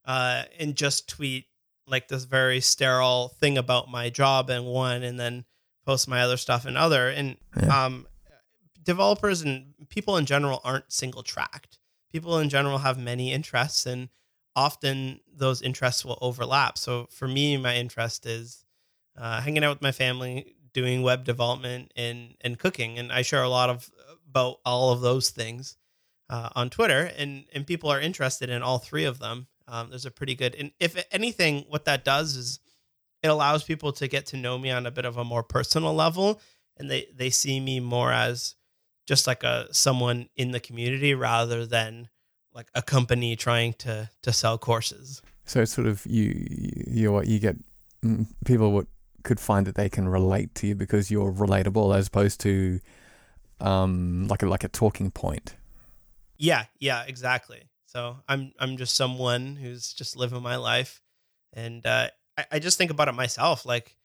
uh 0.08 0.44
and 0.60 0.76
just 0.76 1.08
tweet 1.08 1.46
like 1.86 2.08
this 2.08 2.24
very 2.26 2.60
sterile 2.60 3.30
thing 3.40 3.58
about 3.58 3.90
my 3.90 4.10
job 4.10 4.50
in 4.50 4.66
one 4.66 5.04
and 5.04 5.20
then 5.20 5.46
post 5.86 6.08
my 6.08 6.22
other 6.22 6.38
stuff 6.38 6.66
in 6.66 6.76
other. 6.76 7.10
And 7.10 7.38
Yeah. 7.62 7.86
um 7.86 8.08
developers 8.84 9.42
and 9.42 9.74
people 9.90 10.18
in 10.18 10.26
general 10.26 10.62
aren't 10.64 10.92
single 10.92 11.24
tracked. 11.24 11.78
People 12.12 12.40
in 12.40 12.50
general 12.50 12.80
have 12.80 12.98
many 12.98 13.32
interests 13.34 13.86
and 13.86 14.10
often 14.56 15.20
those 15.32 15.62
interests 15.62 16.04
will 16.04 16.18
overlap. 16.22 16.78
So 16.78 17.08
for 17.12 17.28
me 17.28 17.58
my 17.58 17.76
interest 17.76 18.26
is 18.26 18.66
uh, 19.18 19.42
hanging 19.42 19.64
out 19.64 19.76
with 19.78 19.82
my 19.82 19.92
family 19.92 20.56
doing 20.74 21.02
web 21.02 21.24
development 21.24 21.92
and 21.96 22.36
and 22.42 22.58
cooking. 22.60 22.98
And 23.00 23.12
i 23.12 23.22
share 23.22 23.44
a 23.44 23.50
lot 23.50 23.70
of 23.70 23.90
about 24.30 24.58
all 24.66 24.92
of 24.92 25.02
those 25.02 25.30
things 25.30 25.78
uh, 26.30 26.50
on 26.56 26.70
twitter 26.70 27.10
and 27.18 27.46
and 27.54 27.66
people 27.66 27.90
are 27.90 28.00
interested 28.02 28.50
in 28.50 28.62
all 28.62 28.78
three 28.78 29.06
of 29.06 29.20
them 29.20 29.48
um, 29.68 29.90
there's 29.90 30.06
a 30.06 30.12
pretty 30.12 30.36
good 30.36 30.56
and 30.56 30.72
if 30.80 30.96
anything 31.12 31.66
what 31.70 31.86
that 31.86 32.04
does 32.06 32.36
is 32.36 32.60
it 33.24 33.28
allows 33.28 33.64
people 33.64 33.92
to 33.92 34.08
get 34.08 34.26
to 34.28 34.38
know 34.38 34.58
me 34.58 34.70
on 34.72 34.86
a 34.86 34.92
bit 34.92 35.06
of 35.06 35.18
a 35.18 35.24
more 35.24 35.44
personal 35.44 35.94
level 35.94 36.40
and 36.78 36.90
they 36.90 37.08
they 37.16 37.30
see 37.30 37.60
me 37.60 37.80
more 37.80 38.12
as 38.12 38.56
just 39.08 39.28
like 39.28 39.44
a 39.44 39.68
someone 39.72 40.30
in 40.36 40.52
the 40.52 40.60
community 40.60 41.14
rather 41.14 41.66
than 41.66 42.10
like 42.54 42.70
a 42.76 42.82
company 42.82 43.36
trying 43.36 43.74
to 43.74 44.10
to 44.22 44.32
sell 44.34 44.58
courses 44.58 45.22
So 45.46 45.62
it's 45.62 45.72
sort 45.72 45.88
of 45.88 46.06
you, 46.06 46.24
you, 46.50 46.84
you 46.88 47.12
what 47.12 47.28
you 47.28 47.40
get. 47.40 47.56
mm, 48.04 48.26
People 48.46 48.72
would 48.74 48.88
could 49.24 49.40
find 49.40 49.66
that 49.68 49.76
they 49.76 49.90
can 49.90 50.08
relate 50.08 50.54
to 50.56 50.68
you 50.68 50.76
because 50.76 51.12
you're 51.12 51.32
relatable, 51.32 51.96
as 51.96 52.08
opposed 52.08 52.40
to, 52.42 52.80
um, 53.60 54.28
like 54.30 54.44
a 54.44 54.46
like 54.46 54.64
a 54.64 54.70
talking 54.70 55.12
point. 55.12 55.56
Yeah, 56.38 56.66
yeah, 56.80 57.04
exactly. 57.08 57.67
So 57.88 58.18
I'm 58.28 58.52
I'm 58.60 58.78
just 58.78 58.96
someone 58.96 59.56
who's 59.56 59.94
just 59.94 60.16
living 60.16 60.42
my 60.44 60.58
life, 60.58 61.02
and 61.54 61.86
uh, 61.86 62.10
I, 62.38 62.46
I 62.54 62.60
just 62.60 62.78
think 62.78 62.92
about 62.92 63.08
it 63.08 63.14
myself. 63.14 63.66
Like, 63.66 63.96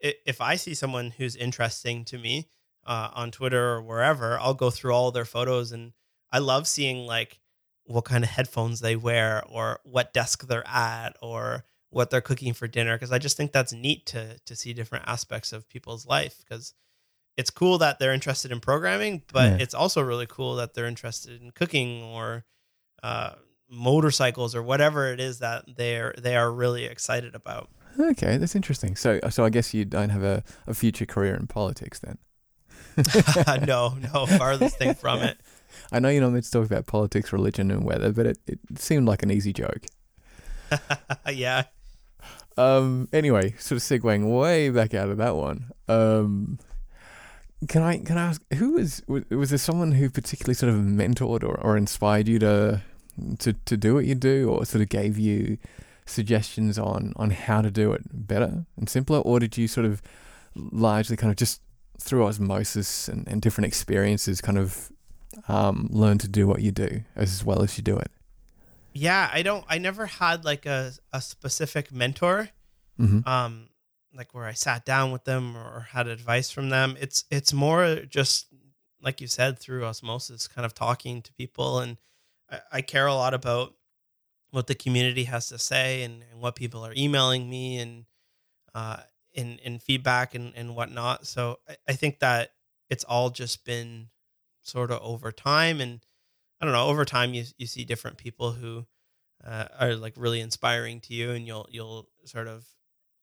if 0.00 0.40
I 0.40 0.56
see 0.56 0.74
someone 0.74 1.12
who's 1.12 1.36
interesting 1.36 2.04
to 2.06 2.18
me 2.18 2.48
uh, 2.84 3.10
on 3.14 3.30
Twitter 3.30 3.70
or 3.74 3.82
wherever, 3.82 4.38
I'll 4.38 4.54
go 4.54 4.70
through 4.70 4.92
all 4.92 5.12
their 5.12 5.24
photos, 5.24 5.70
and 5.72 5.92
I 6.32 6.40
love 6.40 6.66
seeing 6.66 7.06
like 7.06 7.40
what 7.84 8.04
kind 8.04 8.24
of 8.24 8.30
headphones 8.30 8.80
they 8.80 8.96
wear, 8.96 9.42
or 9.48 9.80
what 9.84 10.12
desk 10.12 10.46
they're 10.48 10.66
at, 10.66 11.16
or 11.22 11.64
what 11.90 12.10
they're 12.10 12.20
cooking 12.20 12.54
for 12.54 12.66
dinner. 12.66 12.96
Because 12.96 13.12
I 13.12 13.18
just 13.18 13.36
think 13.36 13.52
that's 13.52 13.72
neat 13.72 14.04
to 14.06 14.38
to 14.46 14.56
see 14.56 14.72
different 14.72 15.06
aspects 15.06 15.52
of 15.52 15.68
people's 15.68 16.04
life. 16.06 16.38
Because 16.38 16.74
it's 17.36 17.50
cool 17.50 17.78
that 17.78 18.00
they're 18.00 18.12
interested 18.12 18.50
in 18.50 18.58
programming, 18.58 19.22
but 19.32 19.52
Yeah. 19.52 19.58
it's 19.60 19.74
also 19.74 20.02
really 20.02 20.26
cool 20.26 20.56
that 20.56 20.74
they're 20.74 20.86
interested 20.86 21.40
in 21.40 21.52
cooking 21.52 22.02
or 22.02 22.44
uh, 23.02 23.32
motorcycles 23.70 24.54
or 24.54 24.62
whatever 24.62 25.12
it 25.12 25.20
is 25.20 25.38
that 25.40 25.64
they're 25.76 26.14
they 26.18 26.36
are 26.36 26.50
really 26.52 26.84
excited 26.84 27.34
about. 27.34 27.68
Okay, 27.98 28.36
that's 28.36 28.54
interesting. 28.54 28.96
So 28.96 29.20
so 29.30 29.44
I 29.44 29.50
guess 29.50 29.74
you 29.74 29.84
don't 29.84 30.10
have 30.10 30.22
a, 30.22 30.42
a 30.66 30.74
future 30.74 31.06
career 31.06 31.34
in 31.34 31.46
politics 31.46 31.98
then. 31.98 32.18
no, 33.66 33.94
no, 34.12 34.26
farthest 34.26 34.78
thing 34.78 34.94
from 34.94 35.20
it. 35.20 35.38
I 35.92 36.00
know 36.00 36.08
you're 36.08 36.22
not 36.22 36.32
meant 36.32 36.44
to 36.44 36.50
talk 36.50 36.66
about 36.66 36.86
politics, 36.86 37.32
religion, 37.32 37.70
and 37.70 37.84
weather, 37.84 38.12
but 38.12 38.26
it, 38.26 38.38
it 38.46 38.58
seemed 38.76 39.06
like 39.06 39.22
an 39.22 39.30
easy 39.30 39.52
joke. 39.52 39.86
yeah, 41.32 41.64
Um. 42.56 43.08
Anyway, 43.12 43.54
sort 43.58 43.76
of 43.76 43.82
segueing 43.82 44.36
way 44.38 44.70
back 44.70 44.94
out 44.94 45.08
of 45.08 45.18
that 45.18 45.36
one. 45.36 45.70
Um. 45.88 46.58
Can 47.66 47.82
I 47.82 47.98
can 47.98 48.16
I 48.16 48.26
ask 48.26 48.42
who 48.54 48.74
was 48.74 49.02
was, 49.08 49.24
was 49.30 49.50
there 49.50 49.58
someone 49.58 49.92
who 49.92 50.08
particularly 50.10 50.54
sort 50.54 50.72
of 50.72 50.78
mentored 50.78 51.42
or, 51.42 51.58
or 51.60 51.76
inspired 51.76 52.28
you 52.28 52.38
to 52.38 52.82
to 53.40 53.52
to 53.52 53.76
do 53.76 53.94
what 53.94 54.04
you 54.04 54.14
do, 54.14 54.48
or 54.48 54.64
sort 54.64 54.82
of 54.82 54.88
gave 54.88 55.18
you 55.18 55.58
suggestions 56.06 56.78
on 56.78 57.12
on 57.16 57.30
how 57.30 57.60
to 57.60 57.70
do 57.70 57.92
it 57.92 58.02
better 58.12 58.64
and 58.76 58.88
simpler, 58.88 59.18
or 59.18 59.40
did 59.40 59.58
you 59.58 59.66
sort 59.66 59.86
of 59.86 60.00
largely 60.54 61.16
kind 61.16 61.30
of 61.30 61.36
just 61.36 61.60
through 62.00 62.24
osmosis 62.24 63.08
and, 63.08 63.26
and 63.26 63.42
different 63.42 63.66
experiences 63.66 64.40
kind 64.40 64.56
of 64.56 64.92
um, 65.48 65.88
learn 65.90 66.16
to 66.18 66.28
do 66.28 66.46
what 66.46 66.62
you 66.62 66.70
do 66.70 67.02
as 67.16 67.44
well 67.44 67.62
as 67.62 67.76
you 67.76 67.82
do 67.82 67.96
it? 67.96 68.10
yeah. 68.92 69.30
I 69.32 69.42
don't. 69.42 69.64
I 69.68 69.78
never 69.78 70.06
had 70.06 70.44
like 70.44 70.64
a 70.64 70.92
a 71.12 71.20
specific 71.20 71.92
mentor. 71.92 72.50
Mm-hmm. 73.00 73.28
um 73.28 73.68
like 74.14 74.34
where 74.34 74.46
I 74.46 74.52
sat 74.52 74.84
down 74.84 75.12
with 75.12 75.24
them 75.24 75.56
or 75.56 75.88
had 75.90 76.06
advice 76.06 76.50
from 76.50 76.70
them. 76.70 76.96
It's 77.00 77.24
it's 77.30 77.52
more 77.52 77.96
just 78.08 78.46
like 79.00 79.20
you 79.20 79.26
said 79.26 79.58
through 79.58 79.84
osmosis, 79.84 80.48
kind 80.48 80.66
of 80.66 80.74
talking 80.74 81.22
to 81.22 81.32
people, 81.34 81.78
and 81.80 81.98
I, 82.50 82.60
I 82.72 82.80
care 82.82 83.06
a 83.06 83.14
lot 83.14 83.34
about 83.34 83.74
what 84.50 84.66
the 84.66 84.74
community 84.74 85.24
has 85.24 85.48
to 85.48 85.58
say 85.58 86.02
and, 86.02 86.24
and 86.30 86.40
what 86.40 86.56
people 86.56 86.84
are 86.84 86.94
emailing 86.96 87.50
me 87.50 87.78
and 87.78 88.06
uh 88.74 88.96
in 89.34 89.58
in 89.58 89.78
feedback 89.78 90.34
and 90.34 90.52
and 90.56 90.74
whatnot. 90.74 91.26
So 91.26 91.58
I, 91.68 91.76
I 91.88 91.92
think 91.94 92.20
that 92.20 92.50
it's 92.90 93.04
all 93.04 93.30
just 93.30 93.64
been 93.64 94.08
sort 94.62 94.90
of 94.90 95.00
over 95.02 95.32
time 95.32 95.80
and 95.80 96.00
I 96.60 96.64
don't 96.64 96.74
know 96.74 96.86
over 96.86 97.04
time 97.04 97.34
you 97.34 97.44
you 97.56 97.66
see 97.66 97.84
different 97.84 98.18
people 98.18 98.52
who 98.52 98.86
uh, 99.44 99.66
are 99.78 99.94
like 99.94 100.14
really 100.16 100.40
inspiring 100.40 101.00
to 101.02 101.14
you 101.14 101.30
and 101.30 101.46
you'll 101.46 101.68
you'll 101.70 102.08
sort 102.24 102.48
of 102.48 102.66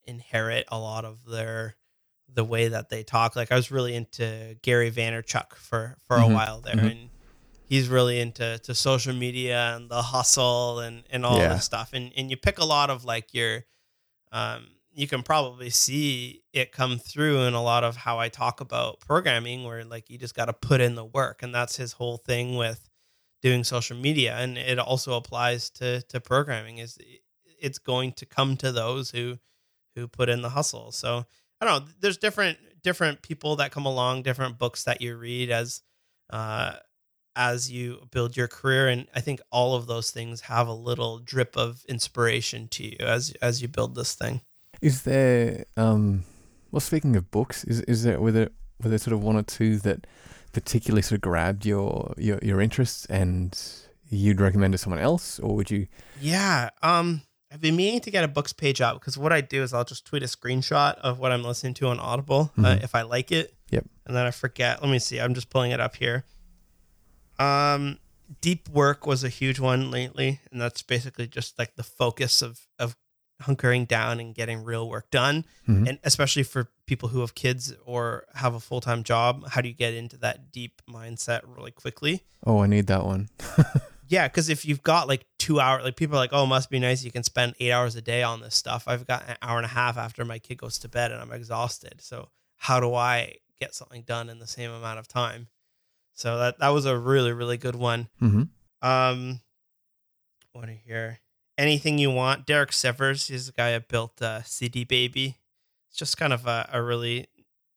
inherit 0.06 0.66
a 0.68 0.78
lot 0.78 1.04
of 1.04 1.24
their 1.24 1.76
the 2.28 2.44
way 2.44 2.68
that 2.68 2.88
they 2.88 3.02
talk. 3.02 3.36
Like 3.36 3.52
I 3.52 3.56
was 3.56 3.70
really 3.70 3.94
into 3.94 4.56
Gary 4.62 4.90
Vaynerchuk 4.90 5.54
for 5.54 5.96
for 6.06 6.16
Mhm, 6.16 6.30
a 6.30 6.34
while 6.34 6.60
there, 6.60 6.76
mhm. 6.76 6.90
and 6.90 7.10
he's 7.68 7.88
really 7.88 8.20
into 8.20 8.58
to 8.58 8.74
social 8.74 9.14
media 9.14 9.74
and 9.76 9.90
the 9.90 10.02
hustle 10.02 10.80
and 10.80 11.04
and 11.10 11.24
all 11.24 11.38
Yeah. 11.38 11.54
this 11.54 11.64
stuff. 11.64 11.90
And 11.92 12.12
and 12.16 12.30
you 12.30 12.36
pick 12.36 12.58
a 12.58 12.64
lot 12.64 12.90
of 12.90 13.04
like 13.04 13.32
your, 13.34 13.64
um, 14.32 14.68
you 14.92 15.06
can 15.06 15.22
probably 15.22 15.70
see 15.70 16.42
it 16.52 16.72
come 16.72 16.98
through 16.98 17.42
in 17.42 17.54
a 17.54 17.62
lot 17.62 17.84
of 17.84 17.96
how 17.96 18.18
I 18.18 18.28
talk 18.28 18.60
about 18.60 19.00
programming, 19.00 19.64
where 19.64 19.84
like 19.84 20.10
you 20.10 20.18
just 20.18 20.34
got 20.34 20.46
to 20.46 20.52
put 20.52 20.80
in 20.80 20.94
the 20.94 21.04
work, 21.04 21.42
and 21.42 21.54
that's 21.54 21.76
his 21.76 21.92
whole 21.92 22.16
thing 22.18 22.56
with 22.56 22.88
doing 23.42 23.62
social 23.64 23.96
media, 23.96 24.34
and 24.36 24.56
it 24.58 24.78
also 24.78 25.14
applies 25.14 25.70
to 25.70 26.02
to 26.02 26.20
programming. 26.20 26.78
Is 26.78 26.98
it's 27.60 27.78
going 27.78 28.12
to 28.14 28.26
come 28.26 28.56
to 28.58 28.72
those 28.72 29.10
who 29.10 29.38
who 29.96 30.06
put 30.06 30.28
in 30.28 30.42
the 30.42 30.50
hustle. 30.50 30.92
So 30.92 31.26
I 31.60 31.66
don't 31.66 31.84
know. 31.84 31.92
There's 32.00 32.18
different 32.18 32.58
different 32.82 33.22
people 33.22 33.56
that 33.56 33.72
come 33.72 33.86
along, 33.86 34.22
different 34.22 34.58
books 34.58 34.84
that 34.84 35.00
you 35.00 35.16
read 35.16 35.50
as 35.50 35.82
uh, 36.30 36.74
as 37.34 37.70
you 37.70 38.06
build 38.10 38.36
your 38.36 38.48
career, 38.48 38.88
and 38.88 39.06
I 39.14 39.20
think 39.20 39.40
all 39.50 39.74
of 39.74 39.86
those 39.86 40.10
things 40.10 40.42
have 40.42 40.68
a 40.68 40.72
little 40.72 41.18
drip 41.18 41.56
of 41.56 41.84
inspiration 41.88 42.68
to 42.68 42.84
you 42.84 42.96
as 43.00 43.34
as 43.42 43.60
you 43.60 43.68
build 43.68 43.94
this 43.94 44.14
thing. 44.14 44.40
Is 44.80 45.02
there 45.02 45.64
um 45.76 46.24
well 46.70 46.80
speaking 46.80 47.16
of 47.16 47.30
books, 47.30 47.64
is 47.64 47.80
is 47.82 48.04
there 48.04 48.20
were 48.20 48.32
there 48.32 48.50
were 48.82 48.90
there 48.90 48.98
sort 48.98 49.14
of 49.14 49.22
one 49.22 49.36
or 49.36 49.42
two 49.42 49.78
that 49.78 50.06
particularly 50.52 51.02
sort 51.02 51.16
of 51.16 51.22
grabbed 51.22 51.66
your 51.66 52.14
your, 52.16 52.38
your 52.42 52.60
interests 52.60 53.06
and 53.06 53.58
you'd 54.08 54.40
recommend 54.40 54.72
to 54.72 54.78
someone 54.78 55.00
else 55.00 55.38
or 55.40 55.56
would 55.56 55.70
you 55.70 55.86
Yeah. 56.20 56.70
Um 56.82 57.22
I've 57.52 57.60
been 57.60 57.76
meaning 57.76 58.00
to 58.00 58.10
get 58.10 58.24
a 58.24 58.28
books 58.28 58.52
page 58.52 58.80
out 58.80 59.00
because 59.00 59.16
what 59.16 59.32
I 59.32 59.40
do 59.40 59.62
is 59.62 59.72
I'll 59.72 59.84
just 59.84 60.04
tweet 60.04 60.22
a 60.22 60.26
screenshot 60.26 60.94
of 60.96 61.18
what 61.18 61.30
I'm 61.32 61.42
listening 61.44 61.74
to 61.74 61.86
on 61.88 62.00
Audible 62.00 62.50
uh, 62.58 62.62
Mhm. 62.62 62.82
if 62.84 62.94
I 62.94 63.02
like 63.02 63.30
it. 63.32 63.54
Yep. 63.70 63.84
And 64.06 64.16
then 64.16 64.26
I 64.26 64.30
forget. 64.32 64.82
Let 64.82 64.90
me 64.90 64.98
see. 64.98 65.20
I'm 65.20 65.34
just 65.34 65.48
pulling 65.50 65.70
it 65.70 65.80
up 65.80 65.96
here. 65.96 66.24
Um 67.38 67.98
deep 68.40 68.68
work 68.68 69.06
was 69.06 69.22
a 69.22 69.28
huge 69.28 69.60
one 69.60 69.90
lately 69.90 70.40
and 70.50 70.60
that's 70.60 70.82
basically 70.82 71.28
just 71.28 71.56
like 71.58 71.76
the 71.76 71.84
focus 71.84 72.42
of 72.42 72.66
of 72.78 72.96
hunkering 73.42 73.86
down 73.86 74.18
and 74.18 74.34
getting 74.34 74.64
real 74.64 74.88
work 74.88 75.10
done 75.10 75.44
Mhm. 75.68 75.86
and 75.88 75.98
especially 76.02 76.42
for 76.42 76.70
people 76.86 77.10
who 77.10 77.20
have 77.20 77.34
kids 77.36 77.72
or 77.84 78.24
have 78.34 78.54
a 78.54 78.60
full-time 78.60 79.04
job 79.04 79.46
how 79.50 79.60
do 79.60 79.68
you 79.68 79.74
get 79.74 79.92
into 79.94 80.16
that 80.16 80.50
deep 80.50 80.80
mindset 80.90 81.42
really 81.44 81.70
quickly 81.70 82.24
Oh, 82.44 82.62
I 82.62 82.66
need 82.66 82.86
that 82.88 83.04
one. 83.04 83.28
yeah, 84.08 84.28
because 84.28 84.48
if 84.48 84.64
you've 84.64 84.82
got 84.82 85.08
like 85.08 85.26
two 85.38 85.60
hours, 85.60 85.84
like 85.84 85.96
people 85.96 86.16
are 86.16 86.20
like, 86.20 86.32
oh, 86.32 86.44
it 86.44 86.48
must 86.48 86.70
be 86.70 86.78
nice. 86.78 87.04
You 87.04 87.10
can 87.10 87.22
spend 87.22 87.54
eight 87.60 87.72
hours 87.72 87.96
a 87.96 88.02
day 88.02 88.22
on 88.22 88.40
this 88.40 88.54
stuff. 88.54 88.84
I've 88.86 89.06
got 89.06 89.28
an 89.28 89.36
hour 89.42 89.56
and 89.56 89.66
a 89.66 89.70
half 89.70 89.96
after 89.96 90.24
my 90.24 90.38
kid 90.38 90.58
goes 90.58 90.78
to 90.78 90.88
bed 90.88 91.12
and 91.12 91.20
I'm 91.20 91.32
exhausted. 91.32 92.00
So 92.00 92.28
how 92.56 92.80
do 92.80 92.94
I 92.94 93.36
get 93.60 93.74
something 93.74 94.02
done 94.02 94.28
in 94.28 94.38
the 94.38 94.46
same 94.46 94.70
amount 94.70 94.98
of 94.98 95.08
time? 95.08 95.48
So 96.14 96.38
that 96.38 96.58
that 96.60 96.68
was 96.68 96.86
a 96.86 96.96
really 96.96 97.32
really 97.32 97.58
good 97.58 97.76
one. 97.76 98.08
Mm-hmm. 98.22 98.88
Um, 98.88 99.40
what 100.52 100.68
here? 100.68 101.20
anything 101.58 101.98
you 101.98 102.10
want. 102.10 102.46
Derek 102.46 102.70
Sivers, 102.70 103.28
he's 103.28 103.46
the 103.46 103.52
guy 103.52 103.72
that 103.72 103.88
built 103.88 104.20
uh, 104.20 104.42
CD 104.42 104.84
Baby. 104.84 105.38
It's 105.88 105.98
just 105.98 106.16
kind 106.16 106.32
of 106.32 106.46
a, 106.46 106.68
a 106.72 106.82
really 106.82 107.28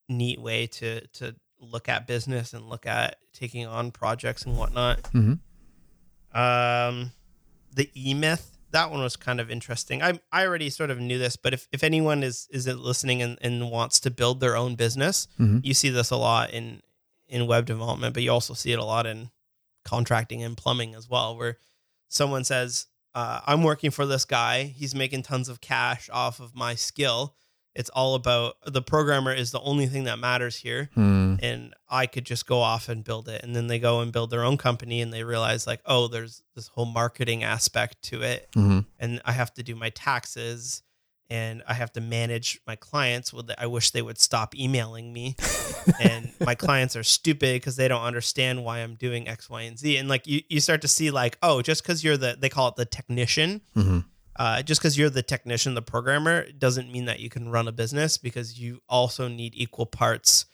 neat 0.08 0.42
way 0.42 0.66
to 0.66 1.06
to 1.08 1.36
look 1.60 1.88
at 1.90 2.08
business 2.08 2.54
and 2.54 2.68
look 2.68 2.86
at 2.86 3.18
taking 3.34 3.66
on 3.66 3.92
projects 3.92 4.44
and 4.44 4.58
whatnot. 4.58 5.06
hmm 5.08 5.34
Um, 6.34 7.12
the 7.74 7.90
E 7.96 8.14
Myth 8.14 8.58
that 8.72 8.92
one 8.92 9.02
was 9.02 9.16
kind 9.16 9.40
of 9.40 9.50
interesting. 9.50 10.02
I 10.02 10.20
I 10.32 10.46
already 10.46 10.70
sort 10.70 10.92
of 10.92 11.00
knew 11.00 11.18
this, 11.18 11.36
but 11.36 11.54
if, 11.54 11.68
if 11.72 11.84
anyone 11.84 12.24
is 12.24 12.48
is 12.52 12.68
listening 12.68 13.22
and, 13.22 13.38
and 13.42 13.72
wants 13.72 14.00
to 14.02 14.12
build 14.12 14.40
their 14.40 14.56
own 14.56 14.76
business, 14.76 15.28
hmm 15.38 15.60
you 15.64 15.74
see 15.74 15.90
this 15.90 16.12
a 16.12 16.18
lot 16.18 16.52
in 16.52 16.82
in 17.28 17.48
web 17.48 17.66
development, 17.66 18.14
but 18.14 18.24
you 18.24 18.32
also 18.32 18.54
see 18.54 18.72
it 18.72 18.80
a 18.80 18.86
lot 18.86 19.06
in 19.06 19.30
contracting 19.86 20.44
and 20.44 20.58
plumbing 20.58 20.96
as 20.96 21.10
well, 21.10 21.38
where 21.38 21.58
someone 22.08 22.44
says, 22.44 22.88
uh, 23.16 23.42
"I'm 23.46 23.64
working 23.64 23.92
for 23.92 24.06
this 24.06 24.26
guy. 24.26 24.64
He's 24.64 24.96
making 24.96 25.24
tons 25.24 25.50
of 25.50 25.62
cash 25.62 26.10
off 26.12 26.40
of 26.40 26.56
my 26.56 26.76
skill. 26.76 27.36
It's 27.80 27.90
all 27.90 28.14
about 28.14 28.58
the 28.66 28.82
programmer 28.84 29.34
is 29.34 29.50
the 29.52 29.62
only 29.62 29.88
thing 29.88 30.04
that 30.04 30.20
matters 30.20 30.56
here." 30.58 30.90
Mm. 30.96 31.40
and 31.42 31.74
I 31.90 32.06
could 32.06 32.26
just 32.26 32.46
go 32.46 32.60
off 32.60 32.90
and 32.90 33.04
build 33.04 33.28
it. 33.30 33.44
And 33.44 33.56
then 33.56 33.68
they 33.68 33.80
go 33.80 34.02
and 34.02 34.12
build 34.12 34.30
their 34.30 34.44
own 34.44 34.58
company 34.58 35.02
and 35.02 35.12
they 35.12 35.24
realize 35.24 35.66
like, 35.66 35.82
oh, 35.86 36.08
there's 36.08 36.44
this 36.56 36.68
whole 36.68 36.86
marketing 36.86 37.44
aspect 37.44 38.02
to 38.04 38.22
it. 38.22 38.50
hmm 38.54 38.82
And 39.00 39.22
I 39.26 39.32
have 39.32 39.54
to 39.56 39.64
do 39.64 39.76
my 39.76 39.90
taxes 39.90 40.84
and 41.32 41.62
I 41.68 41.74
have 41.74 41.92
to 41.94 42.02
manage 42.02 42.60
my 42.66 42.76
clients. 42.76 43.32
Well, 43.32 43.46
I 43.58 43.68
wish 43.68 43.92
they 43.92 44.02
would 44.02 44.20
stop 44.20 44.56
emailing 44.56 45.14
me. 45.14 45.36
and 46.00 46.32
my 46.40 46.56
clients 46.56 46.96
are 46.96 47.04
stupid 47.04 47.56
because 47.56 47.76
they 47.76 47.88
don't 47.88 48.04
understand 48.04 48.64
why 48.64 48.80
I'm 48.80 48.96
doing 48.96 49.28
X, 49.28 49.50
Y, 49.50 49.62
and 49.62 49.78
Z. 49.78 49.98
And 49.98 50.10
like 50.10 50.26
you, 50.28 50.42
you 50.50 50.60
start 50.60 50.82
to 50.82 50.88
see 50.88 51.12
like, 51.12 51.38
oh, 51.42 51.62
just 51.62 51.84
because 51.84 52.04
you're 52.04 52.18
the, 52.18 52.36
they 52.40 52.50
call 52.50 52.68
it 52.70 52.76
the 52.76 52.86
technician, 52.86 53.62
hmm 53.74 54.00
uh, 54.40 54.64
just 54.64 54.80
because 54.82 54.98
you're 54.98 55.10
the 55.12 55.22
technician, 55.22 55.74
the 55.76 55.82
programmer, 55.82 56.50
doesn't 56.54 56.92
mean 56.92 57.06
that 57.06 57.20
you 57.20 57.30
can 57.30 57.50
run 57.50 57.68
a 57.68 57.72
business 57.72 58.18
because 58.18 58.58
you 58.60 58.82
also 58.90 59.28
need 59.28 59.54
equal 59.56 59.86
parts 59.86 60.46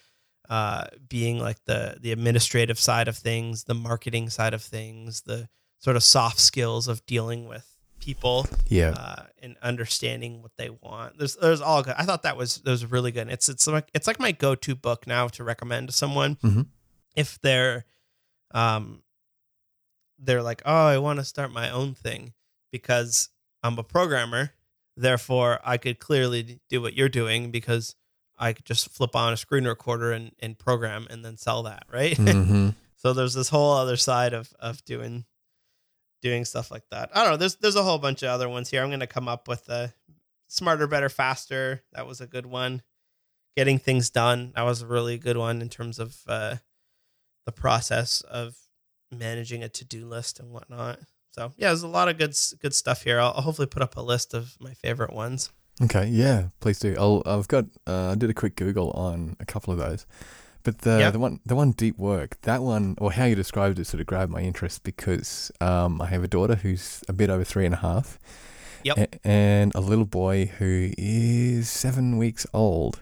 uh, 0.50 0.86
being 1.08 1.40
like 1.40 1.64
the 1.66 1.98
the 2.02 2.12
administrative 2.12 2.80
side 2.80 3.08
of 3.08 3.16
things, 3.18 3.64
the 3.64 3.74
marketing 3.76 4.30
side 4.30 4.54
of 4.54 4.62
things, 4.62 5.22
the 5.22 5.48
sort 5.80 5.96
of 5.96 6.04
soft 6.04 6.40
skills 6.40 6.88
of 6.88 7.06
dealing 7.06 7.48
with 7.48 7.66
people 8.00 8.46
Yeah. 8.68 8.90
uh, 8.92 9.24
and 9.42 9.56
understanding 9.64 10.42
what 10.42 10.52
they 10.58 10.70
want. 10.70 11.18
There's 11.18 11.36
there's 11.38 11.62
all 11.62 11.82
good. 11.84 11.96
I 11.98 12.04
thought 12.06 12.24
that 12.24 12.38
was 12.38 12.58
that 12.58 12.70
was 12.72 12.86
really 12.86 13.12
good. 13.12 13.30
It's 13.30 13.50
it's 13.50 13.66
like 13.68 13.90
it's 13.94 14.08
like 14.08 14.20
my 14.20 14.32
go 14.32 14.54
to 14.56 14.76
book 14.76 15.08
now 15.08 15.28
to 15.30 15.44
recommend 15.44 15.88
to 15.90 15.94
someone 15.94 16.36
Mhm. 16.38 16.68
if 17.16 17.40
they're 17.42 17.86
um 18.52 19.02
they're 20.20 20.44
like 20.44 20.62
oh 20.66 20.88
I 20.88 20.98
want 20.98 21.20
to 21.20 21.26
start 21.26 21.52
my 21.52 21.70
own 21.70 21.94
thing 21.94 22.34
because 22.72 23.30
I'm 23.66 23.80
a 23.80 23.84
programmer. 23.84 24.52
Therefore, 24.96 25.60
I 25.64 25.78
could 25.78 26.00
clearly 26.00 26.60
do 26.70 26.82
what 26.82 26.94
you're 26.94 27.10
doing 27.10 27.52
because 27.52 27.96
I 28.38 28.54
could 28.54 28.66
just 28.66 28.90
flip 28.90 29.16
on 29.16 29.34
a 29.34 29.38
screen 29.38 29.66
recorder 29.66 30.12
and, 30.12 30.32
and 30.40 30.58
program 30.58 31.08
and 31.10 31.26
then 31.26 31.38
sell 31.38 31.64
that, 31.64 31.86
right? 31.92 32.16
hmm 32.18 32.70
So 32.98 33.14
there's 33.14 33.34
this 33.34 33.50
whole 33.50 33.74
other 33.74 33.98
side 33.98 34.34
of 34.34 34.54
of 34.60 34.84
doing 34.86 35.26
doing 36.22 36.46
stuff 36.46 36.72
like 36.72 36.84
that. 36.92 37.10
I 37.14 37.24
don't 37.24 37.32
know. 37.32 37.38
There's 37.38 37.56
there's 37.56 37.76
a 37.76 37.84
whole 37.84 37.98
bunch 37.98 38.24
of 38.24 38.30
other 38.30 38.48
ones 38.48 38.70
here. 38.70 38.84
I'm 38.84 38.90
gonna 38.90 39.08
come 39.08 39.28
up 39.28 39.48
with 39.48 39.68
a 39.70 39.94
smarter, 40.48 40.88
better, 40.88 41.10
faster. 41.10 41.84
That 41.94 42.08
was 42.08 42.22
a 42.22 42.28
good 42.28 42.46
one. 42.46 42.82
Getting 43.58 43.80
things 43.80 44.10
done. 44.10 44.54
That 44.56 44.64
was 44.64 44.82
a 44.82 44.88
really 44.88 45.18
good 45.18 45.38
one 45.38 45.62
in 45.62 45.70
terms 45.70 45.98
of 45.98 46.18
uh, 46.28 46.58
the 47.46 47.52
process 47.52 48.22
of 48.22 48.56
managing 49.12 49.64
a 49.64 49.70
to 49.70 49.86
do 49.86 50.06
list 50.06 50.40
and 50.40 50.52
whatnot. 50.52 51.00
So 51.36 51.52
yeah, 51.58 51.68
there's 51.68 51.84
a 51.84 51.88
lot 51.90 52.08
of 52.08 52.18
good 52.18 52.34
good 52.62 52.74
stuff 52.74 53.04
here. 53.04 53.20
I'll, 53.20 53.34
I'll 53.36 53.42
hopefully 53.42 53.68
put 53.68 53.82
up 53.82 53.98
a 53.98 54.02
list 54.02 54.34
of 54.34 54.56
my 54.62 54.74
favorite 54.74 55.12
ones. 55.14 55.52
Okay, 55.84 56.08
yeah, 56.08 56.48
please 56.62 56.80
do. 56.80 56.96
I'll, 56.98 57.22
I've 57.26 57.50
got. 57.50 57.66
Uh, 57.86 58.12
I 58.12 58.16
did 58.16 58.30
a 58.30 58.34
quick 58.34 58.56
Google 58.56 58.92
on 58.92 59.36
a 59.42 59.46
couple 59.46 59.74
of 59.74 59.78
those, 59.80 60.06
but 60.64 60.80
the 60.80 61.10
the 61.12 61.20
one 61.20 61.42
the 61.46 61.56
one 61.58 61.72
deep 61.72 61.98
work 61.98 62.38
that 62.44 62.62
one 62.64 62.96
or 63.00 63.12
how 63.12 63.26
you 63.26 63.36
described 63.36 63.78
it 63.80 63.86
sort 63.86 64.00
of 64.00 64.08
grabbed 64.08 64.32
my 64.32 64.40
interest 64.40 64.84
because 64.84 65.52
um, 65.60 66.02
I 66.02 66.06
have 66.08 66.24
a 66.24 66.30
daughter 66.30 66.56
who's 66.56 67.04
a 67.10 67.14
bit 67.14 67.30
over 67.30 67.44
three 67.44 67.66
and 67.66 67.74
a 67.74 67.80
half, 67.80 68.18
Yep. 68.86 68.98
a- 68.98 69.28
and 69.28 69.76
a 69.76 69.82
little 69.82 70.06
boy 70.06 70.46
who 70.58 70.92
is 70.98 71.70
seven 71.70 72.18
weeks 72.18 72.48
old. 72.54 73.02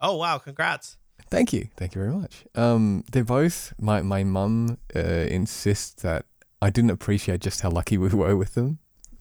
Oh 0.00 0.16
wow! 0.16 0.38
Congrats. 0.38 0.96
Thank 1.30 1.52
you, 1.52 1.68
thank 1.76 1.94
you 1.94 2.00
very 2.02 2.12
much. 2.14 2.44
Um, 2.56 3.04
they're 3.12 3.22
both. 3.22 3.72
My 3.80 4.02
my 4.02 4.24
mum 4.24 4.78
uh, 4.96 4.98
insists 5.30 6.02
that 6.02 6.24
I 6.62 6.70
didn't 6.70 6.90
appreciate 6.90 7.40
just 7.40 7.60
how 7.60 7.70
lucky 7.70 7.98
we 7.98 8.08
were 8.08 8.36
with 8.36 8.54
them, 8.54 8.78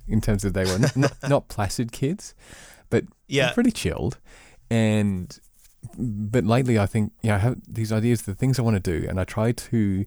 in 0.08 0.22
terms 0.22 0.46
of 0.46 0.54
they 0.54 0.66
were 0.66 0.80
not, 0.80 0.96
not, 1.06 1.14
not 1.30 1.48
placid 1.48 1.92
kids, 1.92 2.34
but 2.90 3.04
Yeah. 3.28 3.52
pretty 3.54 3.72
chilled. 3.72 4.18
And 4.70 5.38
but 5.98 6.46
lately, 6.46 6.78
I 6.78 6.86
think 6.86 7.12
yeah, 7.22 7.36
I 7.36 7.40
have 7.40 7.58
these 7.68 7.92
ideas, 7.92 8.22
the 8.22 8.36
things 8.36 8.60
I 8.60 8.62
want 8.62 8.82
to 8.82 9.00
do, 9.00 9.08
and 9.10 9.20
I 9.20 9.24
try 9.24 9.52
to, 9.52 10.06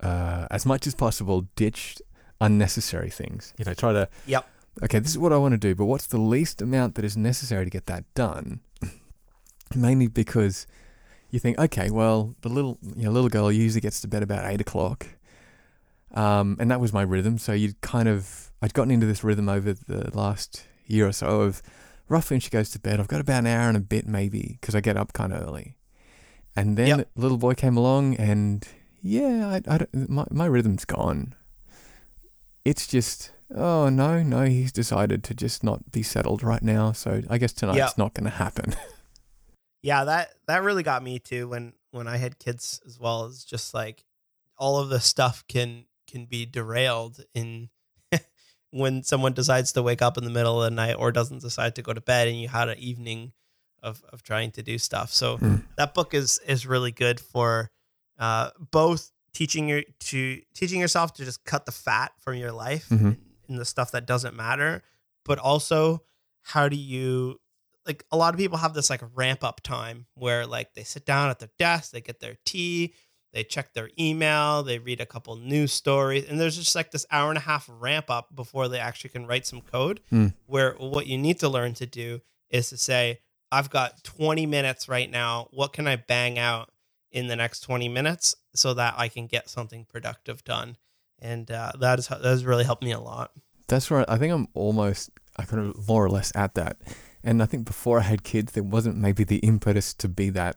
uh, 0.00 0.46
as 0.50 0.64
much 0.64 0.86
as 0.86 0.94
possible, 0.94 1.48
ditch 1.56 2.00
unnecessary 2.40 3.10
things. 3.10 3.52
You 3.58 3.64
know, 3.64 3.74
try 3.74 3.92
to. 3.92 4.08
Yep. 4.26 4.46
Okay, 4.84 4.98
this 5.00 5.10
is 5.10 5.18
what 5.18 5.32
I 5.32 5.36
want 5.36 5.52
to 5.52 5.58
do, 5.58 5.74
but 5.74 5.86
what's 5.86 6.06
the 6.06 6.18
least 6.20 6.62
amount 6.62 6.94
that 6.96 7.04
is 7.04 7.16
necessary 7.16 7.64
to 7.64 7.70
get 7.70 7.86
that 7.86 8.04
done? 8.14 8.60
Mainly 9.74 10.06
because 10.08 10.66
you 11.30 11.38
think, 11.40 11.58
okay, 11.58 11.90
well, 11.90 12.34
the 12.42 12.48
little 12.48 12.78
you 12.96 13.04
know, 13.04 13.10
little 13.10 13.28
girl 13.28 13.50
usually 13.50 13.80
gets 13.80 14.00
to 14.02 14.08
bed 14.08 14.22
about 14.22 14.44
eight 14.50 14.60
o'clock. 14.60 15.06
Um, 16.14 16.56
and 16.60 16.70
that 16.70 16.80
was 16.80 16.92
my 16.92 17.02
rhythm. 17.02 17.38
So 17.38 17.52
you'd 17.52 17.80
kind 17.80 18.08
of, 18.08 18.52
I'd 18.62 18.72
gotten 18.74 18.90
into 18.92 19.06
this 19.06 19.24
rhythm 19.24 19.48
over 19.48 19.72
the 19.72 20.10
last 20.16 20.64
year 20.86 21.06
or 21.08 21.12
so 21.12 21.40
of 21.42 21.60
roughly 22.08 22.36
when 22.36 22.40
she 22.40 22.50
goes 22.50 22.70
to 22.70 22.78
bed, 22.78 23.00
I've 23.00 23.08
got 23.08 23.20
about 23.20 23.40
an 23.40 23.46
hour 23.46 23.68
and 23.68 23.76
a 23.76 23.80
bit 23.80 24.06
maybe 24.06 24.58
because 24.60 24.74
I 24.74 24.80
get 24.80 24.96
up 24.96 25.12
kind 25.12 25.32
of 25.32 25.42
early. 25.42 25.76
And 26.54 26.76
then 26.76 26.88
Yep. 26.88 27.08
the 27.16 27.20
little 27.20 27.38
boy 27.38 27.54
came 27.54 27.76
along 27.76 28.14
and 28.16 28.66
yeah, 29.02 29.60
I, 29.68 29.74
I 29.74 29.86
my, 29.92 30.24
my 30.30 30.46
rhythm's 30.46 30.84
gone. 30.84 31.34
It's 32.64 32.86
just, 32.86 33.32
oh 33.54 33.88
no, 33.88 34.22
no, 34.22 34.44
he's 34.44 34.72
decided 34.72 35.24
to 35.24 35.34
just 35.34 35.64
not 35.64 35.90
be 35.90 36.02
settled 36.02 36.42
right 36.42 36.62
now. 36.62 36.92
So 36.92 37.22
I 37.28 37.38
guess 37.38 37.52
tonight's 37.52 37.78
Yep. 37.78 37.98
not 37.98 38.14
going 38.14 38.24
to 38.24 38.36
happen. 38.36 38.74
Yeah, 39.82 40.04
that 40.04 40.30
that 40.46 40.62
really 40.62 40.82
got 40.82 41.02
me 41.02 41.18
too 41.18 41.46
when 41.46 41.74
when 41.90 42.08
I 42.08 42.16
had 42.16 42.38
kids 42.38 42.80
as 42.86 42.98
well. 42.98 43.26
It's 43.26 43.44
just 43.44 43.74
like 43.74 44.02
all 44.56 44.78
of 44.78 44.88
the 44.88 44.98
stuff 44.98 45.44
can 45.46 45.84
can 46.14 46.26
be 46.26 46.46
derailed 46.46 47.24
in 47.34 47.68
when 48.70 49.02
someone 49.02 49.32
decides 49.32 49.72
to 49.72 49.82
wake 49.82 50.02
up 50.02 50.16
in 50.18 50.24
the 50.24 50.30
middle 50.30 50.62
of 50.62 50.70
the 50.70 50.74
night 50.74 50.94
or 50.94 51.12
doesn't 51.12 51.40
decide 51.42 51.74
to 51.74 51.82
go 51.82 51.92
to 51.92 52.00
bed 52.00 52.28
and 52.28 52.40
you 52.40 52.48
had 52.48 52.68
an 52.68 52.78
evening 52.78 53.32
of 53.82 54.02
of 54.12 54.22
trying 54.22 54.50
to 54.52 54.62
do 54.62 54.78
stuff. 54.78 55.10
So 55.12 55.36
Hmm. 55.38 55.56
that 55.76 55.92
book 55.94 56.14
is 56.14 56.38
is 56.46 56.66
really 56.66 56.92
good 56.92 57.18
for 57.20 57.70
uh, 58.18 58.50
both 58.70 59.10
teaching 59.32 59.68
your 59.68 59.82
to 60.10 60.40
teaching 60.54 60.80
yourself 60.80 61.12
to 61.14 61.24
just 61.24 61.44
cut 61.44 61.66
the 61.66 61.72
fat 61.72 62.12
from 62.20 62.34
your 62.36 62.52
life 62.52 62.88
Mhm. 62.88 63.00
and, 63.06 63.18
and 63.48 63.58
the 63.58 63.64
stuff 63.64 63.90
that 63.90 64.06
doesn't 64.06 64.36
matter, 64.36 64.82
but 65.24 65.38
also 65.38 66.04
how 66.42 66.68
do 66.68 66.76
you 66.76 67.40
like 67.86 68.04
a 68.10 68.16
lot 68.16 68.32
of 68.32 68.38
people 68.38 68.58
have 68.58 68.72
this 68.74 68.88
like 68.88 69.02
ramp 69.14 69.44
up 69.44 69.60
time 69.60 70.06
where 70.14 70.46
like 70.46 70.72
they 70.74 70.84
sit 70.84 71.04
down 71.04 71.28
at 71.30 71.38
their 71.40 71.50
desk, 71.58 71.90
they 71.92 72.00
get 72.00 72.20
their 72.20 72.36
tea, 72.46 72.94
they 73.34 73.42
check 73.42 73.74
their 73.74 73.90
email, 73.98 74.62
they 74.62 74.78
read 74.78 75.00
a 75.00 75.06
couple 75.06 75.34
news 75.34 75.72
stories, 75.72 76.24
and 76.26 76.40
there's 76.40 76.56
just 76.56 76.74
like 76.76 76.92
this 76.92 77.04
hour 77.10 77.30
and 77.30 77.36
a 77.36 77.42
half 77.42 77.68
ramp 77.68 78.08
up 78.08 78.34
before 78.34 78.68
they 78.68 78.78
actually 78.78 79.10
can 79.10 79.26
write 79.26 79.44
some 79.44 79.60
code. 79.60 80.00
Hmm. 80.08 80.28
Where 80.46 80.74
what 80.78 81.08
you 81.08 81.18
need 81.18 81.40
to 81.40 81.48
learn 81.48 81.74
to 81.74 81.86
do 81.86 82.20
is 82.48 82.70
to 82.70 82.76
say, 82.76 83.20
I've 83.50 83.70
got 83.70 84.04
20 84.04 84.46
minutes 84.46 84.88
right 84.88 85.10
now. 85.10 85.48
What 85.50 85.72
can 85.72 85.88
I 85.88 85.96
bang 85.96 86.38
out 86.38 86.70
in 87.10 87.26
the 87.26 87.34
next 87.34 87.60
20 87.60 87.88
minutes 87.88 88.36
so 88.54 88.72
that 88.74 88.94
I 88.96 89.08
can 89.08 89.26
get 89.26 89.50
something 89.50 89.84
productive 89.84 90.44
done? 90.44 90.76
And 91.20 91.50
uh, 91.50 91.72
that 91.80 91.98
is 91.98 92.06
that 92.08 92.22
has 92.22 92.44
really 92.44 92.64
helped 92.64 92.84
me 92.84 92.92
a 92.92 93.00
lot. 93.00 93.32
That's 93.66 93.90
right. 93.90 94.04
I 94.08 94.16
think 94.16 94.32
I'm 94.32 94.46
almost, 94.54 95.10
I 95.36 95.44
kind 95.44 95.70
of 95.70 95.88
more 95.88 96.04
or 96.04 96.08
less 96.08 96.30
at 96.36 96.54
that. 96.54 96.76
And 97.24 97.42
I 97.42 97.46
think 97.46 97.64
before 97.64 97.98
I 97.98 98.02
had 98.02 98.22
kids, 98.22 98.52
there 98.52 98.62
wasn't 98.62 98.96
maybe 98.96 99.24
the 99.24 99.38
impetus 99.38 99.92
to 99.94 100.08
be 100.08 100.30
that, 100.30 100.56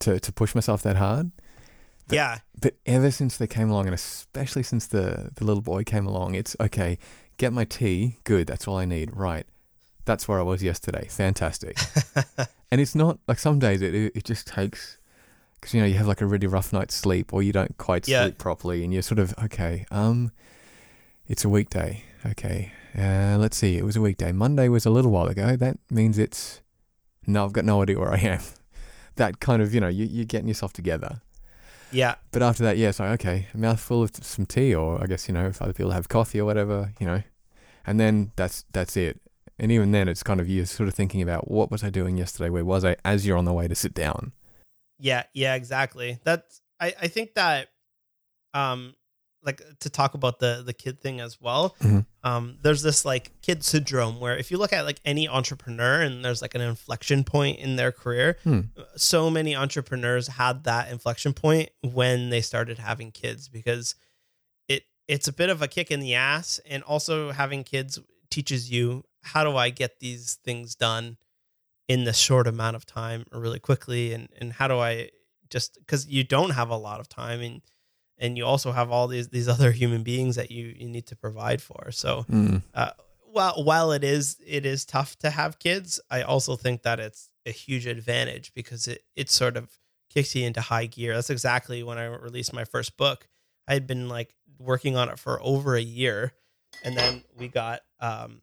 to, 0.00 0.18
to 0.18 0.32
push 0.32 0.56
myself 0.56 0.82
that 0.82 0.96
hard. 0.96 1.30
But- 2.10 2.16
yeah, 2.16 2.38
But 2.60 2.74
ever 2.86 3.10
since 3.10 3.36
they 3.38 3.46
came 3.46 3.70
along, 3.70 3.86
and 3.86 3.94
especially 3.94 4.62
since 4.62 4.86
the, 4.86 5.30
the 5.34 5.44
little 5.44 5.62
boy 5.62 5.84
came 5.84 6.06
along, 6.06 6.34
it's 6.34 6.54
okay, 6.60 6.98
get 7.38 7.52
my 7.52 7.64
tea. 7.64 8.18
Good. 8.24 8.46
That's 8.46 8.68
all 8.68 8.76
I 8.76 8.84
need. 8.84 9.16
Right. 9.16 9.46
That's 10.04 10.26
where 10.28 10.38
I 10.38 10.42
was 10.42 10.62
yesterday. 10.62 11.06
Fantastic. 11.08 11.78
and 12.70 12.80
it's 12.80 12.94
not 12.94 13.18
like 13.28 13.38
some 13.38 13.58
days 13.58 13.80
it, 13.82 13.94
it 13.94 14.24
just 14.24 14.46
takes, 14.46 14.98
because, 15.54 15.72
you 15.74 15.80
know, 15.80 15.86
you 15.86 15.94
have 15.94 16.06
like 16.06 16.20
a 16.20 16.26
really 16.26 16.46
rough 16.46 16.72
night's 16.72 16.94
sleep 16.94 17.32
or 17.32 17.42
you 17.42 17.52
don't 17.52 17.76
quite 17.78 18.08
Yeah. 18.08 18.24
sleep 18.24 18.38
properly 18.38 18.82
and 18.84 18.92
you're 18.92 19.02
sort 19.02 19.18
of, 19.18 19.34
okay, 19.44 19.86
um, 19.90 20.32
it's 21.28 21.44
a 21.44 21.48
weekday. 21.48 22.02
Okay. 22.26 22.72
Uh, 22.98 23.36
let's 23.38 23.56
see. 23.56 23.76
It 23.78 23.84
was 23.84 23.96
a 23.96 24.00
weekday. 24.00 24.32
Monday 24.32 24.68
was 24.68 24.84
a 24.84 24.90
little 24.90 25.10
while 25.12 25.26
ago. 25.28 25.54
That 25.56 25.78
means 25.90 26.18
it's, 26.18 26.60
no, 27.26 27.44
I've 27.44 27.52
got 27.52 27.64
no 27.64 27.80
idea 27.82 27.98
where 27.98 28.12
I 28.12 28.18
am. 28.18 28.40
That 29.16 29.38
kind 29.40 29.60
of, 29.60 29.74
you 29.74 29.80
know, 29.80 29.88
you, 29.88 30.06
you're 30.06 30.24
getting 30.24 30.48
yourself 30.48 30.72
together. 30.72 31.20
Yeah, 31.92 32.16
But 32.32 32.42
after 32.42 32.62
that, 32.64 32.76
yeah, 32.76 32.88
it's 32.90 33.00
like, 33.00 33.20
okay, 33.20 33.48
a 33.52 33.58
mouthful 33.58 34.02
of 34.02 34.10
some 34.22 34.46
tea, 34.46 34.74
or 34.74 35.02
I 35.02 35.06
guess, 35.06 35.28
you 35.28 35.34
know, 35.34 35.46
if 35.46 35.60
other 35.60 35.72
people 35.72 35.92
have 35.92 36.08
coffee 36.08 36.40
or 36.40 36.44
whatever, 36.44 36.92
you 37.00 37.06
know, 37.06 37.22
and 37.86 37.98
then 37.98 38.32
that's 38.36 38.64
that's 38.72 38.96
it. 38.96 39.20
And 39.58 39.70
even 39.70 39.92
then, 39.92 40.08
it's 40.08 40.22
kind 40.22 40.40
of 40.40 40.48
you're 40.48 40.66
sort 40.66 40.88
of 40.88 40.94
thinking 40.94 41.20
about 41.20 41.50
what 41.50 41.70
was 41.70 41.84
I 41.84 41.90
doing 41.90 42.16
yesterday? 42.16 42.48
Where 42.48 42.64
was 42.64 42.84
I? 42.84 42.96
As 43.04 43.26
you're 43.26 43.36
on 43.36 43.44
the 43.44 43.52
way 43.52 43.68
to 43.68 43.74
sit 43.74 43.92
down. 43.92 44.32
Yeah, 44.98 45.24
yeah, 45.34 45.54
exactly. 45.54 46.18
That's 46.24 46.62
I, 46.78 46.94
I 47.00 47.08
think 47.08 47.34
that 47.34 47.68
um 48.54 48.94
like 49.42 49.62
to 49.80 49.88
talk 49.88 50.14
about 50.14 50.38
the 50.38 50.62
the 50.64 50.72
kid 50.74 51.00
thing 51.00 51.20
as 51.20 51.40
well. 51.40 51.74
Mhm. 51.80 52.04
Um 52.22 52.58
there's 52.62 52.82
this 52.82 53.04
like 53.04 53.32
kid 53.42 53.64
syndrome 53.64 54.20
where 54.20 54.36
if 54.36 54.50
you 54.50 54.58
look 54.58 54.72
at 54.72 54.84
like 54.84 55.00
any 55.04 55.26
entrepreneur 55.28 56.02
and 56.02 56.22
there's 56.24 56.42
like 56.42 56.54
an 56.54 56.60
inflection 56.60 57.24
point 57.24 57.58
in 57.58 57.76
their 57.76 57.92
career, 57.92 58.36
Hmm. 58.44 58.60
so 58.96 59.30
many 59.30 59.56
entrepreneurs 59.56 60.26
had 60.28 60.64
that 60.64 60.90
inflection 60.90 61.32
point 61.32 61.70
when 61.82 62.28
they 62.30 62.40
started 62.42 62.78
having 62.78 63.12
kids 63.12 63.48
because 63.48 63.94
it 64.68 64.84
it's 65.08 65.26
a 65.28 65.32
bit 65.32 65.48
of 65.48 65.62
a 65.62 65.68
kick 65.68 65.90
in 65.90 66.00
the 66.00 66.14
ass 66.14 66.60
and 66.66 66.82
also 66.82 67.30
having 67.32 67.64
kids 67.64 67.98
teaches 68.30 68.70
you 68.70 69.04
how 69.22 69.42
do 69.44 69.56
I 69.56 69.70
get 69.70 70.00
these 70.00 70.34
things 70.44 70.74
done 70.74 71.16
in 71.88 72.04
this 72.04 72.16
short 72.18 72.46
amount 72.46 72.76
of 72.76 72.86
time 72.86 73.24
really 73.32 73.58
quickly 73.58 74.12
and 74.12 74.28
and 74.38 74.52
how 74.52 74.68
do 74.68 74.78
I 74.78 75.10
just 75.48 75.78
cuz 75.86 76.06
you 76.06 76.24
don't 76.24 76.50
have 76.50 76.68
a 76.70 76.76
lot 76.76 77.00
of 77.00 77.08
time 77.08 77.40
and 77.40 77.62
and 78.20 78.36
you 78.36 78.44
also 78.44 78.70
have 78.70 78.90
all 78.92 79.08
these 79.08 79.28
these 79.28 79.48
other 79.48 79.72
human 79.72 80.02
beings 80.04 80.36
that 80.36 80.50
you 80.52 80.74
you 80.78 80.88
need 80.88 81.06
to 81.06 81.16
provide 81.16 81.60
for. 81.60 81.90
So 81.90 82.24
Mm. 82.30 82.62
while 83.32 83.64
while 83.64 83.92
it 83.92 84.04
is 84.04 84.36
it 84.46 84.64
is 84.66 84.84
tough 84.84 85.16
to 85.20 85.30
have 85.30 85.58
kids, 85.58 86.00
I 86.10 86.22
also 86.22 86.56
think 86.56 86.82
that 86.82 87.00
it's 87.00 87.28
a 87.46 87.50
huge 87.50 87.86
advantage 87.86 88.52
because 88.54 88.86
it 88.86 89.02
it 89.16 89.30
sort 89.30 89.56
of 89.56 89.70
kicks 90.10 90.34
you 90.34 90.44
into 90.44 90.60
high 90.60 90.86
gear. 90.86 91.14
That's 91.14 91.30
exactly 91.30 91.82
when 91.82 91.96
I 91.98 92.04
released 92.06 92.52
my 92.52 92.64
first 92.64 92.96
book. 92.96 93.26
I 93.68 93.72
had 93.74 93.86
been 93.86 94.08
like 94.08 94.34
working 94.58 94.96
on 94.96 95.08
it 95.08 95.18
for 95.18 95.40
over 95.42 95.74
a 95.76 95.80
year, 95.80 96.32
and 96.82 96.96
then 96.96 97.22
we 97.38 97.48
got 97.48 97.80
um 98.00 98.42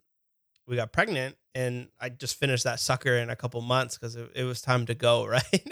we 0.67 0.75
got 0.77 0.91
pregnant, 0.93 1.35
and 1.57 1.87
I 1.99 2.09
just 2.23 2.35
finished 2.39 2.63
that 2.65 2.79
sucker 2.79 3.13
in 3.23 3.29
a 3.29 3.35
couple 3.35 3.61
months 3.61 3.97
because 3.97 4.15
it, 4.15 4.29
it 4.35 4.43
was 4.51 4.61
time 4.61 4.85
to 4.85 4.93
go. 4.95 5.25
Right? 5.35 5.63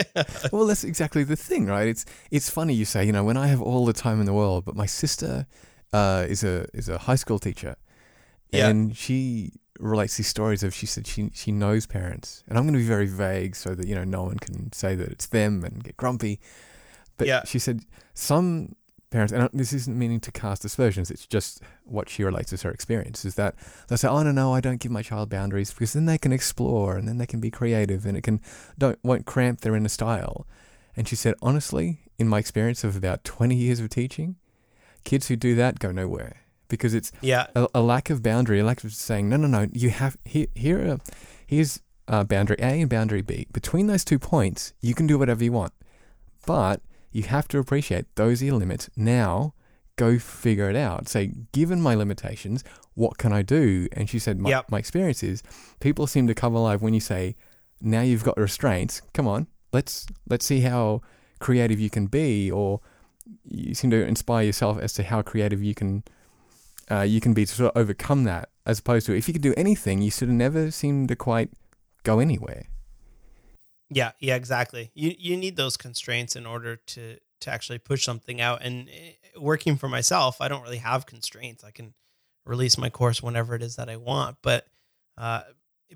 Well, 0.51 0.65
that's 0.67 0.83
exactly 0.83 1.23
the 1.23 1.35
thing, 1.35 1.67
right? 1.67 1.87
It's 1.93 2.05
it's 2.31 2.49
funny 2.49 2.73
you 2.73 2.85
say, 2.85 3.05
you 3.05 3.11
know, 3.11 3.23
when 3.29 3.37
I 3.37 3.47
have 3.47 3.61
all 3.61 3.85
the 3.85 3.93
time 4.05 4.19
in 4.19 4.25
the 4.25 4.33
world, 4.33 4.65
but 4.65 4.75
my 4.75 4.87
sister 4.87 5.45
uh, 5.93 6.25
is 6.33 6.43
a 6.43 6.55
is 6.73 6.89
a 6.89 6.97
high 7.07 7.17
school 7.23 7.39
teacher, 7.39 7.75
Yeah. 8.51 8.69
and 8.69 8.95
she 8.97 9.51
relates 9.79 10.15
these 10.17 10.27
stories 10.29 10.63
of 10.63 10.73
she 10.73 10.85
said 10.85 11.05
she 11.07 11.29
she 11.33 11.51
knows 11.51 11.85
parents, 11.85 12.43
and 12.47 12.57
I'm 12.57 12.63
going 12.65 12.73
to 12.79 12.83
be 12.85 12.87
very 12.97 13.07
vague 13.07 13.55
so 13.55 13.75
that 13.75 13.85
you 13.87 13.95
know 13.95 14.05
no 14.05 14.23
one 14.23 14.37
can 14.39 14.71
say 14.73 14.95
that 14.95 15.07
it's 15.11 15.27
them 15.27 15.63
and 15.65 15.83
get 15.83 15.95
grumpy. 15.97 16.39
But 17.17 17.27
Yeah. 17.27 17.43
she 17.45 17.59
said 17.59 17.77
some 18.13 18.75
parents, 19.15 19.33
and 19.33 19.49
this 19.53 19.73
isn't 19.73 19.97
meaning 19.97 20.19
to 20.21 20.31
cast 20.31 20.65
aspersions. 20.65 21.09
It's 21.09 21.25
just 21.25 21.61
what 21.83 22.09
she 22.09 22.23
relates 22.23 22.53
as 22.53 22.61
her 22.61 22.71
experience. 22.71 23.25
Is 23.25 23.35
that 23.35 23.55
they 23.87 23.95
say, 23.95 24.07
"Oh 24.07 24.23
no, 24.23 24.31
no, 24.31 24.53
I 24.53 24.61
don't 24.61 24.79
give 24.79 24.91
my 24.91 25.01
child 25.01 25.29
boundaries 25.29 25.73
because 25.73 25.93
then 25.93 26.05
they 26.05 26.17
can 26.17 26.31
explore 26.33 26.97
and 26.97 27.07
then 27.07 27.17
they 27.17 27.25
can 27.25 27.39
be 27.39 27.49
creative 27.49 28.05
and 28.05 28.17
it 28.17 28.21
can 28.21 28.41
don't 28.77 28.99
won't 29.03 29.25
cramp 29.25 29.61
their 29.61 29.75
inner 29.75 29.89
style." 29.89 30.45
And 30.97 31.07
she 31.07 31.15
said, 31.15 31.35
honestly, 31.41 31.99
in 32.17 32.27
my 32.27 32.39
experience 32.39 32.83
of 32.83 32.95
about 32.95 33.23
20 33.23 33.55
years 33.55 33.79
of 33.79 33.89
teaching, 33.89 34.37
kids 35.03 35.27
who 35.27 35.35
do 35.35 35.55
that 35.55 35.79
go 35.79 35.91
nowhere 35.91 36.37
because 36.67 36.93
it's 36.93 37.11
yeah, 37.21 37.47
a, 37.55 37.67
a 37.75 37.81
lack 37.81 38.09
of 38.09 38.23
boundary, 38.23 38.59
a 38.59 38.63
lack 38.63 38.83
of 38.83 38.93
saying, 38.93 39.29
no, 39.29 39.37
no, 39.37 39.47
no, 39.47 39.67
you 39.71 39.89
have 39.89 40.17
here, 40.25 40.47
here 40.55 40.89
are, 40.89 40.97
here's 41.45 41.81
uh, 42.07 42.23
boundary 42.23 42.57
A 42.59 42.81
and 42.81 42.89
boundary 42.89 43.21
B. 43.21 43.47
Between 43.51 43.87
those 43.87 44.05
two 44.05 44.19
points, 44.19 44.73
you 44.81 44.93
can 44.93 45.07
do 45.07 45.19
whatever 45.19 45.43
you 45.43 45.51
want, 45.51 45.73
but 46.45 46.81
you 47.15 47.23
have 47.23 47.47
to 47.47 47.57
appreciate 47.59 48.05
those 48.15 48.41
are 48.41 48.45
your 48.45 48.55
limits. 48.55 48.89
Now, 48.97 49.53
go 49.95 50.19
figure 50.19 50.69
it 50.69 50.75
out. 50.75 51.07
Say, 51.07 51.31
given 51.53 51.79
my 51.81 51.95
limitations, 51.95 52.61
what 52.93 53.17
can 53.17 53.31
I 53.31 53.41
do? 53.41 53.87
And 53.93 54.09
she 54.09 54.19
said, 54.19 54.37
my, 54.37 54.49
Yep. 54.49 54.69
my 54.69 54.79
experience 54.79 55.23
is 55.23 55.41
people 55.79 56.07
seem 56.07 56.27
to 56.27 56.35
come 56.35 56.53
alive 56.53 56.81
when 56.81 56.93
you 56.93 56.99
say, 56.99 57.37
now 57.79 58.01
you've 58.01 58.25
got 58.25 58.37
restraints. 58.37 59.01
Come 59.13 59.27
on, 59.29 59.47
let's 59.71 60.05
let's 60.29 60.45
see 60.45 60.59
how 60.59 61.01
creative 61.39 61.79
you 61.79 61.89
can 61.89 62.07
be, 62.07 62.51
or 62.51 62.81
you 63.45 63.73
seem 63.73 63.91
to 63.91 64.05
inspire 64.05 64.43
yourself 64.43 64.77
as 64.79 64.91
to 64.93 65.03
how 65.03 65.21
creative 65.21 65.63
you 65.63 65.73
can 65.73 66.03
uh, 66.91 67.01
you 67.01 67.21
can 67.21 67.33
be 67.33 67.45
to 67.45 67.53
sort 67.55 67.71
of 67.73 67.81
overcome 67.81 68.25
that, 68.25 68.49
as 68.65 68.79
opposed 68.79 69.05
to 69.05 69.15
if 69.15 69.27
you 69.29 69.33
could 69.33 69.41
do 69.41 69.53
anything, 69.55 70.01
you 70.01 70.11
sort 70.11 70.27
of 70.29 70.35
never 70.35 70.69
seem 70.69 71.07
to 71.07 71.15
quite 71.15 71.49
go 72.03 72.19
anywhere. 72.19 72.65
Yeah, 73.89 74.11
yeah, 74.19 74.35
exactly. 74.35 74.91
You 74.93 75.15
you 75.17 75.37
need 75.37 75.55
those 75.55 75.77
constraints 75.77 76.35
in 76.35 76.45
order 76.45 76.75
to 76.75 77.17
to 77.41 77.51
actually 77.51 77.77
push 77.77 78.03
something 78.03 78.41
out. 78.41 78.61
And 78.63 78.89
eh, 78.89 79.13
working 79.37 79.77
for 79.77 79.87
myself, 79.87 80.41
I 80.41 80.47
don't 80.47 80.63
really 80.63 80.77
have 80.77 81.05
constraints. 81.05 81.63
I 81.63 81.71
can 81.71 81.93
release 82.45 82.77
my 82.77 82.89
course 82.89 83.21
whenever 83.21 83.55
it 83.55 83.61
is 83.61 83.75
that 83.75 83.89
I 83.89 83.97
want, 83.97 84.37
but 84.41 84.67
uh, 85.17 85.41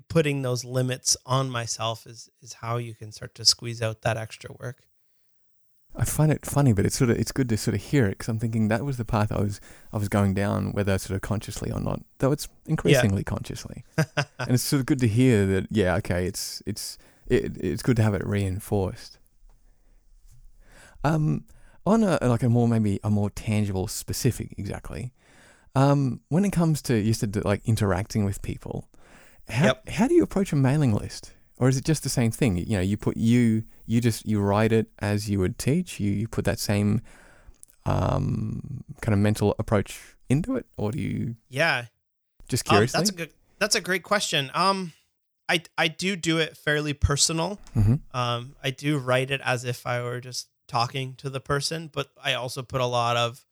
putting 0.08 0.42
those 0.42 0.64
limits 0.64 1.16
on 1.26 1.50
myself 1.50 2.06
is 2.06 2.28
is 2.42 2.54
how 2.54 2.76
you 2.76 2.94
can 2.94 3.12
start 3.12 3.34
to 3.36 3.44
squeeze 3.44 3.82
out 3.82 4.02
that 4.02 4.16
extra 4.16 4.54
work. 4.60 4.84
I 5.96 6.04
find 6.04 6.30
it 6.30 6.46
funny, 6.46 6.72
but 6.72 6.86
it's 6.86 6.96
sort 6.96 7.10
of 7.10 7.18
it's 7.18 7.32
good 7.32 7.48
to 7.48 7.56
sort 7.56 7.74
of 7.74 7.82
hear 7.82 8.06
it 8.06 8.10
because 8.10 8.28
I'm 8.28 8.38
thinking 8.38 8.68
that 8.68 8.84
was 8.84 8.96
the 8.96 9.04
path 9.04 9.32
I 9.32 9.40
was 9.40 9.60
I 9.92 9.98
was 9.98 10.08
going 10.08 10.34
down, 10.34 10.72
whether 10.72 10.96
sort 10.98 11.16
of 11.16 11.22
consciously 11.22 11.72
or 11.72 11.80
not. 11.80 12.02
Though 12.18 12.30
it's 12.30 12.48
increasingly 12.66 13.24
consciously, 13.24 13.84
and 13.96 14.50
it's 14.50 14.62
sort 14.62 14.80
of 14.80 14.86
good 14.86 15.00
to 15.00 15.08
hear 15.08 15.46
that. 15.46 15.66
Yeah, 15.70 15.96
okay, 15.96 16.26
it's 16.26 16.62
it's 16.64 16.96
it, 17.30 17.56
it's 17.56 17.82
good 17.82 17.96
to 17.96 18.02
have 18.02 18.14
it 18.14 18.26
reinforced. 18.26 19.18
Um, 21.02 21.44
on 21.86 22.02
a 22.04 22.18
like 22.22 22.42
a 22.42 22.48
more 22.48 22.68
maybe 22.68 23.00
a 23.02 23.10
more 23.10 23.30
tangible, 23.30 23.88
specific, 23.88 24.54
exactly. 24.58 25.12
Um, 25.74 26.20
when 26.28 26.44
it 26.44 26.50
comes 26.50 26.82
to 26.82 26.94
you 26.94 27.14
said 27.14 27.42
like 27.44 27.62
interacting 27.66 28.24
with 28.24 28.42
people, 28.42 28.88
how 29.48 29.66
Yep. 29.66 29.88
how 29.88 30.08
do 30.08 30.14
you 30.14 30.22
approach 30.22 30.52
a 30.52 30.56
mailing 30.56 30.92
list, 30.92 31.32
or 31.58 31.68
is 31.68 31.76
it 31.76 31.84
just 31.84 32.02
the 32.02 32.08
same 32.10 32.30
thing? 32.30 32.58
You 32.58 32.76
know, 32.76 32.80
you 32.82 32.96
put 32.96 33.16
you 33.16 33.64
you 33.86 34.00
just 34.00 34.26
you 34.26 34.40
write 34.40 34.72
it 34.72 34.88
as 34.98 35.30
you 35.30 35.38
would 35.38 35.58
teach. 35.58 36.00
You 36.00 36.10
you 36.10 36.28
put 36.28 36.44
that 36.44 36.58
same 36.58 37.00
um 37.86 38.84
kind 39.00 39.14
of 39.14 39.18
mental 39.20 39.54
approach 39.58 40.16
into 40.28 40.56
it, 40.56 40.66
or 40.76 40.92
do 40.92 41.00
you 41.00 41.36
Yeah, 41.48 41.86
just 42.48 42.70
um, 42.70 42.86
that's 42.92 43.08
a 43.10 43.14
good 43.14 43.30
that's 43.58 43.74
a 43.74 43.80
great 43.80 44.02
question. 44.02 44.50
Um, 44.54 44.92
I 45.50 45.62
I 45.76 45.88
do 45.88 46.16
do 46.16 46.38
it 46.38 46.56
fairly 46.56 46.94
personal. 46.94 47.58
hmm 47.74 47.96
Um, 48.12 48.54
I 48.62 48.70
do 48.70 48.98
write 48.98 49.30
it 49.30 49.40
as 49.44 49.64
if 49.64 49.86
I 49.86 50.00
were 50.02 50.20
just 50.20 50.48
talking 50.68 51.14
to 51.16 51.28
the 51.28 51.40
person, 51.40 51.90
but 51.92 52.08
I 52.22 52.34
also 52.34 52.62
put 52.62 52.80
a 52.80 52.86
lot 52.86 53.16
of 53.16 53.44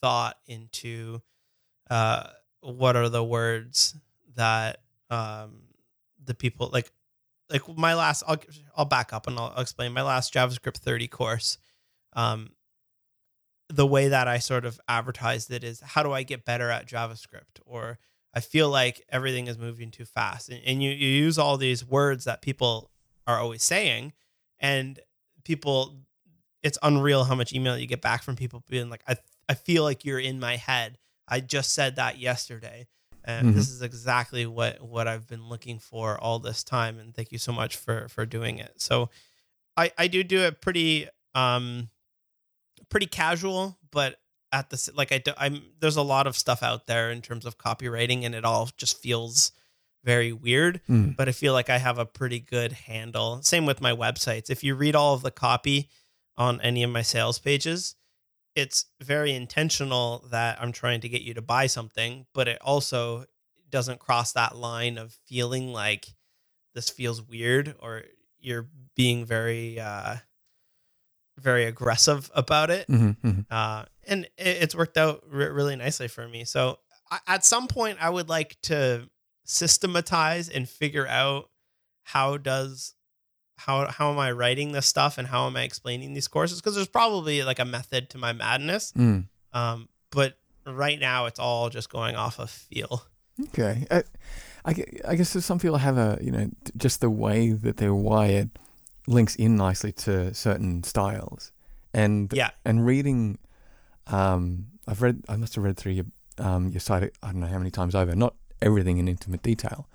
thought 0.00 0.36
into 0.46 1.20
uh, 1.90 2.28
what 2.60 2.94
are 2.96 3.08
the 3.08 3.24
words 3.24 3.96
that 4.36 4.80
um, 5.10 5.62
the 6.24 6.34
people 6.34 6.70
like. 6.72 6.90
Like 7.52 7.66
my 7.76 7.94
last, 7.94 8.22
I'll 8.28 8.38
I'll 8.76 8.84
back 8.84 9.12
up 9.12 9.26
and 9.26 9.36
I'll 9.36 9.52
explain 9.60 9.92
my 9.92 10.02
last 10.02 10.32
JavaScript 10.32 10.76
30 10.76 11.08
course. 11.08 11.58
Um, 12.12 12.50
the 13.68 13.86
way 13.88 14.06
that 14.06 14.28
I 14.28 14.38
sort 14.38 14.64
of 14.64 14.78
advertised 14.88 15.50
it 15.50 15.64
is 15.64 15.80
how 15.80 16.04
do 16.04 16.12
I 16.12 16.22
get 16.22 16.44
better 16.44 16.70
at 16.70 16.86
JavaScript 16.86 17.58
or 17.66 17.98
I 18.32 18.40
feel 18.40 18.68
like 18.70 19.04
everything 19.08 19.48
is 19.48 19.58
moving 19.58 19.90
too 19.90 20.04
fast. 20.04 20.48
And, 20.48 20.60
and 20.64 20.82
you, 20.82 20.90
you 20.90 21.08
use 21.08 21.38
all 21.38 21.56
these 21.56 21.84
words 21.84 22.24
that 22.24 22.42
people 22.42 22.90
are 23.26 23.38
always 23.38 23.62
saying, 23.62 24.12
and 24.60 25.00
people, 25.44 25.96
it's 26.62 26.78
unreal 26.82 27.24
how 27.24 27.34
much 27.34 27.52
email 27.52 27.76
you 27.76 27.86
get 27.86 28.02
back 28.02 28.22
from 28.22 28.36
people 28.36 28.62
being 28.68 28.88
like, 28.88 29.02
I, 29.08 29.16
I 29.48 29.54
feel 29.54 29.82
like 29.82 30.04
you're 30.04 30.20
in 30.20 30.38
my 30.38 30.56
head. 30.56 30.98
I 31.26 31.40
just 31.40 31.72
said 31.72 31.96
that 31.96 32.18
yesterday. 32.18 32.86
And 33.24 33.48
Mhm. 33.48 33.54
this 33.54 33.68
is 33.68 33.82
exactly 33.82 34.46
what, 34.46 34.80
what 34.80 35.08
I've 35.08 35.26
been 35.26 35.48
looking 35.48 35.78
for 35.78 36.18
all 36.18 36.38
this 36.38 36.62
time. 36.62 36.98
And 36.98 37.14
thank 37.14 37.32
you 37.32 37.38
so 37.38 37.52
much 37.52 37.76
for, 37.76 38.08
for 38.08 38.24
doing 38.26 38.58
it. 38.58 38.80
So 38.80 39.10
I, 39.76 39.92
I 39.98 40.06
do 40.06 40.22
do 40.22 40.40
it 40.40 40.60
pretty, 40.60 41.08
um, 41.34 41.90
pretty 42.88 43.06
casual, 43.06 43.78
but 43.90 44.19
at 44.52 44.70
the 44.70 44.92
like 44.94 45.12
I 45.12 45.18
do, 45.18 45.32
I'm 45.36 45.62
there's 45.80 45.96
a 45.96 46.02
lot 46.02 46.26
of 46.26 46.36
stuff 46.36 46.62
out 46.62 46.86
there 46.86 47.10
in 47.10 47.22
terms 47.22 47.46
of 47.46 47.58
copywriting, 47.58 48.24
and 48.24 48.34
it 48.34 48.44
all 48.44 48.68
just 48.76 48.98
feels 48.98 49.52
very 50.04 50.32
weird. 50.32 50.80
Mm. 50.88 51.16
But 51.16 51.28
I 51.28 51.32
feel 51.32 51.52
like 51.52 51.70
I 51.70 51.78
have 51.78 51.98
a 51.98 52.06
pretty 52.06 52.40
good 52.40 52.72
handle. 52.72 53.42
Same 53.42 53.66
with 53.66 53.80
my 53.80 53.92
websites. 53.92 54.50
If 54.50 54.64
you 54.64 54.74
read 54.74 54.96
all 54.96 55.14
of 55.14 55.22
the 55.22 55.30
copy 55.30 55.88
on 56.36 56.60
any 56.62 56.82
of 56.82 56.90
my 56.90 57.02
sales 57.02 57.38
pages, 57.38 57.94
it's 58.56 58.86
very 59.00 59.32
intentional 59.32 60.24
that 60.30 60.60
I'm 60.60 60.72
trying 60.72 61.00
to 61.02 61.08
get 61.08 61.22
you 61.22 61.34
to 61.34 61.42
buy 61.42 61.66
something, 61.66 62.26
but 62.34 62.48
it 62.48 62.58
also 62.62 63.26
doesn't 63.68 64.00
cross 64.00 64.32
that 64.32 64.56
line 64.56 64.98
of 64.98 65.16
feeling 65.26 65.72
like 65.72 66.14
this 66.74 66.90
feels 66.90 67.22
weird 67.22 67.74
or 67.78 68.02
you're 68.40 68.66
being 68.96 69.24
very 69.24 69.78
uh 69.78 70.16
very 71.40 71.64
aggressive 71.64 72.30
about 72.34 72.70
it 72.70 72.86
hmm 72.86 73.10
hmm 73.22 73.40
uh, 73.50 73.84
and 74.10 74.24
it, 74.36 74.62
it's 74.62 74.74
worked 74.74 74.98
out 74.98 75.22
re- 75.30 75.48
really 75.48 75.76
nicely 75.76 76.08
for 76.08 76.28
me. 76.28 76.44
So 76.44 76.78
I, 77.10 77.20
at 77.26 77.44
some 77.44 77.68
point, 77.68 77.98
I 78.00 78.10
would 78.10 78.28
like 78.28 78.56
to 78.62 79.08
systematize 79.44 80.48
and 80.48 80.68
figure 80.68 81.06
out 81.06 81.48
how 82.02 82.36
does 82.36 82.94
how 83.56 83.86
how 83.86 84.10
am 84.10 84.18
I 84.18 84.32
writing 84.32 84.72
this 84.72 84.86
stuff 84.86 85.16
and 85.16 85.28
how 85.28 85.46
am 85.46 85.56
I 85.56 85.62
explaining 85.62 86.12
these 86.12 86.28
courses? 86.28 86.60
Because 86.60 86.74
there's 86.74 86.88
probably 86.88 87.42
like 87.42 87.58
a 87.58 87.64
method 87.64 88.10
to 88.10 88.18
my 88.18 88.32
madness. 88.32 88.92
Mm. 88.92 89.26
Um, 89.52 89.88
but 90.10 90.36
right 90.66 90.98
now, 90.98 91.26
it's 91.26 91.38
all 91.38 91.70
just 91.70 91.90
going 91.90 92.16
off 92.16 92.38
of 92.38 92.50
feel. 92.50 93.04
Okay. 93.48 93.86
I, 93.90 94.04
I, 94.64 94.84
I 95.08 95.14
guess 95.16 95.30
some 95.44 95.58
people 95.58 95.78
have 95.78 95.96
a, 95.96 96.18
you 96.20 96.30
know, 96.30 96.50
just 96.76 97.00
the 97.00 97.08
way 97.08 97.52
that 97.52 97.78
they're 97.78 97.94
wired 97.94 98.50
links 99.10 99.34
in 99.36 99.56
nicely 99.56 99.92
to 99.92 100.32
certain 100.34 100.82
styles. 100.82 101.52
And 101.92 102.32
Yeah. 102.32 102.50
and 102.64 102.86
reading, 102.86 103.38
um, 104.06 104.66
I've 104.86 105.02
read, 105.02 105.22
I 105.28 105.36
must 105.36 105.54
have 105.56 105.64
read 105.64 105.76
through 105.76 105.92
your, 105.92 106.06
um, 106.38 106.68
your 106.70 106.80
site, 106.80 107.12
I 107.22 107.26
don't 107.32 107.40
know 107.40 107.46
how 107.46 107.58
many 107.58 107.70
times 107.70 107.94
over, 107.94 108.14
not 108.14 108.34
everything 108.62 108.98
in 108.98 109.08
intimate 109.08 109.42
detail, 109.42 109.88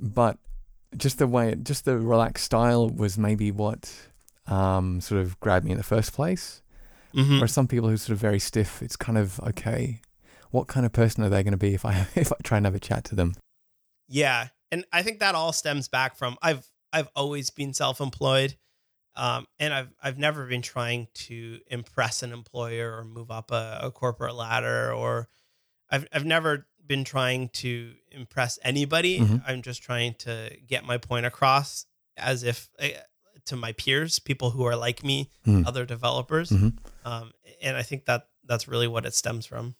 but 0.00 0.38
just 0.96 1.18
the 1.18 1.26
way, 1.26 1.54
just 1.54 1.84
the 1.84 1.98
relaxed 1.98 2.44
style 2.44 2.88
was 2.88 3.16
maybe 3.16 3.50
what 3.50 3.92
um, 4.46 5.00
sort 5.00 5.20
of 5.20 5.38
grabbed 5.40 5.64
me 5.64 5.70
in 5.70 5.76
the 5.78 5.84
first 5.84 6.12
place. 6.12 6.62
Mhm. 7.14 7.38
Where 7.38 7.48
some 7.48 7.68
people 7.68 7.88
who 7.88 7.94
are 7.94 7.98
sort 7.98 8.14
of 8.14 8.18
very 8.18 8.38
stiff, 8.40 8.82
it's 8.82 8.96
kind 8.96 9.16
of 9.18 9.38
okay. 9.40 10.00
What 10.50 10.66
kind 10.66 10.84
of 10.84 10.92
person 10.92 11.22
are 11.22 11.28
they 11.28 11.42
going 11.42 11.52
to 11.52 11.58
be 11.58 11.74
if 11.74 11.84
I 11.84 12.06
if 12.16 12.32
I 12.32 12.36
try 12.42 12.56
and 12.56 12.66
have 12.66 12.74
a 12.74 12.80
chat 12.80 13.04
to 13.04 13.14
them? 13.14 13.34
Yeah, 14.08 14.48
and 14.72 14.84
I 14.92 15.02
think 15.02 15.20
that 15.20 15.34
all 15.34 15.52
stems 15.52 15.88
back 15.88 16.16
from 16.16 16.36
I've 16.42 16.66
I've 16.92 17.08
always 17.16 17.50
been 17.50 17.72
self-employed, 17.74 18.56
um, 19.16 19.46
and 19.58 19.72
I've 19.72 19.88
I've 20.02 20.18
never 20.18 20.46
been 20.46 20.62
trying 20.62 21.08
to 21.14 21.60
impress 21.68 22.22
an 22.22 22.32
employer 22.32 22.96
or 22.96 23.04
move 23.04 23.30
up 23.30 23.50
a, 23.50 23.78
a 23.82 23.90
corporate 23.90 24.34
ladder, 24.34 24.92
or 24.92 25.28
I've 25.90 26.06
I've 26.12 26.24
never 26.26 26.66
been 26.84 27.04
trying 27.04 27.48
to 27.50 27.94
impress 28.10 28.58
anybody. 28.62 29.20
Mhm. 29.20 29.42
I'm 29.46 29.62
just 29.62 29.82
trying 29.82 30.14
to 30.20 30.56
get 30.66 30.84
my 30.84 30.98
point 30.98 31.26
across 31.26 31.86
as 32.16 32.42
if 32.42 32.68
uh, 32.78 32.88
to 33.46 33.56
my 33.56 33.72
peers, 33.72 34.18
people 34.18 34.50
who 34.50 34.64
are 34.64 34.76
like 34.76 35.02
me, 35.04 35.30
Hmm. 35.44 35.66
other 35.66 35.84
developers, 35.86 36.50
Mhm. 36.50 36.76
um, 37.04 37.32
and 37.62 37.76
I 37.76 37.82
think 37.82 38.04
that 38.06 38.28
that's 38.44 38.68
really 38.68 38.88
what 38.88 39.06
it 39.06 39.14
stems 39.14 39.46
from. 39.46 39.76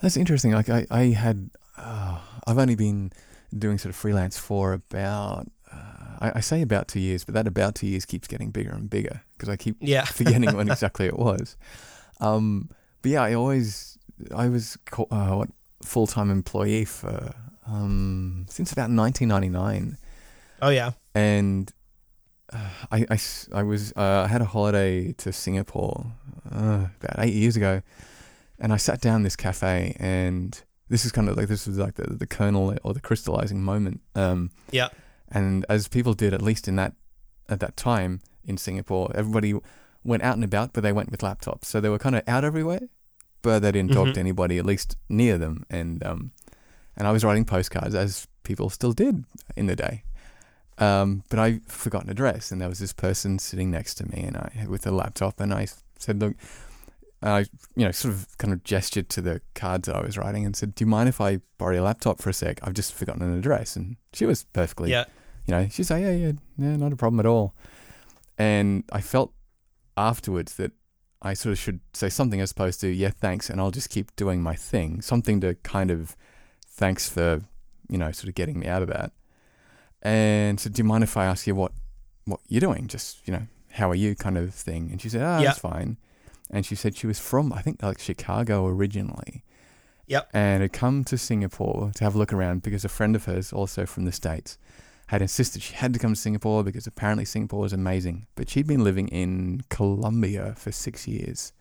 That's 0.00 0.16
interesting. 0.16 0.52
Like 0.52 0.68
I, 0.68 0.86
I 0.90 1.02
had, 1.06 1.50
uh, 1.76 2.20
I've 2.46 2.58
only 2.58 2.74
been 2.74 3.12
doing 3.56 3.78
sort 3.78 3.90
of 3.90 3.96
freelance 3.96 4.36
for 4.38 4.72
about, 4.72 5.46
uh, 5.72 5.76
I, 6.20 6.32
I 6.36 6.40
say 6.40 6.62
about 6.62 6.88
two 6.88 7.00
years, 7.00 7.24
but 7.24 7.34
that 7.34 7.46
about 7.46 7.74
two 7.74 7.86
years 7.86 8.04
keeps 8.04 8.26
getting 8.28 8.50
bigger 8.50 8.72
and 8.72 8.88
bigger 8.90 9.22
because 9.36 9.48
I 9.48 9.56
keep 9.56 9.76
Yeah, 9.80 10.04
forgetting 10.18 10.54
when 10.56 10.68
exactly 10.70 11.06
it 11.06 11.18
was. 11.18 11.56
Um, 12.20 12.70
but 13.02 13.10
yeah, 13.10 13.22
I 13.22 13.34
always, 13.34 13.98
I 14.34 14.48
was 14.48 14.78
uh, 14.98 15.34
what 15.34 15.48
full 15.82 16.06
time 16.06 16.30
employee 16.30 16.84
for 16.84 17.34
um, 17.66 18.46
since 18.48 18.72
about 18.72 18.90
1999. 18.90 19.96
oh 20.62 20.70
yeah, 20.70 20.92
and 21.14 21.70
uh, 22.52 22.70
I 23.52 23.62
was 23.62 23.92
uh, 23.96 24.22
I 24.24 24.28
had 24.28 24.40
a 24.42 24.44
holiday 24.46 25.12
to 25.14 25.32
Singapore 25.32 26.06
uh, 26.50 26.86
about 27.00 27.18
eight 27.18 27.34
years 27.34 27.56
ago, 27.56 27.82
and 28.58 28.72
I 28.72 28.76
sat 28.76 29.00
down 29.00 29.16
in 29.16 29.22
this 29.22 29.36
cafe, 29.36 29.96
and 29.98 30.62
this 30.88 31.04
is 31.04 31.12
kind 31.12 31.28
of 31.28 31.36
like 31.36 31.48
this 31.48 31.66
was 31.66 31.78
like 31.78 31.94
the 31.94 32.14
the 32.14 32.26
kernel 32.26 32.76
or 32.84 32.94
the 32.94 33.00
crystallizing 33.00 33.62
moment. 33.62 34.00
Um, 34.14 34.50
Yeah. 34.70 34.88
And 35.28 35.64
as 35.68 35.88
people 35.88 36.14
did, 36.14 36.32
at 36.34 36.42
least 36.42 36.68
in 36.68 36.76
that 36.76 36.92
at 37.48 37.60
that 37.60 37.76
time 37.76 38.20
in 38.44 38.56
Singapore, 38.56 39.10
everybody 39.14 39.54
went 40.04 40.22
out 40.22 40.34
and 40.34 40.44
about, 40.44 40.72
but 40.74 40.82
they 40.82 40.92
went 40.92 41.10
with 41.10 41.20
laptops, 41.20 41.64
so 41.64 41.80
they 41.80 41.88
were 41.88 41.98
kind 41.98 42.14
of 42.14 42.22
out 42.28 42.44
everywhere, 42.44 42.82
but 43.42 43.60
they 43.60 43.72
didn't 43.72 43.92
talk 43.92 44.08
Mhm. 44.08 44.14
to 44.14 44.20
anybody 44.20 44.58
at 44.58 44.66
least 44.66 44.96
near 45.08 45.38
them, 45.38 45.64
and 45.70 46.04
um, 46.04 46.32
and 46.96 47.08
I 47.08 47.12
was 47.12 47.24
writing 47.24 47.44
postcards 47.46 47.94
as 47.94 48.28
people 48.44 48.68
still 48.70 48.92
did 48.92 49.24
in 49.56 49.66
the 49.66 49.74
day. 49.76 50.04
Um, 50.78 51.22
but 51.30 51.38
I 51.38 51.60
forgot 51.68 52.04
an 52.04 52.10
address, 52.10 52.50
and 52.52 52.60
there 52.60 52.68
was 52.68 52.78
this 52.80 52.92
person 52.92 53.38
sitting 53.38 53.70
next 53.70 53.94
to 53.94 54.06
me, 54.08 54.22
and 54.24 54.36
I 54.36 54.66
with 54.68 54.86
a 54.86 54.90
laptop, 54.90 55.40
and 55.40 55.54
I 55.54 55.66
said, 55.98 56.20
"Look," 56.20 56.34
I 57.32 57.40
you 57.74 57.84
know 57.86 57.90
sort 57.92 58.12
of 58.14 58.36
kind 58.38 58.52
of 58.52 58.62
gestured 58.64 59.08
to 59.10 59.20
the 59.22 59.40
cards 59.54 59.86
that 59.88 59.96
I 59.96 60.02
was 60.02 60.18
writing, 60.18 60.44
and 60.44 60.54
said, 60.54 60.74
"Do 60.74 60.84
you 60.84 60.88
mind 60.90 61.08
if 61.08 61.20
I 61.20 61.40
borrow 61.58 61.74
your 61.74 61.82
laptop 61.84 62.20
for 62.20 62.30
a 62.30 62.32
sec? 62.34 62.58
I've 62.62 62.74
just 62.74 62.92
forgotten 62.92 63.22
an 63.22 63.36
address." 63.38 63.76
And 63.76 63.96
she 64.12 64.26
was 64.26 64.44
perfectly, 64.52 64.90
yeah, 64.90 65.04
you 65.46 65.52
know, 65.54 65.68
she's 65.70 65.90
like, 65.90 66.02
"Yeah, 66.02 66.12
yeah, 66.12 66.32
yeah, 66.58 66.76
not 66.76 66.92
a 66.92 66.96
problem 66.96 67.20
at 67.20 67.26
all." 67.26 67.54
And 68.38 68.84
I 68.92 69.00
felt 69.00 69.32
afterwards 69.96 70.54
that 70.56 70.72
I 71.22 71.34
sort 71.34 71.52
of 71.52 71.58
should 71.58 71.80
say 71.94 72.08
something 72.10 72.40
as 72.40 72.50
opposed 72.50 72.80
to 72.82 72.88
"Yeah, 72.88 73.10
thanks," 73.10 73.48
and 73.48 73.60
I'll 73.60 73.70
just 73.70 73.90
keep 73.90 74.14
doing 74.16 74.42
my 74.42 74.54
thing. 74.54 75.00
Something 75.00 75.40
to 75.40 75.54
kind 75.62 75.90
of 75.90 76.16
thanks 76.66 77.08
for 77.08 77.40
you 77.88 77.98
know 77.98 78.12
sort 78.12 78.28
of 78.28 78.34
getting 78.34 78.58
me 78.58 78.66
out 78.66 78.82
of 78.82 78.88
that. 78.88 79.12
And 80.02 80.60
so, 80.60 80.68
do 80.68 80.80
you 80.80 80.84
mind 80.84 81.04
if 81.04 81.16
I 81.16 81.24
ask 81.24 81.46
you 81.46 81.54
what 81.54 81.72
what 82.26 82.40
you're 82.48 82.60
doing? 82.60 82.86
Just 82.86 83.26
you 83.26 83.32
know, 83.32 83.46
how 83.72 83.90
are 83.90 83.94
you, 83.94 84.14
kind 84.14 84.36
of 84.36 84.54
thing. 84.54 84.90
And 84.90 85.00
she 85.00 85.08
said, 85.08 85.22
"Ah, 85.22 85.38
Yeah. 85.38 85.46
that's 85.46 85.58
fine." 85.60 85.96
And 86.54 86.64
she 86.64 86.76
said 86.76 86.96
she 86.96 87.08
was 87.08 87.18
from 87.18 87.52
I 87.52 87.60
think 87.62 87.82
like 87.82 87.98
Chicago 87.98 88.66
originally. 88.66 89.42
Yep. 90.06 90.30
And 90.32 90.62
had 90.62 90.72
come 90.72 91.02
to 91.04 91.18
Singapore 91.18 91.90
to 91.96 92.04
have 92.04 92.14
a 92.14 92.18
look 92.18 92.32
around 92.32 92.62
because 92.62 92.84
a 92.84 92.88
friend 92.90 93.16
of 93.16 93.24
hers, 93.24 93.52
also 93.52 93.86
from 93.86 94.04
the 94.04 94.12
states, 94.12 94.56
had 95.08 95.20
insisted 95.22 95.62
she 95.62 95.74
had 95.74 95.92
to 95.94 95.98
come 95.98 96.14
to 96.14 96.20
Singapore 96.20 96.62
because 96.62 96.86
apparently 96.86 97.24
Singapore 97.24 97.60
was 97.60 97.72
amazing. 97.72 98.26
But 98.36 98.48
she'd 98.50 98.66
been 98.66 98.84
living 98.84 99.08
in 99.08 99.62
Colombia 99.68 100.54
for 100.56 100.70
six 100.72 101.08
years. 101.08 101.52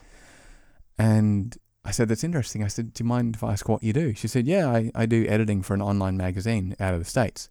And 0.98 1.58
I 1.86 1.91
said, 1.91 2.08
That's 2.10 2.24
interesting. 2.24 2.64
I 2.64 2.68
said, 2.68 2.94
Do 2.94 3.04
you 3.04 3.08
mind 3.08 3.36
if 3.36 3.44
I 3.44 3.54
ask 3.54 3.68
what 3.68 3.82
you 3.84 3.94
do? 3.94 4.14
She 4.14 4.28
said, 4.28 4.46
Yeah, 4.46 4.70
I, 4.70 4.91
I 4.94 5.06
do 5.06 5.26
editing 5.28 5.64
for 5.64 5.74
an 5.74 5.82
online 5.82 6.18
magazine 6.18 6.76
out 6.80 6.94
of 6.94 7.00
the 7.00 7.06
States. 7.10 7.50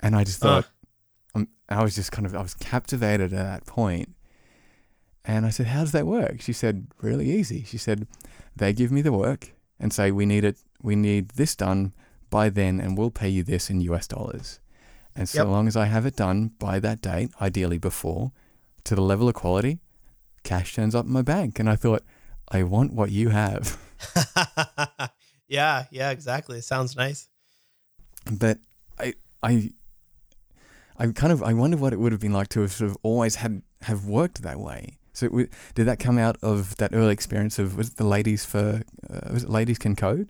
And 0.00 0.16
I 0.16 0.24
just 0.24 0.42
Uh. 0.44 0.62
thought, 0.62 0.70
um, 1.34 1.48
I 1.68 1.82
was 1.82 1.94
just 1.94 2.12
kind 2.12 2.24
of, 2.26 2.34
I 2.34 2.42
was 2.42 2.54
captivated 2.54 3.32
at 3.32 3.38
that 3.44 3.66
point. 3.66 4.14
And 5.26 5.44
I 5.44 5.50
said, 5.50 5.66
How 5.66 5.80
does 5.80 5.92
that 5.92 6.06
work? 6.06 6.40
She 6.40 6.52
said, 6.52 6.86
Really 7.02 7.30
easy. 7.30 7.64
She 7.64 7.78
said, 7.78 8.06
They 8.54 8.72
give 8.72 8.92
me 8.92 9.02
the 9.02 9.12
work 9.12 9.52
and 9.80 9.92
say, 9.92 10.10
We 10.10 10.24
need 10.26 10.44
it, 10.44 10.56
we 10.82 10.94
need 10.96 11.30
this 11.30 11.56
done 11.56 11.92
by 12.30 12.48
then, 12.48 12.80
and 12.80 12.96
we'll 12.96 13.10
pay 13.10 13.28
you 13.28 13.42
this 13.42 13.70
in 13.70 13.80
US 13.82 14.06
dollars. 14.06 14.60
And 15.14 15.28
so 15.28 15.38
Yep. 15.38 15.48
long 15.48 15.66
as 15.68 15.76
I 15.76 15.86
have 15.86 16.06
it 16.06 16.16
done 16.16 16.52
by 16.58 16.78
that 16.80 17.00
date, 17.00 17.30
ideally 17.40 17.78
before, 17.78 18.32
to 18.84 18.94
the 18.94 19.02
level 19.02 19.28
of 19.28 19.34
quality, 19.34 19.78
cash 20.44 20.74
turns 20.74 20.94
up 20.94 21.06
in 21.06 21.12
my 21.12 21.22
bank. 21.22 21.58
And 21.58 21.68
I 21.68 21.76
thought, 21.76 22.02
I 22.50 22.62
want 22.62 22.92
what 22.92 23.10
you 23.10 23.30
have. 23.30 23.78
yeah, 25.48 25.86
yeah, 25.90 26.10
exactly. 26.10 26.58
It 26.58 26.64
sounds 26.64 26.94
nice. 26.96 27.28
But 28.30 28.58
I, 28.98 29.14
I, 29.42 29.70
I 30.98 31.06
kind 31.08 31.32
of, 31.32 31.42
I 31.42 31.52
wonder 31.52 31.76
what 31.76 31.92
it 31.92 31.98
would 31.98 32.12
have 32.12 32.20
been 32.20 32.32
like 32.32 32.48
to 32.50 32.60
have 32.60 32.72
sort 32.72 32.90
of 32.90 32.96
always 33.02 33.36
had 33.36 33.62
have 33.82 34.04
worked 34.06 34.42
that 34.42 34.58
way. 34.58 34.98
So 35.16 35.28
w- 35.28 35.48
did 35.74 35.86
that 35.86 35.98
come 35.98 36.18
out 36.18 36.36
of 36.42 36.76
that 36.76 36.94
early 36.94 37.12
experience 37.12 37.58
of 37.58 37.76
was 37.76 37.88
it 37.88 37.96
the 37.96 38.04
ladies 38.06 38.44
for 38.44 38.82
uh, 39.10 39.32
was 39.32 39.44
it 39.44 39.48
ladies 39.50 39.78
can 39.78 39.96
code? 39.96 40.28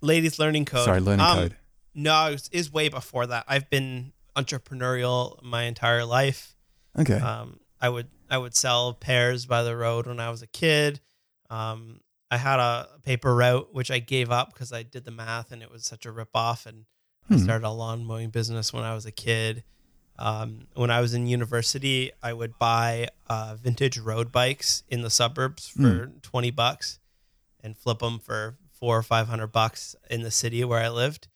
Ladies 0.00 0.38
learning 0.38 0.66
code. 0.66 0.84
Sorry, 0.84 1.00
learning 1.00 1.26
Um, 1.26 1.36
code. 1.38 1.56
No, 1.94 2.26
it 2.32 2.48
is 2.52 2.72
way 2.72 2.88
before 2.88 3.26
that. 3.26 3.44
I've 3.48 3.68
been 3.70 4.12
entrepreneurial 4.36 5.42
my 5.42 5.64
entire 5.64 6.04
life. 6.04 6.54
Okay. 6.98 7.18
Um, 7.18 7.60
I 7.80 7.88
would 7.88 8.08
I 8.30 8.38
would 8.38 8.54
sell 8.54 8.94
pears 8.94 9.46
by 9.46 9.62
the 9.62 9.76
road 9.76 10.06
when 10.06 10.20
I 10.20 10.30
was 10.30 10.42
a 10.42 10.46
kid. 10.46 11.00
Um, 11.50 12.00
I 12.30 12.36
had 12.38 12.58
a 12.58 12.88
paper 13.02 13.34
route 13.34 13.74
which 13.74 13.90
I 13.90 13.98
gave 13.98 14.30
up 14.30 14.52
because 14.52 14.72
I 14.72 14.82
did 14.82 15.04
the 15.04 15.10
math 15.10 15.52
and 15.52 15.62
it 15.62 15.70
was 15.70 15.84
such 15.84 16.06
a 16.06 16.10
ripoff. 16.12 16.66
And 16.66 16.86
I 17.30 17.34
Hmm. 17.34 17.40
started 17.42 17.66
a 17.66 17.70
lawn 17.70 18.04
mowing 18.04 18.30
business 18.30 18.72
when 18.72 18.84
I 18.84 18.94
was 18.94 19.06
a 19.06 19.12
kid. 19.12 19.64
Um, 20.18 20.68
when 20.74 20.90
I 20.90 21.00
was 21.00 21.12
in 21.14 21.26
university, 21.26 22.12
I 22.22 22.32
would 22.32 22.58
buy 22.58 23.08
uh, 23.28 23.56
vintage 23.60 23.98
road 23.98 24.30
bikes 24.30 24.82
in 24.88 25.02
the 25.02 25.10
suburbs 25.10 25.68
for 25.68 26.12
twenty 26.22 26.50
bucks, 26.52 26.98
and 27.62 27.76
flip 27.76 27.98
them 27.98 28.18
for 28.20 28.56
four 28.72 28.96
or 28.98 29.02
five 29.02 29.26
hundred 29.28 29.48
bucks 29.48 29.96
in 30.08 30.22
the 30.22 30.30
city 30.30 30.64
where 30.64 30.80
I 30.80 30.88
lived. 30.88 31.28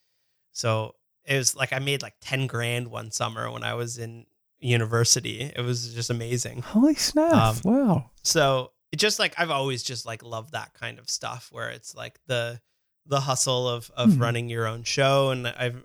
So 0.52 0.94
it 1.24 1.36
was 1.36 1.56
like 1.56 1.72
I 1.72 1.78
made 1.80 2.02
like 2.02 2.14
ten 2.20 2.46
grand 2.46 2.88
one 2.88 3.10
summer 3.10 3.50
when 3.50 3.64
I 3.64 3.74
was 3.74 3.98
in 3.98 4.26
university. 4.60 5.52
It 5.54 5.60
was 5.62 5.94
just 5.94 6.10
amazing. 6.10 6.62
Holy 6.62 6.94
snap! 6.94 7.32
um, 7.32 7.56
wow. 7.64 8.10
So 8.22 8.72
it 8.92 8.96
just 8.96 9.18
like 9.18 9.34
I've 9.38 9.50
always 9.50 9.82
just 9.82 10.06
like 10.06 10.22
loved 10.22 10.52
that 10.52 10.72
kind 10.74 10.98
of 10.98 11.10
stuff 11.10 11.48
where 11.50 11.70
it's 11.70 11.94
like 11.94 12.18
the 12.26 12.60
the 13.06 13.20
hustle 13.20 13.68
of 13.68 13.90
of 13.96 14.14
Hmm. 14.14 14.22
running 14.22 14.48
your 14.48 14.66
own 14.66 14.82
show 14.84 15.30
and 15.30 15.46
I've 15.48 15.82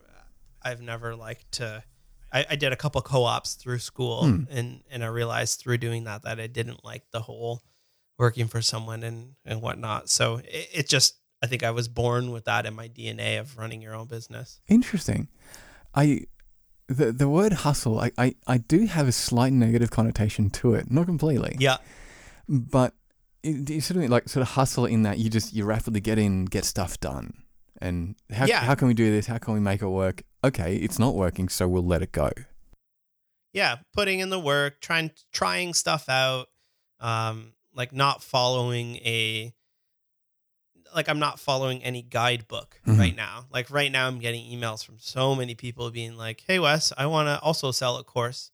I've 0.61 0.81
never 0.81 1.15
liked 1.15 1.53
to 1.53 1.83
I, 2.33 2.45
I 2.51 2.55
did 2.55 2.73
a 2.73 2.75
couple 2.75 3.01
co-ops 3.01 3.53
through 3.53 3.79
school 3.79 4.23
Hmm. 4.25 4.43
and 4.49 4.81
and 4.89 5.03
I 5.03 5.07
realized 5.07 5.59
through 5.59 5.77
doing 5.77 6.05
that 6.05 6.23
that 6.23 6.39
I 6.39 6.47
didn't 6.47 6.83
like 6.83 7.03
the 7.11 7.21
whole 7.21 7.63
working 8.17 8.47
for 8.47 8.61
someone 8.61 9.03
and 9.03 9.35
and 9.45 9.61
whatnot. 9.61 10.09
So 10.09 10.37
it, 10.37 10.69
it 10.73 10.89
just 10.89 11.19
I 11.41 11.47
think 11.47 11.61
I 11.63 11.71
was 11.71 11.87
born 11.87 12.31
with 12.31 12.45
that 12.45 12.65
in 12.65 12.73
my 12.73 12.87
DNA 12.87 13.39
of 13.39 13.57
running 13.57 13.81
your 13.81 13.95
own 13.95 14.07
business. 14.07 14.61
Interesting. 14.67 15.27
I 15.93 16.21
the 16.87 17.11
the 17.11 17.29
word 17.29 17.53
hustle, 17.53 17.99
I, 17.99 18.11
I, 18.17 18.35
I 18.47 18.57
do 18.57 18.85
have 18.87 19.07
a 19.07 19.11
slight 19.11 19.53
negative 19.53 19.89
connotation 19.91 20.49
to 20.51 20.73
it. 20.73 20.89
Not 20.91 21.05
completely. 21.05 21.55
Yeah. 21.59 21.77
But 22.49 22.93
it, 23.41 23.69
you 23.69 23.81
sort 23.81 24.03
of 24.03 24.09
like 24.09 24.27
sort 24.29 24.41
of 24.41 24.49
hustle 24.49 24.85
in 24.85 25.03
that 25.03 25.17
you 25.17 25.29
just 25.29 25.53
you 25.53 25.65
rapidly 25.65 26.01
get 26.01 26.17
in, 26.17 26.45
get 26.45 26.65
stuff 26.65 26.99
done. 26.99 27.33
And 27.81 28.15
how 28.31 28.45
Yeah. 28.45 28.59
how 28.61 28.75
can 28.75 28.87
we 28.87 28.93
do 28.93 29.11
this? 29.11 29.27
How 29.27 29.37
can 29.37 29.53
we 29.53 29.59
make 29.59 29.81
it 29.81 29.87
work? 29.87 30.23
Okay, 30.43 30.75
it's 30.75 30.99
not 30.99 31.15
working, 31.15 31.47
so 31.49 31.67
we'll 31.67 31.85
let 31.85 32.01
it 32.01 32.11
go. 32.11 32.31
yeah 33.55 33.77
putting 33.93 34.19
in 34.19 34.31
the 34.31 34.39
work 34.39 34.81
trying 34.81 35.11
trying 35.31 35.75
stuff 35.75 36.09
out 36.09 36.47
um 36.99 37.53
like 37.75 37.93
not 37.93 38.23
following 38.23 38.95
a 38.97 39.53
like 40.95 41.07
I'm 41.07 41.19
not 41.19 41.39
following 41.39 41.83
any 41.83 42.01
guidebook 42.03 42.79
Mhm. 42.85 42.99
right 42.99 43.15
now. 43.15 43.45
Like 43.51 43.69
right 43.71 43.91
now, 43.91 44.07
I'm 44.07 44.19
getting 44.19 44.45
emails 44.45 44.83
from 44.85 44.99
so 44.99 45.33
many 45.33 45.55
people 45.55 45.89
being 45.91 46.17
like, 46.17 46.43
"Hey 46.45 46.59
Wes, 46.59 46.91
I 46.97 47.05
want 47.07 47.27
to 47.27 47.39
also 47.41 47.71
sell 47.71 47.97
a 47.97 48.03
course. 48.03 48.51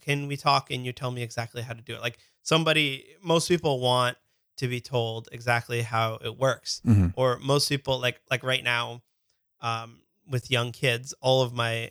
Can 0.00 0.26
we 0.26 0.36
talk 0.36 0.70
and 0.70 0.84
you 0.86 0.92
tell 0.92 1.10
me 1.10 1.22
exactly 1.22 1.62
how 1.62 1.74
to 1.74 1.82
do 1.82 1.94
it?" 1.94 2.00
Like 2.00 2.18
somebody, 2.42 3.04
most 3.22 3.48
people 3.48 3.80
want 3.80 4.16
to 4.56 4.68
be 4.68 4.80
told 4.80 5.28
exactly 5.32 5.82
how 5.82 6.14
it 6.24 6.38
works, 6.38 6.80
Mhm. 6.86 7.12
or 7.16 7.38
most 7.38 7.68
people 7.68 7.98
like 8.00 8.20
like 8.30 8.42
right 8.42 8.64
now, 8.64 9.02
um, 9.60 10.00
with 10.28 10.50
young 10.50 10.72
kids, 10.72 11.14
all 11.20 11.42
of 11.42 11.52
my 11.52 11.90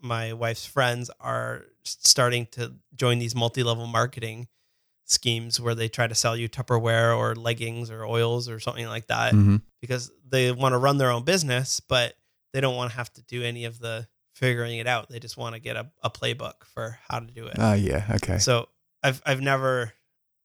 my 0.00 0.32
wife's 0.32 0.66
friends 0.66 1.10
are 1.20 1.62
starting 1.84 2.46
to 2.52 2.72
join 2.94 3.18
these 3.20 3.34
multi-level 3.36 3.86
marketing 3.86 4.48
schemes 5.04 5.60
where 5.60 5.74
they 5.74 5.88
try 5.88 6.06
to 6.06 6.14
sell 6.14 6.36
you 6.36 6.48
Tupperware 6.48 7.16
or 7.16 7.34
leggings 7.36 7.90
or 7.90 8.04
oils 8.04 8.48
or 8.48 8.58
something 8.58 8.86
like 8.86 9.06
that 9.08 9.32
Mhm. 9.34 9.62
because 9.80 10.10
they 10.28 10.50
want 10.52 10.72
to 10.72 10.78
run 10.78 10.96
their 10.98 11.10
own 11.10 11.22
business, 11.24 11.80
but 11.80 12.16
they 12.52 12.60
don't 12.60 12.76
want 12.76 12.90
to 12.90 12.96
have 12.96 13.12
to 13.14 13.22
do 13.22 13.42
any 13.42 13.64
of 13.64 13.78
the 13.78 14.08
figuring 14.34 14.78
it 14.78 14.86
out. 14.86 15.08
They 15.08 15.20
just 15.20 15.36
want 15.36 15.54
to 15.54 15.60
get 15.60 15.76
a, 15.76 15.90
a 16.02 16.10
playbook 16.10 16.64
for 16.72 16.98
how 17.08 17.20
to 17.20 17.26
do 17.26 17.46
it. 17.46 17.56
Ah, 17.58 17.74
yeah. 17.74 18.04
Okay. 18.16 18.38
So 18.38 18.68
I've 19.02 19.20
I've 19.26 19.40
never 19.40 19.92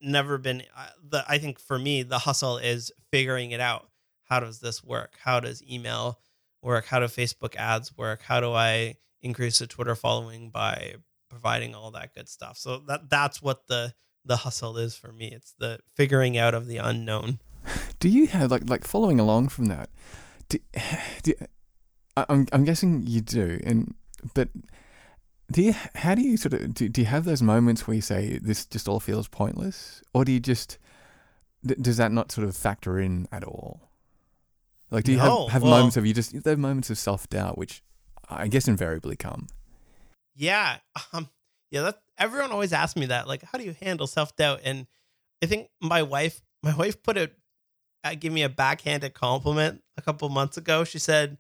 never 0.02 0.38
been 0.38 0.64
uh, 0.76 0.88
the 1.04 1.26
I 1.28 1.38
think 1.40 1.60
for 1.60 1.80
me 1.80 2.04
the 2.04 2.20
hustle 2.20 2.58
is 2.58 2.92
figuring 3.12 3.52
it 3.52 3.60
out. 3.60 3.90
How 4.24 4.40
does 4.40 4.60
this 4.60 4.84
work? 4.84 5.16
How 5.24 5.40
does 5.40 5.64
email 5.64 6.20
work? 6.68 6.86
How 6.86 6.99
do 6.99 7.05
Facebook 7.05 7.55
ads 7.55 7.97
work? 7.97 8.22
How 8.22 8.39
do 8.39 8.53
I 8.53 8.95
increase 9.22 9.57
the 9.57 9.65
Twitter 9.65 9.95
following 9.95 10.51
by 10.51 10.95
providing 11.30 11.74
all 11.74 11.89
that 11.91 12.13
good 12.13 12.30
stuff? 12.30 12.57
So 12.57 12.84
that 12.88 13.09
that's 13.09 13.41
what 13.41 13.65
the 13.68 13.93
the 14.26 14.38
hustle 14.38 14.78
is 14.78 14.95
for 14.95 15.11
me. 15.11 15.32
It's 15.34 15.55
the 15.57 15.80
figuring 15.95 16.38
out 16.38 16.53
of 16.53 16.68
the 16.68 16.78
unknown. 16.78 17.39
Do 17.99 18.09
you 18.09 18.28
have 18.28 18.51
like 18.51 18.70
like 18.70 18.86
following 18.86 19.20
along 19.20 19.49
from 19.49 19.65
that? 19.65 19.89
Do, 20.49 20.59
do, 21.24 21.34
I'm 22.15 22.45
I'm 22.53 22.63
guessing 22.63 23.03
you 23.05 23.20
do, 23.20 23.59
and 23.65 23.93
but 24.34 24.47
do 25.51 25.61
you? 25.61 25.76
How 25.95 26.15
do 26.15 26.22
you 26.22 26.38
sort 26.38 26.53
of 26.53 26.74
do? 26.74 26.88
Do 26.88 27.01
you 27.01 27.07
have 27.07 27.26
those 27.26 27.41
moments 27.41 27.86
where 27.86 27.95
you 27.95 28.01
say 28.01 28.39
this 28.41 28.65
just 28.65 28.88
all 28.88 29.01
feels 29.01 29.28
pointless, 29.28 30.01
or 30.13 30.24
do 30.24 30.32
you 30.32 30.39
just 30.39 30.78
does 31.65 31.97
that 31.97 32.11
not 32.11 32.32
sort 32.32 32.47
of 32.47 32.55
factor 32.55 32.97
in 32.99 33.28
at 33.32 33.43
all? 33.43 33.87
Like, 34.92 35.04
do 35.04 35.12
you 35.12 35.18
No, 35.18 35.44
have 35.46 35.52
have 35.54 35.62
well- 35.64 35.72
moments 35.72 35.98
of 35.98 36.06
you 36.06 36.14
just 36.14 36.44
there 36.44 36.54
are 36.54 36.58
moments 36.58 36.90
of 36.90 36.98
self 36.98 37.28
doubt, 37.30 37.58
which 37.58 37.82
I 38.30 38.48
guess 38.48 38.68
invariably 38.68 39.16
come. 39.16 39.48
Yeah. 40.36 40.78
Um 41.14 41.30
yeah, 41.72 41.82
that 41.82 42.02
everyone 42.18 42.52
always 42.52 42.72
asks 42.72 42.96
me 42.96 43.08
that 43.08 43.28
like 43.28 43.44
how 43.44 43.58
do 43.58 43.64
you 43.66 43.76
handle 43.82 44.08
self-doubt 44.08 44.62
and 44.64 44.88
I 45.44 45.48
think 45.48 45.68
my 45.82 46.02
wife 46.02 46.42
my 46.64 46.74
wife 46.76 47.04
put 47.04 47.18
it 47.18 47.36
uh, 48.06 48.16
give 48.18 48.32
me 48.32 48.44
a 48.44 48.50
backhanded 48.50 49.14
compliment 49.14 49.84
a 49.98 50.02
couple 50.02 50.30
months 50.30 50.56
ago. 50.58 50.84
She 50.86 50.98
said 51.00 51.38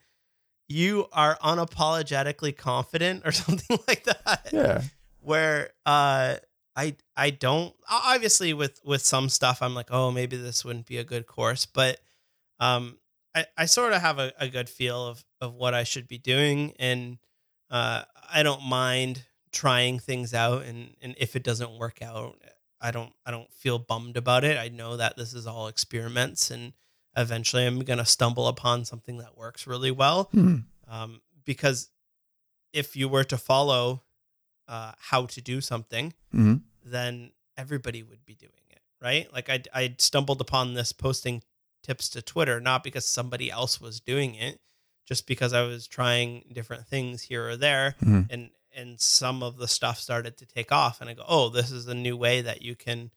you 0.67 1.07
are 1.13 1.37
unapologetically 1.41 2.55
confident 2.57 3.21
or 3.25 3.31
something 3.31 3.79
like 3.87 4.03
that. 4.03 4.49
Yeah. 4.51 4.81
Where 5.21 5.69
uh 5.85 6.35
I 6.75 6.95
I 7.15 7.29
don't 7.29 7.73
obviously 7.89 8.53
with 8.53 8.81
with 8.83 9.01
some 9.05 9.29
stuff 9.29 9.61
I'm 9.61 9.73
like, 9.73 9.87
"Oh, 9.91 10.11
maybe 10.11 10.35
this 10.37 10.65
wouldn't 10.65 10.85
be 10.87 10.97
a 10.97 11.03
good 11.05 11.25
course," 11.25 11.65
but 11.65 11.99
um 12.59 12.97
I, 13.37 13.45
I 13.57 13.65
sort 13.65 13.93
of 13.93 14.01
have 14.01 14.17
a, 14.19 14.31
a 14.39 14.47
good 14.47 14.69
feel 14.69 15.05
of, 15.07 15.23
of 15.39 15.53
what 15.53 15.73
I 15.73 15.83
should 15.83 16.07
be 16.07 16.17
doing 16.17 16.73
and 16.79 17.19
uh, 17.69 18.03
I 18.33 18.43
don't 18.43 18.63
mind 18.63 19.23
trying 19.51 19.99
things 19.99 20.33
out 20.33 20.63
and, 20.63 20.95
and 21.01 21.15
if 21.17 21.35
it 21.35 21.43
doesn't 21.43 21.77
work 21.77 22.01
out 22.01 22.41
I 22.79 22.91
don't 22.91 23.11
I 23.25 23.31
don't 23.31 23.51
feel 23.51 23.79
bummed 23.79 24.17
about 24.17 24.43
it. 24.43 24.57
I 24.57 24.67
know 24.69 24.97
that 24.97 25.17
this 25.17 25.33
is 25.33 25.47
all 25.47 25.67
experiments 25.67 26.51
and 26.51 26.73
eventually 27.15 27.65
I'm 27.65 27.79
gonna 27.79 28.05
stumble 28.05 28.47
upon 28.47 28.85
something 28.85 29.17
that 29.17 29.37
works 29.37 29.65
really 29.65 29.91
well. 29.91 30.25
Hmm. 30.31 30.57
Um, 30.87 31.21
because 31.43 31.89
if 32.73 32.95
you 32.95 33.09
were 33.09 33.23
to 33.25 33.37
follow 33.37 34.03
uh, 34.67 34.91
how 34.99 35.25
to 35.27 35.41
do 35.41 35.61
something, 35.61 36.13
hmm 36.31 36.55
then 36.83 37.31
everybody 37.57 38.01
would 38.01 38.23
be 38.25 38.33
doing 38.35 38.63
it, 38.69 38.81
right? 39.01 39.31
Like 39.33 39.49
I 39.49 39.63
I 39.73 39.95
stumbled 39.97 40.39
upon 40.39 40.73
this 40.73 40.93
posting 40.93 41.43
tips 41.83 42.09
to 42.09 42.21
Twitter 42.21 42.59
not 42.59 42.83
because 42.83 43.05
somebody 43.05 43.49
else 43.51 43.79
was 43.79 43.99
doing 43.99 44.35
it, 44.35 44.59
just 45.05 45.27
because 45.27 45.53
I 45.53 45.63
was 45.63 45.87
trying 45.87 46.51
different 46.53 46.87
things 46.87 47.23
here 47.23 47.47
or 47.47 47.57
there, 47.57 47.95
hmm 47.99 48.21
and 48.29 48.49
and 48.75 49.01
some 49.01 49.41
of 49.41 49.57
the 49.57 49.67
stuff 49.67 49.97
started 49.99 50.37
to 50.37 50.45
take 50.45 50.71
off, 50.71 51.01
and 51.01 51.09
I 51.09 51.13
go, 51.15 51.23
oh, 51.27 51.49
this 51.49 51.71
is 51.71 51.87
a 51.87 51.95
new 51.95 52.15
way 52.15 52.41
that 52.41 52.61
you 52.61 52.75
can. 52.75 53.11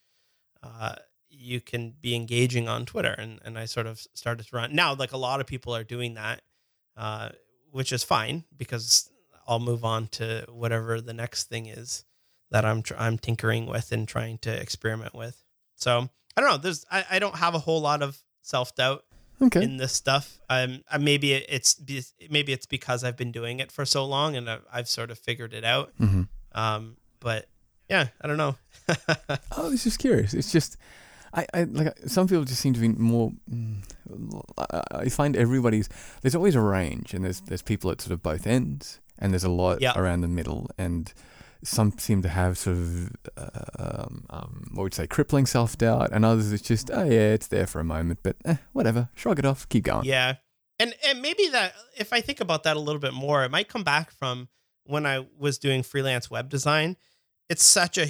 Uh, 0.63 0.97
you 1.33 1.61
can 1.61 1.95
be 2.01 2.15
engaging 2.15 2.69
on 2.69 2.85
Twitter, 2.85 3.15
and, 3.17 3.41
and 3.45 3.59
I 3.59 3.65
sort 3.65 3.87
of 3.87 4.05
started 4.15 4.47
to 4.47 4.57
run 4.57 4.75
now. 4.75 4.95
Like 4.95 5.13
a 5.13 5.17
lot 5.17 5.41
of 5.41 5.47
people 5.47 5.75
are 5.75 5.85
doing 5.85 6.15
that, 6.15 6.43
uh, 6.97 7.31
which 7.71 7.93
is 7.93 8.03
fine 8.03 8.45
because 8.57 9.09
I'll 9.47 9.61
move 9.61 9.85
on 9.85 10.09
to 10.09 10.45
whatever 10.51 11.01
the 11.01 11.15
next 11.15 11.45
thing 11.45 11.67
is 11.67 12.05
that 12.51 12.65
I'm 12.65 12.83
tr- 12.83 12.95
I'm 12.99 13.17
tinkering 13.17 13.67
with 13.67 13.93
and 13.93 14.07
trying 14.07 14.39
to 14.39 14.51
experiment 14.51 15.15
with. 15.15 15.43
So 15.77 16.09
I 16.37 16.41
don't 16.41 16.51
know. 16.51 16.57
There's 16.59 16.85
I, 16.91 17.05
I 17.11 17.19
don't 17.19 17.37
have 17.37 17.55
a 17.55 17.61
whole 17.61 17.81
lot 17.81 18.03
of 18.03 18.23
self 18.43 18.75
doubt 18.75 19.05
Okay. 19.43 19.63
in 19.63 19.79
this 19.79 19.93
stuff. 19.93 20.39
Um, 20.51 20.83
maybe 20.99 21.33
it's 21.33 21.81
maybe 22.29 22.53
it's 22.53 22.67
because 22.67 23.03
I've 23.05 23.17
been 23.17 23.33
doing 23.33 23.59
it 23.61 23.73
for 23.73 23.85
so 23.87 24.05
long 24.05 24.37
and 24.37 24.51
I've, 24.51 24.65
I've 24.73 24.89
sort 24.89 25.11
of 25.11 25.19
figured 25.19 25.55
it 25.55 25.65
out. 25.65 25.93
hmm 25.99 26.23
Um, 26.53 26.97
but 27.21 27.47
yeah, 27.89 28.09
I 28.21 28.27
don't 28.29 28.37
know. 28.37 28.57
I 28.89 29.61
was 29.63 29.83
just 29.85 29.99
curious. 29.99 30.35
It's 30.35 30.53
just, 30.53 30.77
I, 31.35 31.47
I 31.55 31.63
like 31.65 31.97
some 32.07 32.29
people 32.29 32.45
just 32.45 32.61
seem 32.61 32.75
to 32.75 32.81
be 32.81 32.89
more. 32.89 33.33
mm, 33.51 33.83
I, 34.93 35.09
find 35.09 35.37
everybody's 35.37 35.89
there's 36.23 36.35
always 36.35 36.55
a 36.55 36.61
range, 36.61 37.15
and 37.15 37.25
there's 37.25 37.41
there's 37.43 37.63
people 37.63 37.91
at 37.91 38.01
sort 38.01 38.13
of 38.13 38.23
both 38.23 38.47
ends, 38.47 39.01
and 39.19 39.33
there's 39.33 39.45
a 39.45 39.49
lot 39.51 39.81
Yeah. 39.81 39.93
around 39.97 40.21
the 40.21 40.29
middle, 40.29 40.69
and 40.79 41.13
some 41.63 41.93
seem 41.99 42.23
to 42.23 42.29
have 42.29 42.57
sort 42.59 42.77
of 42.77 43.11
uh, 43.37 43.49
um, 43.79 44.25
um, 44.31 44.65
what 44.73 44.85
would 44.85 44.93
you 44.95 44.97
say 45.03 45.07
crippling 45.07 45.47
self 45.47 45.77
doubt, 45.79 46.11
and 46.13 46.25
others 46.25 46.53
it's 46.53 46.67
just 46.67 46.91
oh 46.93 47.05
yeah, 47.05 47.33
it's 47.33 47.49
there 47.49 47.67
for 47.67 47.81
a 47.81 47.85
moment, 47.85 48.21
but 48.23 48.37
eh, 48.45 48.57
whatever, 48.73 49.09
shrug 49.15 49.39
it 49.39 49.45
off, 49.45 49.69
keep 49.69 49.85
going. 49.85 50.05
Yeah. 50.05 50.37
And 50.79 50.95
and 51.07 51.21
maybe 51.21 51.49
that 51.49 51.75
if 51.97 52.13
I 52.13 52.21
think 52.23 52.41
about 52.41 52.63
that 52.63 52.77
a 52.77 52.81
little 52.81 53.01
bit 53.01 53.13
more, 53.13 53.45
it 53.45 53.51
might 53.51 53.69
come 53.69 53.85
back 53.85 54.11
from 54.11 54.49
when 54.85 55.05
I 55.05 55.27
was 55.39 55.59
doing 55.59 55.83
freelance 55.83 56.31
web 56.31 56.49
design. 56.49 56.97
It's 57.51 57.63
such 57.63 57.99
a 57.99 58.09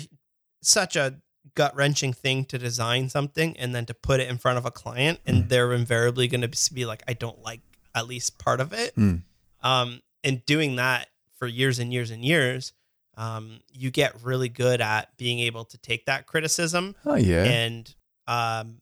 such 0.62 0.94
a 0.96 1.20
gut 1.56 1.74
wrenching 1.74 2.12
thing 2.12 2.44
to 2.44 2.58
design 2.58 3.08
something 3.08 3.56
and 3.56 3.74
then 3.74 3.86
to 3.86 3.94
put 3.94 4.20
it 4.20 4.28
in 4.28 4.38
front 4.38 4.58
of 4.58 4.66
a 4.66 4.70
client 4.70 5.18
and 5.26 5.44
Mm. 5.44 5.48
they're 5.48 5.72
invariably 5.72 6.28
going 6.28 6.48
to 6.48 6.72
be 6.74 6.84
like 6.86 7.02
I 7.08 7.14
don't 7.14 7.42
like 7.42 7.62
at 7.94 8.06
least 8.06 8.38
part 8.38 8.60
of 8.60 8.72
it. 8.72 8.94
Mm. 8.94 9.22
Um 9.62 10.00
and 10.22 10.44
doing 10.46 10.76
that 10.76 11.08
for 11.38 11.46
years 11.48 11.78
and 11.78 11.92
years 11.92 12.10
and 12.10 12.22
years, 12.24 12.72
um 13.20 13.60
you 13.72 13.90
get 13.90 14.22
really 14.22 14.48
good 14.48 14.80
at 14.80 15.14
being 15.18 15.40
able 15.40 15.64
to 15.64 15.76
take 15.78 16.06
that 16.06 16.26
criticism 16.26 16.94
Oh 17.04 17.16
yeah. 17.16 17.44
and 17.44 17.94
um 18.26 18.78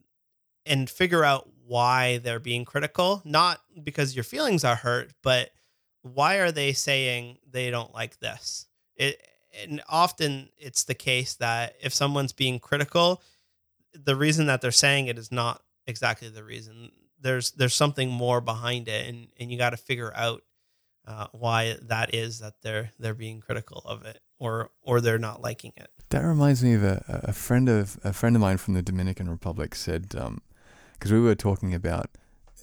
and 0.65 0.89
figure 0.89 1.25
out 1.25 1.49
why 1.67 2.19
they're 2.19 2.39
being 2.41 2.65
critical 2.65 3.21
not 3.25 3.61
because 3.83 4.15
your 4.15 4.25
feelings 4.25 4.65
are 4.65 4.77
hurt 4.77 5.13
but 5.23 5.51
why 6.03 6.37
are 6.37 6.53
they 6.53 6.73
saying 6.73 7.39
they 7.51 7.71
don't 7.71 7.93
like 7.93 8.19
this? 8.21 8.67
It 8.97 9.21
and 9.65 9.83
often 9.89 10.49
it's 10.57 10.85
the 10.85 10.95
case 10.95 11.35
that 11.37 11.75
if 11.83 11.93
someone's 11.93 12.33
being 12.33 12.61
critical 12.61 13.23
the 13.93 14.15
reason 14.17 14.47
that 14.47 14.61
they're 14.61 14.71
saying 14.71 15.09
it 15.09 15.19
is 15.19 15.33
not 15.33 15.61
exactly 15.87 16.29
the 16.29 16.45
reason. 16.45 16.93
There's 17.21 17.51
there's 17.53 17.75
something 17.75 18.11
more 18.11 18.41
behind 18.41 18.87
it 18.89 19.09
and 19.09 19.29
and 19.41 19.51
you 19.51 19.59
got 19.59 19.71
to 19.71 19.77
figure 19.77 20.13
out 20.15 20.43
uh, 21.07 21.27
why 21.33 21.77
that 21.83 22.15
is 22.15 22.39
that 22.41 22.55
they're 22.63 22.91
they're 22.99 23.15
being 23.15 23.41
critical 23.41 23.83
of 23.85 24.05
it 24.05 24.21
or 24.39 24.71
or 24.83 25.01
they're 25.01 25.19
not 25.19 25.41
liking 25.43 25.73
it. 25.77 25.91
That 26.11 26.21
reminds 26.25 26.63
me 26.65 26.75
of 26.75 26.83
a, 26.85 27.05
a 27.25 27.33
friend 27.33 27.69
of 27.69 27.99
a 28.05 28.13
friend 28.13 28.35
of 28.37 28.41
mine 28.43 28.57
from 28.57 28.75
the 28.75 28.83
Dominican 28.83 29.29
Republic 29.29 29.75
said 29.75 30.09
because 30.95 31.13
we 31.13 31.21
were 31.21 31.35
talking 31.35 31.75
about 31.75 32.11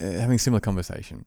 uh, 0.02 0.06
having 0.06 0.36
a 0.36 0.40
similar 0.40 0.60
conversation, 0.62 1.26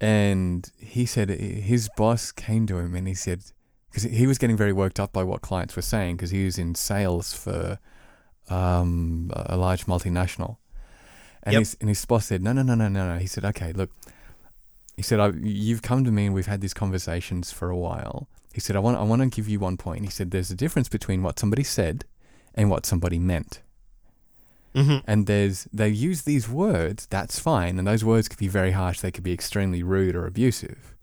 and 0.00 0.70
he 0.78 1.06
said 1.06 1.30
his 1.30 1.88
boss 1.96 2.32
came 2.32 2.66
to 2.66 2.78
him 2.78 2.94
and 2.94 3.08
he 3.08 3.14
said 3.14 3.42
because 3.90 4.02
he 4.04 4.26
was 4.26 4.38
getting 4.38 4.56
very 4.56 4.72
worked 4.72 5.00
up 5.00 5.12
by 5.12 5.22
what 5.24 5.40
clients 5.40 5.74
were 5.74 5.82
saying 5.82 6.16
because 6.16 6.30
he 6.30 6.44
was 6.44 6.58
in 6.58 6.74
sales 6.74 7.32
for 7.32 7.78
um, 8.50 9.30
a 9.34 9.56
large 9.56 9.86
multinational, 9.86 10.56
and 11.42 11.54
Yep. 11.54 11.60
his 11.60 11.76
and 11.80 11.88
his 11.88 12.04
boss 12.04 12.26
said 12.26 12.42
no 12.42 12.52
no 12.52 12.62
no 12.62 12.74
no 12.74 12.88
no 12.88 13.14
no 13.14 13.18
he 13.18 13.26
said 13.26 13.44
okay 13.44 13.72
look 13.72 13.90
he 14.96 15.02
said 15.02 15.20
I, 15.20 15.28
you've 15.42 15.82
come 15.82 16.04
to 16.04 16.10
me 16.10 16.26
and 16.26 16.34
we've 16.34 16.46
had 16.46 16.60
these 16.60 16.74
conversations 16.74 17.52
for 17.52 17.70
a 17.70 17.76
while 17.76 18.28
he 18.58 18.60
said 18.60 18.74
I 18.74 18.80
want 18.80 18.96
I 18.98 19.04
want 19.04 19.22
to 19.22 19.28
give 19.28 19.48
you 19.48 19.60
one 19.60 19.76
point 19.76 20.04
he 20.04 20.10
said 20.10 20.32
there's 20.32 20.50
a 20.50 20.56
difference 20.56 20.88
between 20.88 21.22
what 21.22 21.38
somebody 21.38 21.62
said 21.62 22.04
and 22.56 22.68
what 22.68 22.86
somebody 22.86 23.18
meant 23.18 23.62
mm-hmm. 24.74 24.98
and 25.06 25.28
there's 25.28 25.68
they 25.72 25.88
use 25.88 26.22
these 26.22 26.48
words 26.48 27.06
that's 27.06 27.38
fine 27.38 27.78
and 27.78 27.86
those 27.86 28.04
words 28.04 28.26
could 28.26 28.38
be 28.38 28.48
very 28.48 28.72
harsh 28.72 29.00
they 29.00 29.12
could 29.12 29.22
be 29.22 29.32
extremely 29.32 29.84
rude 29.84 30.16
or 30.16 30.26
abusive 30.26 30.96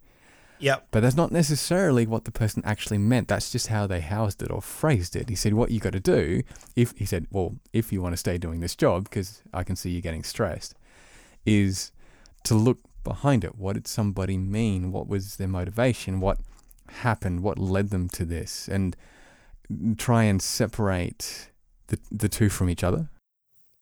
yep 0.58 0.86
but 0.90 1.00
that's 1.00 1.16
not 1.16 1.32
necessarily 1.32 2.06
what 2.06 2.26
the 2.26 2.30
person 2.30 2.62
actually 2.66 2.98
meant 2.98 3.28
that's 3.28 3.50
just 3.50 3.68
how 3.68 3.86
they 3.86 4.00
housed 4.02 4.42
it 4.42 4.50
or 4.50 4.60
phrased 4.60 5.16
it 5.16 5.30
he 5.30 5.34
said 5.34 5.54
what 5.54 5.70
you 5.70 5.80
got 5.80 5.92
to 5.92 6.00
do 6.00 6.42
if 6.76 6.92
he 6.98 7.06
said 7.06 7.26
well 7.30 7.56
if 7.72 7.90
you 7.90 8.02
want 8.02 8.12
to 8.12 8.18
stay 8.18 8.36
doing 8.36 8.60
this 8.60 8.76
job 8.76 9.04
because 9.04 9.42
i 9.54 9.62
can 9.62 9.76
see 9.76 9.90
you 9.90 10.02
getting 10.02 10.22
stressed 10.22 10.74
is 11.46 11.90
to 12.44 12.54
look 12.54 12.78
behind 13.06 13.44
it. 13.44 13.56
What 13.56 13.74
did 13.74 13.86
somebody 13.86 14.36
mean? 14.36 14.92
What 14.92 15.08
was 15.08 15.36
their 15.36 15.48
motivation? 15.48 16.20
What 16.20 16.38
happened? 16.90 17.42
What 17.42 17.58
led 17.58 17.90
them 17.90 18.08
to 18.10 18.24
this? 18.24 18.68
And 18.68 18.96
try 19.96 20.24
and 20.24 20.40
separate 20.40 21.50
the 21.88 21.98
the 22.10 22.28
two 22.28 22.48
from 22.48 22.68
each 22.70 22.84
other. 22.84 23.10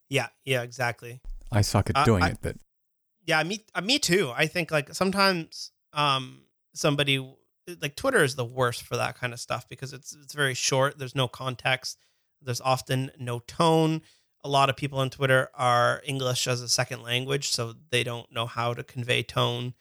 Yeah, 0.09 0.29
yeah, 0.45 0.63
exactly. 0.63 1.21
I 1.53 1.61
suck 1.63 1.91
at 1.91 1.97
Uh, 1.97 2.05
doing 2.05 2.23
I- 2.23 2.31
it, 2.31 2.39
but 2.41 2.57
Yeah, 3.27 3.43
me 3.43 3.65
uh, 3.75 3.81
me 3.81 3.99
too. 3.99 4.33
I 4.35 4.47
think 4.47 4.71
like 4.71 4.95
sometimes 4.95 5.73
um 5.93 6.43
somebody 6.75 7.19
like 7.81 7.97
Twitter 7.97 8.23
is 8.23 8.35
the 8.37 8.45
worst 8.45 8.83
for 8.83 8.97
that 8.97 9.17
kind 9.17 9.33
of 9.33 9.41
stuff 9.41 9.67
because 9.69 9.93
it's 9.93 10.13
it's 10.15 10.35
very 10.35 10.55
short. 10.55 10.99
There's 10.99 11.15
no 11.15 11.29
context. 11.29 11.99
There's 12.43 12.61
often 12.61 13.11
no 13.19 13.39
tone. 13.41 14.03
A 14.43 14.49
lot 14.49 14.69
of 14.69 14.77
people 14.77 14.99
on 14.99 15.09
Twitter 15.09 15.49
are 15.55 16.03
English 16.05 16.47
as 16.47 16.61
a 16.61 16.69
second 16.69 17.03
language, 17.03 17.49
so 17.49 17.75
they 17.91 18.05
don't 18.05 18.31
know 18.31 18.45
how 18.45 18.75
to 18.75 18.85
convey 18.85 19.23
tone 19.23 19.73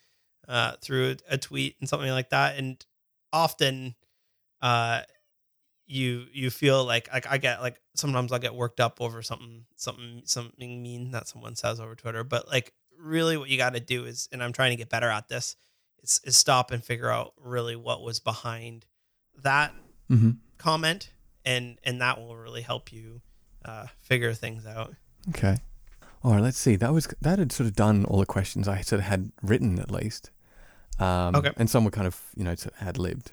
uh, 0.48 0.78
through 0.82 1.18
a 1.28 1.38
tweet 1.38 1.76
and 1.82 1.90
something 1.90 2.10
like 2.12 2.30
that. 2.30 2.58
And 2.58 2.86
often, 3.34 3.96
uh, 4.62 5.02
you 5.86 6.26
you 6.32 6.50
feel 6.50 6.86
like 6.86 7.12
like 7.12 7.30
I 7.30 7.38
get 7.38 7.62
like 7.62 7.82
sometimes 7.96 8.32
I 8.32 8.38
get 8.40 8.56
worked 8.56 8.80
up 8.80 9.02
over 9.02 9.22
something 9.22 9.66
something 9.76 10.22
something 10.24 10.82
mean 10.82 11.12
that 11.12 11.28
someone 11.28 11.56
says 11.56 11.80
over 11.80 11.96
Twitter, 11.96 12.24
but 12.24 12.48
like 12.48 12.74
really 12.98 13.36
what 13.36 13.50
you 13.50 13.58
got 13.58 13.74
to 13.74 13.80
do 13.82 14.06
is, 14.06 14.30
and 14.32 14.42
I'm 14.42 14.54
trying 14.54 14.72
to 14.72 14.78
get 14.78 14.90
better 14.90 15.10
at 15.10 15.28
this, 15.28 15.58
is, 16.02 16.22
is 16.24 16.38
stop 16.38 16.72
and 16.72 16.84
figure 16.84 17.10
out 17.10 17.34
really 17.38 17.76
what 17.76 18.02
was 18.02 18.20
behind 18.20 18.86
that 19.42 19.74
hmm 20.08 20.32
comment, 20.58 21.10
and 21.44 21.78
and 21.84 22.00
that 22.02 22.20
will 22.20 22.38
really 22.38 22.62
help 22.62 22.94
you 22.94 23.22
uh, 23.66 23.88
figure 24.00 24.34
things 24.34 24.66
out. 24.66 24.94
okay. 25.30 25.58
All 26.24 26.32
right, 26.32 26.42
let's 26.42 26.58
see. 26.58 26.78
That 26.78 26.94
was 26.94 27.14
that 27.22 27.40
had 27.40 27.52
sort 27.52 27.68
of 27.68 27.76
done 27.76 28.06
all 28.06 28.20
the 28.20 28.26
questions 28.26 28.68
I 28.68 28.80
sort 28.80 29.02
of 29.02 29.06
had 29.08 29.32
written 29.42 29.78
at 29.80 29.92
least. 29.92 30.32
Um, 31.00 31.36
Okay. 31.36 31.52
And 31.58 31.70
some 31.70 31.84
were 31.86 31.92
kind 31.92 32.08
of 32.08 32.22
you 32.36 32.44
know 32.44 32.56
had 32.78 32.98
lived. 32.98 33.32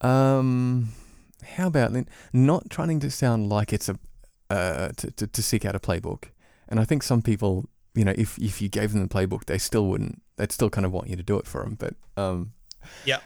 Um, 0.00 0.92
how 1.56 1.66
about 1.66 1.92
then 1.92 2.08
not 2.32 2.70
trying 2.70 3.00
to 3.00 3.10
sound 3.10 3.48
like 3.48 3.72
it's 3.72 3.88
a 3.88 3.98
uh, 4.48 4.88
to, 4.96 5.10
to 5.12 5.26
to 5.26 5.42
seek 5.42 5.64
out 5.64 5.74
a 5.74 5.80
playbook? 5.80 6.24
And 6.68 6.78
I 6.80 6.84
think 6.84 7.02
some 7.02 7.22
people, 7.22 7.68
you 7.94 8.04
know, 8.04 8.14
if 8.16 8.38
if 8.38 8.62
you 8.62 8.68
gave 8.68 8.92
them 8.92 9.02
the 9.02 9.08
playbook, 9.08 9.44
they 9.46 9.58
still 9.58 9.86
wouldn't. 9.86 10.22
They'd 10.36 10.52
still 10.52 10.70
kind 10.70 10.86
of 10.86 10.92
want 10.92 11.08
you 11.08 11.16
to 11.16 11.22
do 11.22 11.36
it 11.38 11.46
for 11.46 11.62
them. 11.62 11.76
But 11.78 11.94
um, 12.16 12.52
Yeah. 13.04 13.18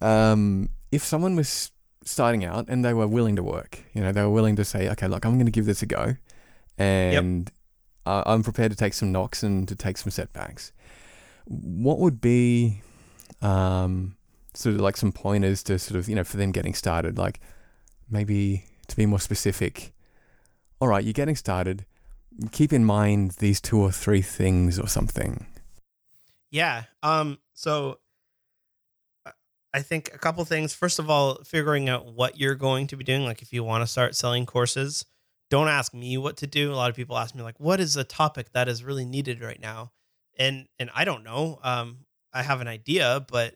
Um, 0.00 0.68
if 0.92 1.02
someone 1.04 1.36
was 1.36 1.72
starting 2.04 2.44
out 2.44 2.66
and 2.68 2.84
they 2.84 2.94
were 2.94 3.06
willing 3.06 3.36
to 3.36 3.42
work, 3.42 3.80
you 3.92 4.00
know, 4.02 4.12
they 4.12 4.22
were 4.22 4.30
willing 4.30 4.56
to 4.56 4.64
say, 4.64 4.88
okay, 4.90 5.06
look, 5.08 5.24
I'm 5.24 5.34
going 5.34 5.46
to 5.46 5.52
give 5.52 5.66
this 5.66 5.82
a 5.82 5.86
go, 5.86 6.16
and 6.78 7.50
uh, 8.06 8.22
I'm 8.24 8.42
prepared 8.42 8.70
to 8.70 8.76
take 8.76 8.94
some 8.94 9.12
knocks 9.12 9.42
and 9.42 9.68
to 9.68 9.76
take 9.76 9.98
some 9.98 10.10
setbacks. 10.10 10.72
What 11.44 11.98
would 11.98 12.20
be 12.20 12.80
um, 13.42 14.16
sort 14.54 14.74
of 14.74 14.80
like 14.80 14.96
some 14.96 15.12
pointers 15.12 15.62
to 15.64 15.78
sort 15.78 15.98
of 15.98 16.08
you 16.08 16.14
know 16.14 16.24
for 16.24 16.36
them 16.36 16.52
getting 16.52 16.74
started, 16.74 17.18
like 17.18 17.40
maybe 18.10 18.64
to 18.88 18.96
be 18.96 19.06
more 19.06 19.20
specific. 19.20 19.92
All 20.80 20.88
right, 20.88 21.04
you're 21.04 21.12
getting 21.12 21.36
started. 21.36 21.84
Keep 22.52 22.72
in 22.72 22.84
mind 22.84 23.32
these 23.32 23.60
two 23.60 23.78
or 23.78 23.92
three 23.92 24.22
things 24.22 24.78
or 24.78 24.88
something. 24.88 25.46
Yeah. 26.50 26.84
Um. 27.02 27.38
So 27.54 27.98
uh, 29.26 29.32
I 29.74 29.82
think 29.82 30.10
a 30.14 30.18
couple 30.18 30.44
things. 30.44 30.74
First 30.74 30.98
of 30.98 31.10
all, 31.10 31.42
figuring 31.44 31.88
out 31.88 32.06
what 32.06 32.38
you're 32.38 32.54
going 32.54 32.86
to 32.88 32.96
be 32.96 33.04
doing. 33.04 33.24
Like 33.24 33.42
if 33.42 33.52
you 33.52 33.62
want 33.62 33.82
to 33.82 33.86
start 33.86 34.16
selling 34.16 34.46
courses, 34.46 35.04
don't 35.50 35.68
ask 35.68 35.92
me 35.92 36.16
what 36.16 36.38
to 36.38 36.46
do. 36.46 36.72
A 36.72 36.76
lot 36.76 36.90
of 36.90 36.96
people 36.96 37.18
ask 37.18 37.34
me 37.34 37.42
like, 37.42 37.60
"What 37.60 37.80
is 37.80 37.96
a 37.96 38.04
topic 38.04 38.52
that 38.52 38.68
is 38.68 38.82
really 38.82 39.04
needed 39.04 39.42
right 39.42 39.60
now?" 39.60 39.92
And 40.38 40.66
and 40.78 40.90
I 40.94 41.04
don't 41.04 41.24
know. 41.24 41.58
Um, 41.62 42.06
I 42.32 42.42
have 42.42 42.60
an 42.60 42.68
idea, 42.68 43.24
but 43.30 43.54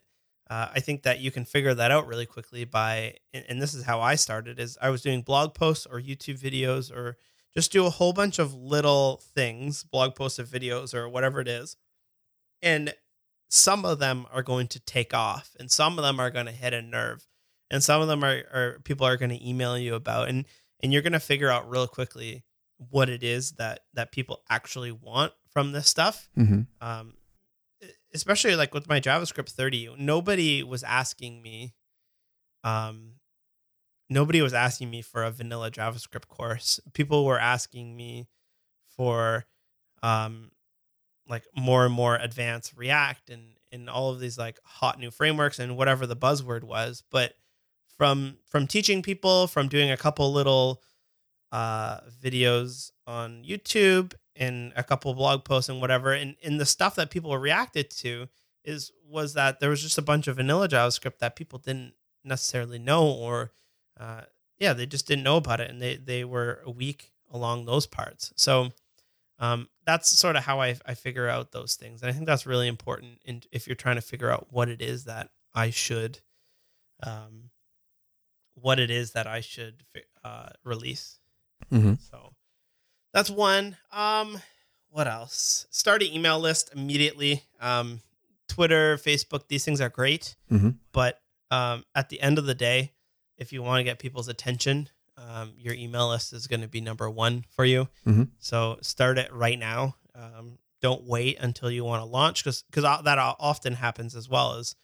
uh, 0.51 0.69
I 0.75 0.81
think 0.81 1.03
that 1.05 1.21
you 1.21 1.31
can 1.31 1.45
figure 1.45 1.75
that 1.75 1.91
out 1.91 2.07
really 2.07 2.27
quickly 2.27 2.65
by. 2.65 3.15
And, 3.33 3.45
and 3.49 3.63
this 3.63 3.75
is 3.75 3.85
how 3.85 4.01
I 4.01 4.15
started: 4.15 4.59
is 4.59 4.77
I 4.81 4.91
was 4.91 5.03
doing 5.03 5.23
blog 5.23 5.55
posts 5.55 5.87
or 5.87 6.01
YouTube 6.01 6.41
videos 6.41 6.91
or 6.91 7.17
just 7.55 7.73
do 7.73 7.87
a 7.87 7.91
whole 7.91 8.13
bunch 8.13 8.39
of 8.39 8.53
little 8.53 9.23
things, 9.35 9.85
blog 9.85 10.15
posts 10.15 10.39
of 10.39 10.49
videos 10.49 10.93
or 10.95 11.09
whatever 11.09 11.41
it 11.41 11.49
is 11.49 11.77
and 12.63 12.95
some 13.49 13.85
of 13.85 13.99
them 14.01 14.27
are 14.33 14.43
going 14.43 14.67
to 14.69 14.81
take 14.81 15.15
off 15.15 15.55
and 15.61 15.71
some 15.71 15.99
of 15.99 16.05
them 16.05 16.19
are 16.19 16.31
going 16.31 16.47
to 16.47 16.53
hit 16.53 16.73
a 16.73 16.83
nerve 16.83 17.29
and 17.71 17.85
some 17.85 18.01
of 18.03 18.09
them 18.09 18.25
are, 18.25 18.43
are 18.53 18.81
people 18.85 19.07
are 19.07 19.17
going 19.17 19.31
to 19.31 19.49
email 19.49 19.79
you 19.79 19.95
about 19.95 20.29
and 20.29 20.47
and 20.83 20.93
you're 20.93 21.03
going 21.03 21.13
to 21.13 21.21
figure 21.21 21.51
out 21.51 21.69
real 21.71 21.87
quickly 21.87 22.43
what 22.91 23.09
it 23.09 23.23
is 23.23 23.53
that 23.53 23.81
that 23.93 24.11
people 24.11 24.41
actually 24.51 24.91
want 24.91 25.33
from 25.51 25.73
this 25.73 25.87
stuff 25.89 26.29
Mm-hmm. 26.37 26.63
um 26.81 27.15
especially 28.15 28.57
like 28.57 28.73
with 28.73 28.89
my 28.89 29.01
javascript 29.01 29.51
30 29.51 29.97
nobody 29.99 30.63
was 30.63 30.83
asking 30.83 31.43
me 31.43 31.75
um 32.63 33.15
nobody 34.11 34.43
was 34.43 34.55
asking 34.55 34.91
me 34.91 35.03
for 35.03 35.23
a 35.25 35.31
vanilla 35.31 35.71
javascript 35.71 36.29
course. 36.29 36.81
People 36.93 37.25
were 37.25 37.39
asking 37.39 37.97
me 37.97 38.29
for 38.97 39.45
um 40.03 40.51
like 41.29 41.45
more 41.57 41.87
and 41.87 41.95
more 41.95 42.17
advanced 42.17 42.75
react 42.77 43.31
and 43.31 43.43
and 43.73 43.91
all 43.91 44.13
of 44.13 44.21
these 44.21 44.39
like 44.39 44.59
hot 44.65 44.99
new 44.99 45.11
frameworks 45.11 45.59
and 45.59 45.77
whatever 45.77 46.07
the 46.07 46.17
buzzword 46.17 46.63
was. 46.65 47.03
But 47.11 47.35
from 47.97 48.39
from 48.47 48.67
teaching 48.67 49.03
people 49.03 49.47
from 49.47 49.69
doing 49.69 49.91
a 49.91 49.97
couple 49.97 50.33
little 50.33 50.83
uh 51.53 52.01
videos 52.21 52.91
on 53.07 53.45
youtube 53.45 54.13
and 54.37 54.73
a 54.77 54.83
couple 54.83 55.13
blog 55.15 55.45
posts 55.45 55.69
and 55.69 55.81
whatever 55.81 56.13
and 56.13 56.37
and 56.43 56.59
the 56.61 56.67
stuff 56.67 56.95
that 56.97 57.11
people 57.11 57.37
reacted 57.39 57.91
to 57.91 58.29
is 58.65 58.91
was 59.09 59.35
that 59.35 59.61
there 59.61 59.71
was 59.71 59.83
just 59.83 59.99
a 59.99 60.03
bunch 60.03 60.27
of 60.27 60.37
vanilla 60.37 60.69
javascript 60.69 61.19
that 61.19 61.37
people 61.37 61.59
didn't 61.59 61.95
necessarily 62.25 62.79
know 62.79 63.07
or 63.07 63.53
uh 64.01 64.23
yeah 64.59 64.73
they 64.73 64.87
just 64.87 65.07
didn't 65.07 65.25
know 65.25 65.37
about 65.37 65.61
it 65.61 65.71
and 65.71 65.81
they 65.81 65.97
they 65.97 66.25
were 66.25 66.63
weak 66.67 67.13
along 67.31 67.65
those 67.65 67.87
parts 67.87 68.33
so 68.37 68.71
um, 69.41 69.69
that's 69.85 70.09
sort 70.17 70.37
of 70.37 70.45
how 70.45 70.61
I, 70.61 70.77
I 70.87 70.95
figure 70.95 71.29
out 71.29 71.51
those 71.53 71.75
things 71.75 72.03
and 72.03 72.09
i 72.09 72.13
think 72.13 72.27
that's 72.27 72.47
really 72.47 72.69
important 72.69 73.21
in, 73.25 73.43
if 73.53 73.67
you're 73.67 73.75
trying 73.75 73.97
to 73.97 74.03
figure 74.03 74.31
out 74.31 74.47
what 74.51 74.69
it 74.69 74.81
is 74.81 75.05
that 75.05 75.31
i 75.55 75.71
should 75.71 76.21
um, 77.03 77.51
what 78.55 78.79
it 78.79 78.91
is 78.91 79.13
that 79.13 79.27
i 79.27 79.41
should 79.41 79.85
uh, 80.25 80.51
release 80.65 81.19
Mm-hmm. 81.73 81.95
so 81.99 82.35
that's 83.15 83.31
one. 83.31 83.77
Um, 83.91 84.39
what 84.91 85.09
else? 85.09 85.67
Start 85.71 86.03
an 86.03 86.13
email 86.13 86.39
list 86.39 86.71
immediately. 86.75 87.45
Um, 87.61 88.03
twitter 88.47 88.99
facebook 88.99 89.49
these 89.49 89.65
things 89.65 89.81
are 89.81 89.89
great 89.89 90.37
Mm-hmm. 90.53 90.71
but 90.93 91.19
um, 91.51 91.83
at 91.95 92.11
the 92.11 92.21
end 92.21 92.39
of 92.39 92.45
the 92.45 92.55
day 92.55 92.93
if 93.39 93.55
you 93.55 93.63
want 93.63 93.81
to 93.81 93.85
get 93.85 93.99
people's 93.99 94.29
attention 94.29 94.91
um, 95.17 95.55
your 95.57 95.73
email 95.75 96.11
list 96.11 96.33
is 96.35 96.47
going 96.47 96.61
to 96.61 96.69
be 96.69 96.81
number 96.83 97.09
one 97.09 97.45
for 97.57 97.65
you. 97.65 97.89
Mhm. 98.07 98.29
so 98.39 98.77
start 98.83 99.17
it 99.17 99.33
right 99.33 99.59
now. 99.59 99.97
Um, 100.15 100.59
don't 100.83 101.05
wait 101.05 101.39
until 101.41 101.71
you 101.71 101.85
want 101.85 102.03
to 102.03 102.05
launch 102.05 102.45
because 102.45 102.63
because 102.71 102.83
that 103.05 103.19
often 103.19 103.73
happens 103.75 104.15
as 104.15 104.29
well 104.29 104.55
as 104.59 104.77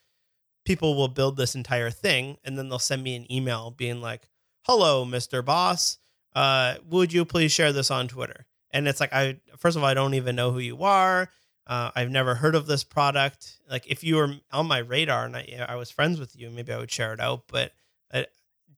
people 0.64 0.96
will 0.96 1.08
build 1.08 1.36
this 1.36 1.54
entire 1.54 1.90
thing 1.90 2.38
and 2.44 2.56
then 2.56 2.68
they'll 2.70 2.78
send 2.78 3.02
me 3.04 3.14
an 3.14 3.30
email 3.30 3.70
being 3.70 4.00
like 4.00 4.28
hello 4.62 5.04
mr 5.04 5.44
Bos 5.44 5.98
uh, 6.34 6.74
would 6.88 7.12
you 7.12 7.24
please 7.24 7.52
share 7.52 7.72
this 7.72 7.90
on 7.90 8.08
twitter 8.08 8.46
and 8.70 8.86
it's 8.86 9.00
like 9.00 9.12
i 9.12 9.36
first 9.58 9.76
of 9.76 9.82
all 9.82 9.88
i 9.88 9.94
don't 9.94 10.14
even 10.14 10.36
know 10.36 10.50
who 10.50 10.60
you 10.60 10.82
are 10.82 11.28
uh, 11.66 11.88
I've 11.94 12.10
never 12.10 12.34
heard 12.34 12.56
of 12.56 12.66
this 12.66 12.82
product. 12.82 13.58
Like, 13.70 13.86
if 13.86 14.02
you 14.02 14.16
were 14.16 14.34
on 14.50 14.66
my 14.66 14.78
radar 14.78 15.24
and 15.24 15.36
I, 15.36 15.66
I 15.68 15.76
was 15.76 15.88
friends 15.88 16.18
with 16.18 16.34
you, 16.34 16.50
maybe 16.50 16.72
I 16.72 16.78
would 16.78 16.90
share 16.90 17.12
it 17.12 17.20
out. 17.20 17.44
But 17.46 17.72
I, 18.12 18.26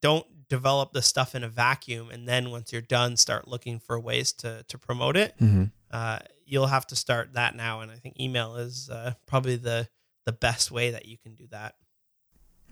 don't 0.03 0.27
develop 0.49 0.93
the 0.93 1.01
stuff 1.01 1.35
in 1.35 1.43
a 1.43 1.49
vacuum, 1.49 2.11
and 2.11 2.29
then 2.29 2.51
once 2.51 2.71
you're 2.73 2.83
done, 2.83 3.17
start 3.17 3.49
looking 3.49 3.79
for 3.79 3.99
ways 3.99 4.33
to 4.33 4.63
to 4.69 4.77
promote 4.77 5.17
it. 5.17 5.35
Mm-hmm. 5.41 5.65
Uh, 5.91 6.19
you'll 6.45 6.67
have 6.67 6.87
to 6.89 6.97
start 6.97 7.33
that 7.33 7.57
now, 7.57 7.81
and 7.81 7.91
I 7.91 7.95
think 7.95 8.21
email 8.21 8.57
is 8.57 8.91
uh, 8.91 9.15
probably 9.27 9.57
the 9.57 9.89
the 10.27 10.33
best 10.33 10.71
way 10.71 10.91
that 10.91 11.07
you 11.07 11.17
can 11.17 11.35
do 11.35 11.47
that. 11.51 11.77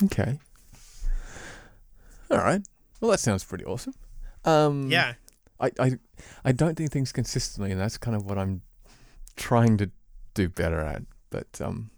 Okay. 0.05 0.39
All 2.31 2.39
right. 2.39 2.63
Well, 3.01 3.11
that 3.13 3.21
sounds 3.21 3.45
pretty 3.45 3.65
awesome. 3.65 3.95
Um, 4.45 4.91
Yeah, 4.91 5.15
I, 5.61 5.71
I, 5.79 5.99
I 6.45 6.53
don't 6.53 6.77
do 6.77 6.89
things 6.89 7.13
consistently, 7.13 7.71
and 7.73 7.81
that's 7.81 7.99
kind 7.99 8.17
of 8.17 8.25
what 8.25 8.39
I'm 8.39 8.63
trying 9.37 9.77
to 9.79 9.91
do 10.35 10.49
better 10.49 10.81
at. 10.81 11.03
But 11.31 11.61
um, 11.61 11.91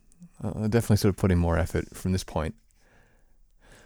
I'll 0.42 0.68
definitely 0.68 0.96
sort 0.96 1.10
of 1.10 1.16
put 1.16 1.30
in 1.30 1.38
more 1.38 1.56
effort 1.58 1.96
from 1.96 2.12
this 2.12 2.24
point. 2.24 2.54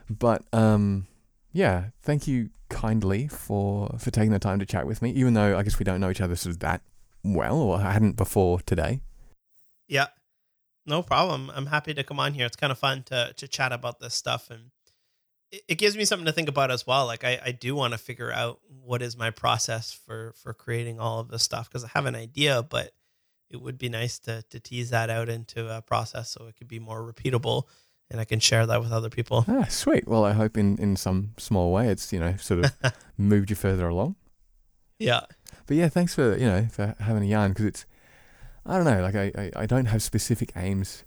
But 0.08 0.42
um, 0.52 1.06
yeah, 1.52 1.86
thank 2.02 2.26
you 2.26 2.50
kindly 2.68 3.28
for 3.28 3.94
for 3.98 4.10
taking 4.10 4.32
the 4.32 4.38
time 4.38 4.58
to 4.58 4.66
chat 4.66 4.86
with 4.86 5.02
me, 5.02 5.10
even 5.10 5.34
though 5.34 5.58
I 5.58 5.62
guess 5.62 5.78
we 5.78 5.84
don't 5.84 6.00
know 6.00 6.10
each 6.10 6.20
other 6.20 6.36
sort 6.36 6.54
of 6.54 6.60
that 6.60 6.80
well, 7.22 7.56
or 7.56 7.78
I 7.78 7.92
hadn't 7.92 8.16
before 8.16 8.60
today. 8.60 9.00
yeah, 9.88 10.06
no 10.86 11.02
problem. 11.02 11.50
I'm 11.54 11.66
happy 11.66 11.92
to 11.94 12.04
come 12.04 12.20
on 12.20 12.34
here. 12.34 12.46
It's 12.46 12.56
kind 12.56 12.72
of 12.72 12.78
fun 12.78 13.02
to 13.04 13.32
to 13.36 13.48
chat 13.48 13.72
about 13.72 14.00
this 14.00 14.14
stuff 14.14 14.50
and. 14.50 14.70
It- 15.52 15.62
It 15.68 15.74
gives 15.76 15.96
me 15.96 16.04
something 16.04 16.26
to 16.26 16.32
think 16.32 16.48
about 16.48 16.70
as 16.70 16.86
well. 16.86 17.06
Like 17.06 17.24
I, 17.24 17.40
I 17.44 17.52
do 17.52 17.74
want 17.74 17.92
to 17.92 17.98
figure 17.98 18.32
out 18.32 18.60
what 18.82 19.02
is 19.02 19.16
my 19.16 19.30
process 19.30 19.92
for 19.92 20.32
for 20.42 20.52
creating 20.54 21.00
all 21.00 21.20
of 21.20 21.28
this 21.28 21.42
stuff 21.42 21.68
because 21.68 21.84
I 21.84 21.88
have 21.94 22.06
an 22.06 22.14
idea, 22.16 22.62
but 22.62 22.92
it 23.50 23.60
would 23.60 23.78
be 23.78 23.88
nice 23.88 24.18
to 24.20 24.42
to 24.50 24.60
tease 24.60 24.90
that 24.90 25.08
out 25.10 25.28
into 25.28 25.68
a 25.74 25.80
process 25.82 26.30
so 26.30 26.46
it 26.46 26.56
could 26.56 26.68
be 26.68 26.78
more 26.80 27.00
repeatable 27.00 27.64
and 28.10 28.20
I 28.20 28.24
can 28.24 28.38
share 28.40 28.66
that 28.66 28.80
with 28.80 28.92
other 28.92 29.10
people. 29.10 29.44
Ah, 29.48 29.64
sweet. 29.68 30.06
Well, 30.06 30.24
I 30.24 30.32
hope 30.32 30.56
in, 30.56 30.78
in 30.78 30.94
some 30.96 31.32
small 31.38 31.72
way 31.72 31.88
it's, 31.88 32.12
you 32.12 32.20
know, 32.20 32.36
sort 32.36 32.64
of 32.64 32.72
moved 33.18 33.50
you 33.50 33.56
further 33.56 33.88
along. 33.88 34.14
Yeah. 35.00 35.22
But 35.66 35.76
yeah, 35.76 35.88
thanks 35.88 36.14
for, 36.14 36.36
you 36.36 36.46
know, 36.46 36.66
for 36.70 36.94
having 37.00 37.24
a 37.24 37.26
yarn 37.26 37.50
because 37.50 37.64
it's, 37.64 37.86
I 38.64 38.76
don't 38.76 38.84
know, 38.84 39.02
like 39.02 39.16
I, 39.16 39.32
I, 39.36 39.50
I 39.62 39.66
don't 39.66 39.86
have 39.86 40.02
specific 40.04 40.52
aims 40.54 41.04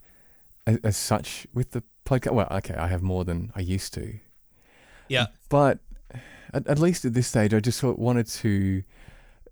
as, 0.68 0.78
as 0.84 0.98
such 0.98 1.48
with 1.54 1.72
the 1.72 1.84
podcast. 2.06 2.34
Well, 2.34 2.48
okay, 2.52 2.76
I 2.76 2.88
have 2.90 3.02
more 3.02 3.24
than 3.24 3.54
I 3.56 3.62
used 3.62 3.94
to. 3.94 4.20
Yeah. 5.10 5.28
But 5.49 5.80
at, 6.53 6.66
at 6.68 6.80
least 6.80 7.03
at 7.05 7.14
this 7.14 7.28
stage, 7.28 7.53
I 7.53 7.60
just 7.60 7.80
sort 7.80 7.95
of 7.95 7.99
wanted 7.99 8.28
to, 8.28 8.84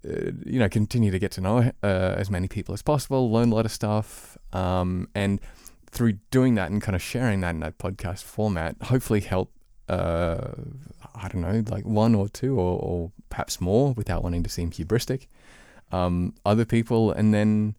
uh, 0.08 0.32
you 0.46 0.60
know, 0.60 0.70
continue 0.70 1.12
to 1.12 1.20
get 1.20 1.32
to 1.34 1.42
know 1.42 1.72
uh, 1.84 2.16
as 2.18 2.30
many 2.30 2.48
people 2.48 2.74
as 2.74 2.82
possible, 2.82 3.30
learn 3.32 3.52
a 3.52 3.56
lot 3.56 3.66
of 3.66 3.72
stuff, 3.72 4.38
um, 4.54 5.10
and 5.14 5.42
through 5.90 6.14
doing 6.32 6.56
that 6.56 6.72
and 6.72 6.82
kind 6.82 6.96
of 6.96 7.02
sharing 7.02 7.42
that 7.42 7.52
in 7.52 7.60
that 7.60 7.78
podcast 7.78 8.24
format, 8.24 8.76
hopefully 8.84 9.20
help. 9.20 9.52
Uh, 9.90 10.52
I 11.16 11.30
don't 11.30 11.42
know, 11.42 11.64
like 11.72 11.86
one 11.86 12.14
or 12.14 12.28
two, 12.28 12.60
or, 12.60 12.78
or 12.80 13.12
perhaps 13.30 13.62
more, 13.62 13.94
without 13.94 14.22
wanting 14.22 14.44
to 14.44 14.50
seem 14.50 14.70
hubristic. 14.70 15.28
Um, 15.94 16.36
other 16.46 16.66
people, 16.66 17.12
and 17.12 17.34
then, 17.34 17.76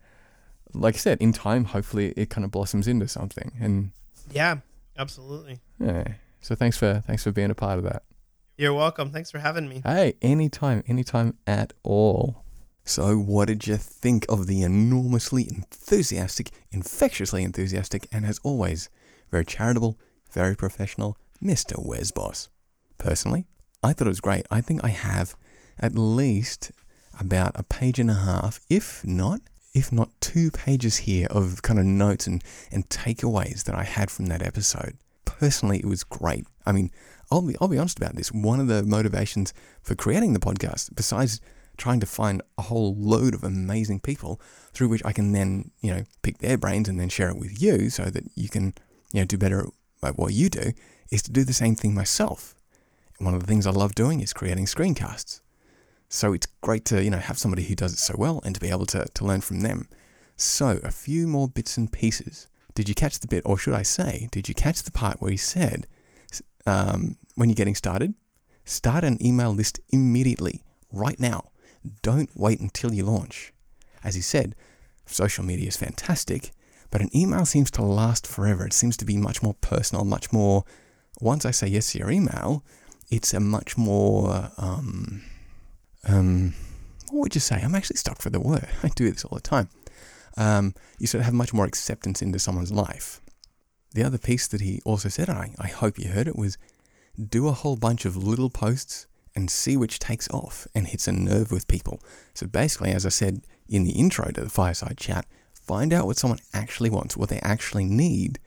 like 0.73 0.95
I 0.95 0.99
said, 0.99 1.19
in 1.21 1.33
time, 1.33 1.67
hopefully 1.67 2.15
it 2.17 2.31
kind 2.31 2.47
of 2.47 2.51
blossoms 2.51 2.89
into 2.89 3.07
something. 3.09 3.53
And 3.61 3.93
yeah, 4.33 4.57
absolutely. 4.97 5.61
Yeah. 5.79 6.15
So 6.41 6.55
thanks 6.55 6.77
for 6.77 7.03
thanks 7.07 7.25
for 7.25 7.33
being 7.33 7.51
a 7.51 7.55
part 7.55 7.79
of 7.79 7.85
that. 7.85 8.03
You're 8.57 8.75
welcome. 8.75 9.13
Thanks 9.13 9.31
for 9.31 9.39
having 9.39 9.69
me. 9.69 9.83
Hey, 9.85 10.15
anytime, 10.21 10.83
anytime 10.89 11.39
at 11.47 11.73
all. 11.85 12.45
So, 12.85 13.17
what 13.17 13.47
did 13.49 13.67
you 13.67 13.77
think 13.77 14.27
of 14.29 14.47
the 14.49 14.63
enormously 14.63 15.47
enthusiastic, 15.49 16.51
infectiously 16.73 17.45
enthusiastic, 17.45 18.09
and 18.11 18.27
as 18.27 18.41
always, 18.43 18.89
very 19.31 19.45
charitable, 19.45 19.97
very 20.33 20.57
professional 20.57 21.17
Mr. 21.41 21.75
Wes 21.79 22.11
Bos? 22.11 22.49
Personally, 22.97 23.47
I 23.83 23.93
thought 23.93 24.09
it 24.09 24.11
was 24.11 24.21
great. 24.21 24.47
I 24.51 24.61
think 24.61 24.83
I 24.83 24.89
have 24.89 25.37
at 25.79 25.95
least 25.95 26.73
about 27.21 27.53
a 27.55 27.63
page 27.63 28.01
and 28.01 28.11
a 28.11 28.15
half, 28.15 28.59
if 28.69 29.05
not, 29.05 29.41
if 29.73 29.93
not 29.93 30.21
two 30.21 30.51
pages 30.51 30.97
here 30.97 31.29
of 31.31 31.63
kind 31.63 31.79
of 31.79 31.85
notes 31.85 32.27
and, 32.27 32.43
and 32.73 32.89
takeaways 32.89 33.65
that 33.65 33.75
I 33.77 33.85
had 33.85 34.11
from 34.11 34.27
that 34.27 34.43
episode. 34.43 34.97
Personally, 35.29 35.79
it 35.79 35.85
was 35.85 36.05
great. 36.05 36.47
I 36.65 36.73
mean, 36.73 36.91
I'll 37.31 37.43
be 37.43 37.55
I'll 37.61 37.69
be 37.69 37.79
honest 37.79 37.99
about 37.99 38.17
this. 38.17 38.33
One 38.33 38.61
of 38.61 38.67
the 38.67 38.83
motivations 38.83 39.53
for 39.83 39.95
creating 39.95 40.33
the 40.33 40.41
podcast, 40.41 40.95
besides 40.95 41.41
trying 41.77 42.01
to 42.01 42.07
find 42.07 42.43
a 42.57 42.63
whole 42.63 42.97
load 42.97 43.35
of 43.35 43.45
amazing 43.45 44.01
people 44.01 44.41
through 44.73 44.89
which 44.89 45.03
I 45.05 45.13
can 45.13 45.33
then, 45.33 45.71
you 45.81 45.95
know, 45.95 46.05
pick 46.23 46.39
their 46.39 46.57
brains 46.57 46.89
and 46.89 46.99
then 46.99 47.09
share 47.09 47.29
it 47.29 47.37
with 47.37 47.63
you 47.63 47.91
so 47.91 48.05
that 48.05 48.25
you 48.35 48.49
can, 48.49 48.75
you 49.13 49.21
know, 49.21 49.27
do 49.27 49.39
better 49.39 49.69
at 50.03 50.19
what 50.19 50.33
you 50.33 50.49
do, 50.49 50.73
is 51.11 51.23
to 51.23 51.31
do 51.31 51.45
the 51.45 51.53
same 51.53 51.75
thing 51.75 51.95
myself. 51.95 52.55
One 53.19 53.35
of 53.35 53.41
the 53.41 53.47
things 53.47 53.67
I 53.67 53.71
love 53.71 53.95
doing 53.95 54.21
is 54.21 54.33
creating 54.33 54.67
screencasts. 54.67 55.41
So 56.09 56.33
it's 56.33 56.47
great 56.63 56.85
to, 56.87 57.05
you 57.05 57.11
know, 57.11 57.19
have 57.19 57.39
somebody 57.39 57.65
who 57.65 57.75
does 57.75 57.93
it 57.93 57.99
so 57.99 58.15
well 58.17 58.41
and 58.45 58.55
to 58.55 58.61
be 58.61 58.71
able 58.71 58.87
to, 58.87 59.05
to 59.05 59.25
learn 59.25 59.43
from 59.43 59.61
them. 59.61 59.89
So 60.37 60.81
a 60.83 60.91
few 60.91 61.29
more 61.29 61.49
bits 61.49 61.77
and 61.77 61.93
pieces. 61.93 62.49
Did 62.79 62.89
you 62.89 62.95
catch 62.95 63.19
the 63.19 63.27
bit, 63.27 63.43
or 63.45 63.59
should 63.59 63.75
I 63.75 63.83
say, 63.83 64.29
did 64.31 64.49
you 64.49 64.55
catch 64.55 64.85
the 64.85 64.93
part 64.93 65.21
where 65.21 65.33
he 65.33 65.37
said, 65.37 65.89
um, 66.65 67.17
when 67.35 67.49
you're 67.49 67.57
getting 67.57 67.75
started, 67.75 68.15
start 68.65 69.03
an 69.03 69.19
email 69.21 69.51
list 69.53 69.81
immediately, 69.89 70.63
right 70.93 71.19
now. 71.19 71.51
Don't 72.03 72.31
wait 72.37 72.61
until 72.61 72.95
you 72.95 73.05
launch. 73.05 73.53
As 74.05 74.15
he 74.15 74.21
said, 74.21 74.55
social 75.07 75.45
media 75.45 75.67
is 75.67 75.77
fantastic, 75.77 76.53
but 76.93 77.01
an 77.01 77.11
email 77.13 77.45
seems 77.45 77.73
to 77.73 77.83
last 77.83 78.29
forever. 78.29 78.65
It 78.65 78.73
seems 78.73 78.97
to 78.99 79.05
be 79.05 79.17
much 79.17 79.43
more 79.43 79.55
personal, 79.55 80.05
much 80.05 80.33
more. 80.33 80.65
Once 81.21 81.45
I 81.45 81.51
say 81.51 81.67
yes 81.67 81.91
to 81.91 81.99
your 81.99 82.13
email, 82.13 82.63
it's 83.11 83.35
a 83.35 83.41
much 83.41 83.77
more. 83.77 84.53
Um, 84.57 85.23
um, 86.07 86.55
what 87.11 87.23
would 87.23 87.35
you 87.35 87.41
say? 87.41 87.61
I'm 87.61 87.75
actually 87.75 87.97
stuck 87.97 88.23
for 88.23 88.31
the 88.31 88.39
word. 88.39 88.69
I 88.85 88.89
do 88.91 89.11
this 89.11 89.25
all 89.25 89.35
the 89.35 89.43
time. 89.43 89.69
Um, 90.39 90.75
you 90.99 91.07
sort 91.07 91.21
of 91.21 91.25
have 91.27 91.35
much 91.35 91.53
more 91.53 91.67
acceptance 91.67 92.23
into 92.23 92.39
someone's 92.39 92.73
life. 92.73 93.21
The 93.93 94.05
other 94.05 94.19
piece 94.19 94.47
that 94.49 94.61
he 94.61 94.81
also 94.85 95.09
said, 95.09 95.29
I, 95.29 95.51
I 95.59 95.67
hope 95.67 95.99
you 95.99 96.09
heard 96.09 96.29
it, 96.29 96.37
was 96.37 96.57
do 97.19 97.49
a 97.49 97.53
whole 97.53 97.77
bunch 97.77 98.05
of 98.05 98.17
little 98.17 98.49
posts 98.49 99.07
and 99.35 99.51
see 99.51 99.77
which 99.77 99.99
takes 99.99 100.29
off 100.31 100.69
and 100.75 100.87
hits 100.87 101.09
a 101.09 101.13
nerve 101.13 101.51
with 101.51 101.67
people. 101.67 102.01
So 102.35 102.47
basically, 102.47 102.93
as 102.93 103.05
I 103.05 103.09
said 103.09 103.43
in 103.69 103.85
the 103.85 103.93
intro 103.93 104.31
to 104.31 104.43
the 104.43 104.51
fireside 104.51 104.97
chat, 104.97 105.27
find 105.53 105.93
out 105.93 106.07
what 106.07 106.17
someone 106.17 106.39
actually 106.55 106.91
wants, 106.91 107.17
what 107.17 107.29
they 107.29 107.41
actually 107.41 107.85
need, 107.85 108.39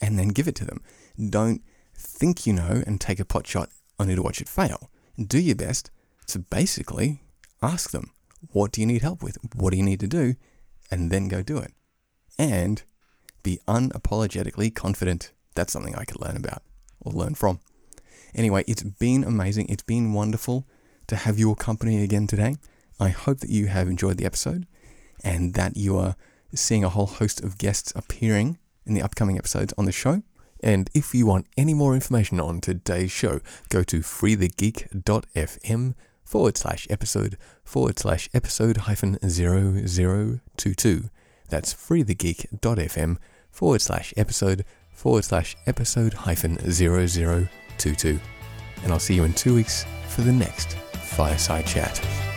and 0.00 0.18
then 0.18 0.28
give 0.28 0.48
it 0.48 0.56
to 0.56 0.64
them. 0.64 0.82
Don't 1.30 1.62
think 1.94 2.46
you 2.46 2.52
know 2.52 2.82
and 2.86 3.00
take 3.00 3.20
a 3.20 3.24
pot 3.24 3.46
shot 3.46 3.70
only 3.98 4.16
to 4.16 4.22
watch 4.22 4.40
it 4.40 4.48
fail. 4.48 4.90
Do 5.16 5.38
your 5.38 5.56
best 5.56 5.90
to 6.26 6.40
basically 6.40 7.22
ask 7.62 7.90
them, 7.90 8.10
what 8.52 8.72
do 8.72 8.80
you 8.80 8.86
need 8.86 9.02
help 9.02 9.22
with? 9.22 9.38
What 9.54 9.70
do 9.70 9.76
you 9.76 9.82
need 9.82 10.00
to 10.00 10.08
do? 10.08 10.34
And 10.90 11.10
then 11.10 11.28
go 11.28 11.42
do 11.42 11.58
it. 11.58 11.72
And 12.38 12.82
be 13.42 13.60
unapologetically 13.66 14.74
confident. 14.74 15.32
That's 15.54 15.72
something 15.72 15.94
I 15.94 16.04
could 16.04 16.20
learn 16.20 16.36
about 16.36 16.62
or 17.00 17.12
learn 17.12 17.34
from. 17.34 17.60
Anyway, 18.34 18.64
it's 18.66 18.82
been 18.82 19.24
amazing. 19.24 19.68
It's 19.68 19.82
been 19.82 20.12
wonderful 20.12 20.66
to 21.06 21.16
have 21.16 21.38
your 21.38 21.56
company 21.56 22.02
again 22.02 22.26
today. 22.26 22.56
I 22.98 23.08
hope 23.10 23.40
that 23.40 23.50
you 23.50 23.66
have 23.66 23.88
enjoyed 23.88 24.18
the 24.18 24.26
episode 24.26 24.66
and 25.22 25.54
that 25.54 25.76
you 25.76 25.96
are 25.96 26.16
seeing 26.54 26.84
a 26.84 26.88
whole 26.88 27.06
host 27.06 27.42
of 27.42 27.58
guests 27.58 27.92
appearing 27.96 28.58
in 28.84 28.94
the 28.94 29.02
upcoming 29.02 29.38
episodes 29.38 29.72
on 29.78 29.84
the 29.84 29.92
show. 29.92 30.22
And 30.60 30.90
if 30.94 31.14
you 31.14 31.26
want 31.26 31.46
any 31.56 31.74
more 31.74 31.94
information 31.94 32.40
on 32.40 32.60
today's 32.60 33.10
show, 33.10 33.40
go 33.68 33.82
to 33.84 34.00
freethegeek.fm 34.00 35.94
forward 36.26 36.58
slash 36.58 36.86
episode 36.90 37.38
forward 37.64 37.98
slash 37.98 38.28
episode 38.34 38.76
hyphen 38.78 39.16
0022. 39.26 41.04
That's 41.48 41.72
freethegeek.fm 41.72 43.16
forward 43.50 43.80
slash 43.80 44.12
episode 44.16 44.64
forward 44.90 45.24
slash 45.24 45.56
episode 45.66 46.12
hyphen 46.12 46.56
0022. 46.58 48.20
And 48.82 48.92
I'll 48.92 48.98
see 48.98 49.14
you 49.14 49.24
in 49.24 49.32
two 49.32 49.54
weeks 49.54 49.86
for 50.08 50.20
the 50.22 50.32
next 50.32 50.72
Fireside 51.16 51.66
Chat. 51.66 52.35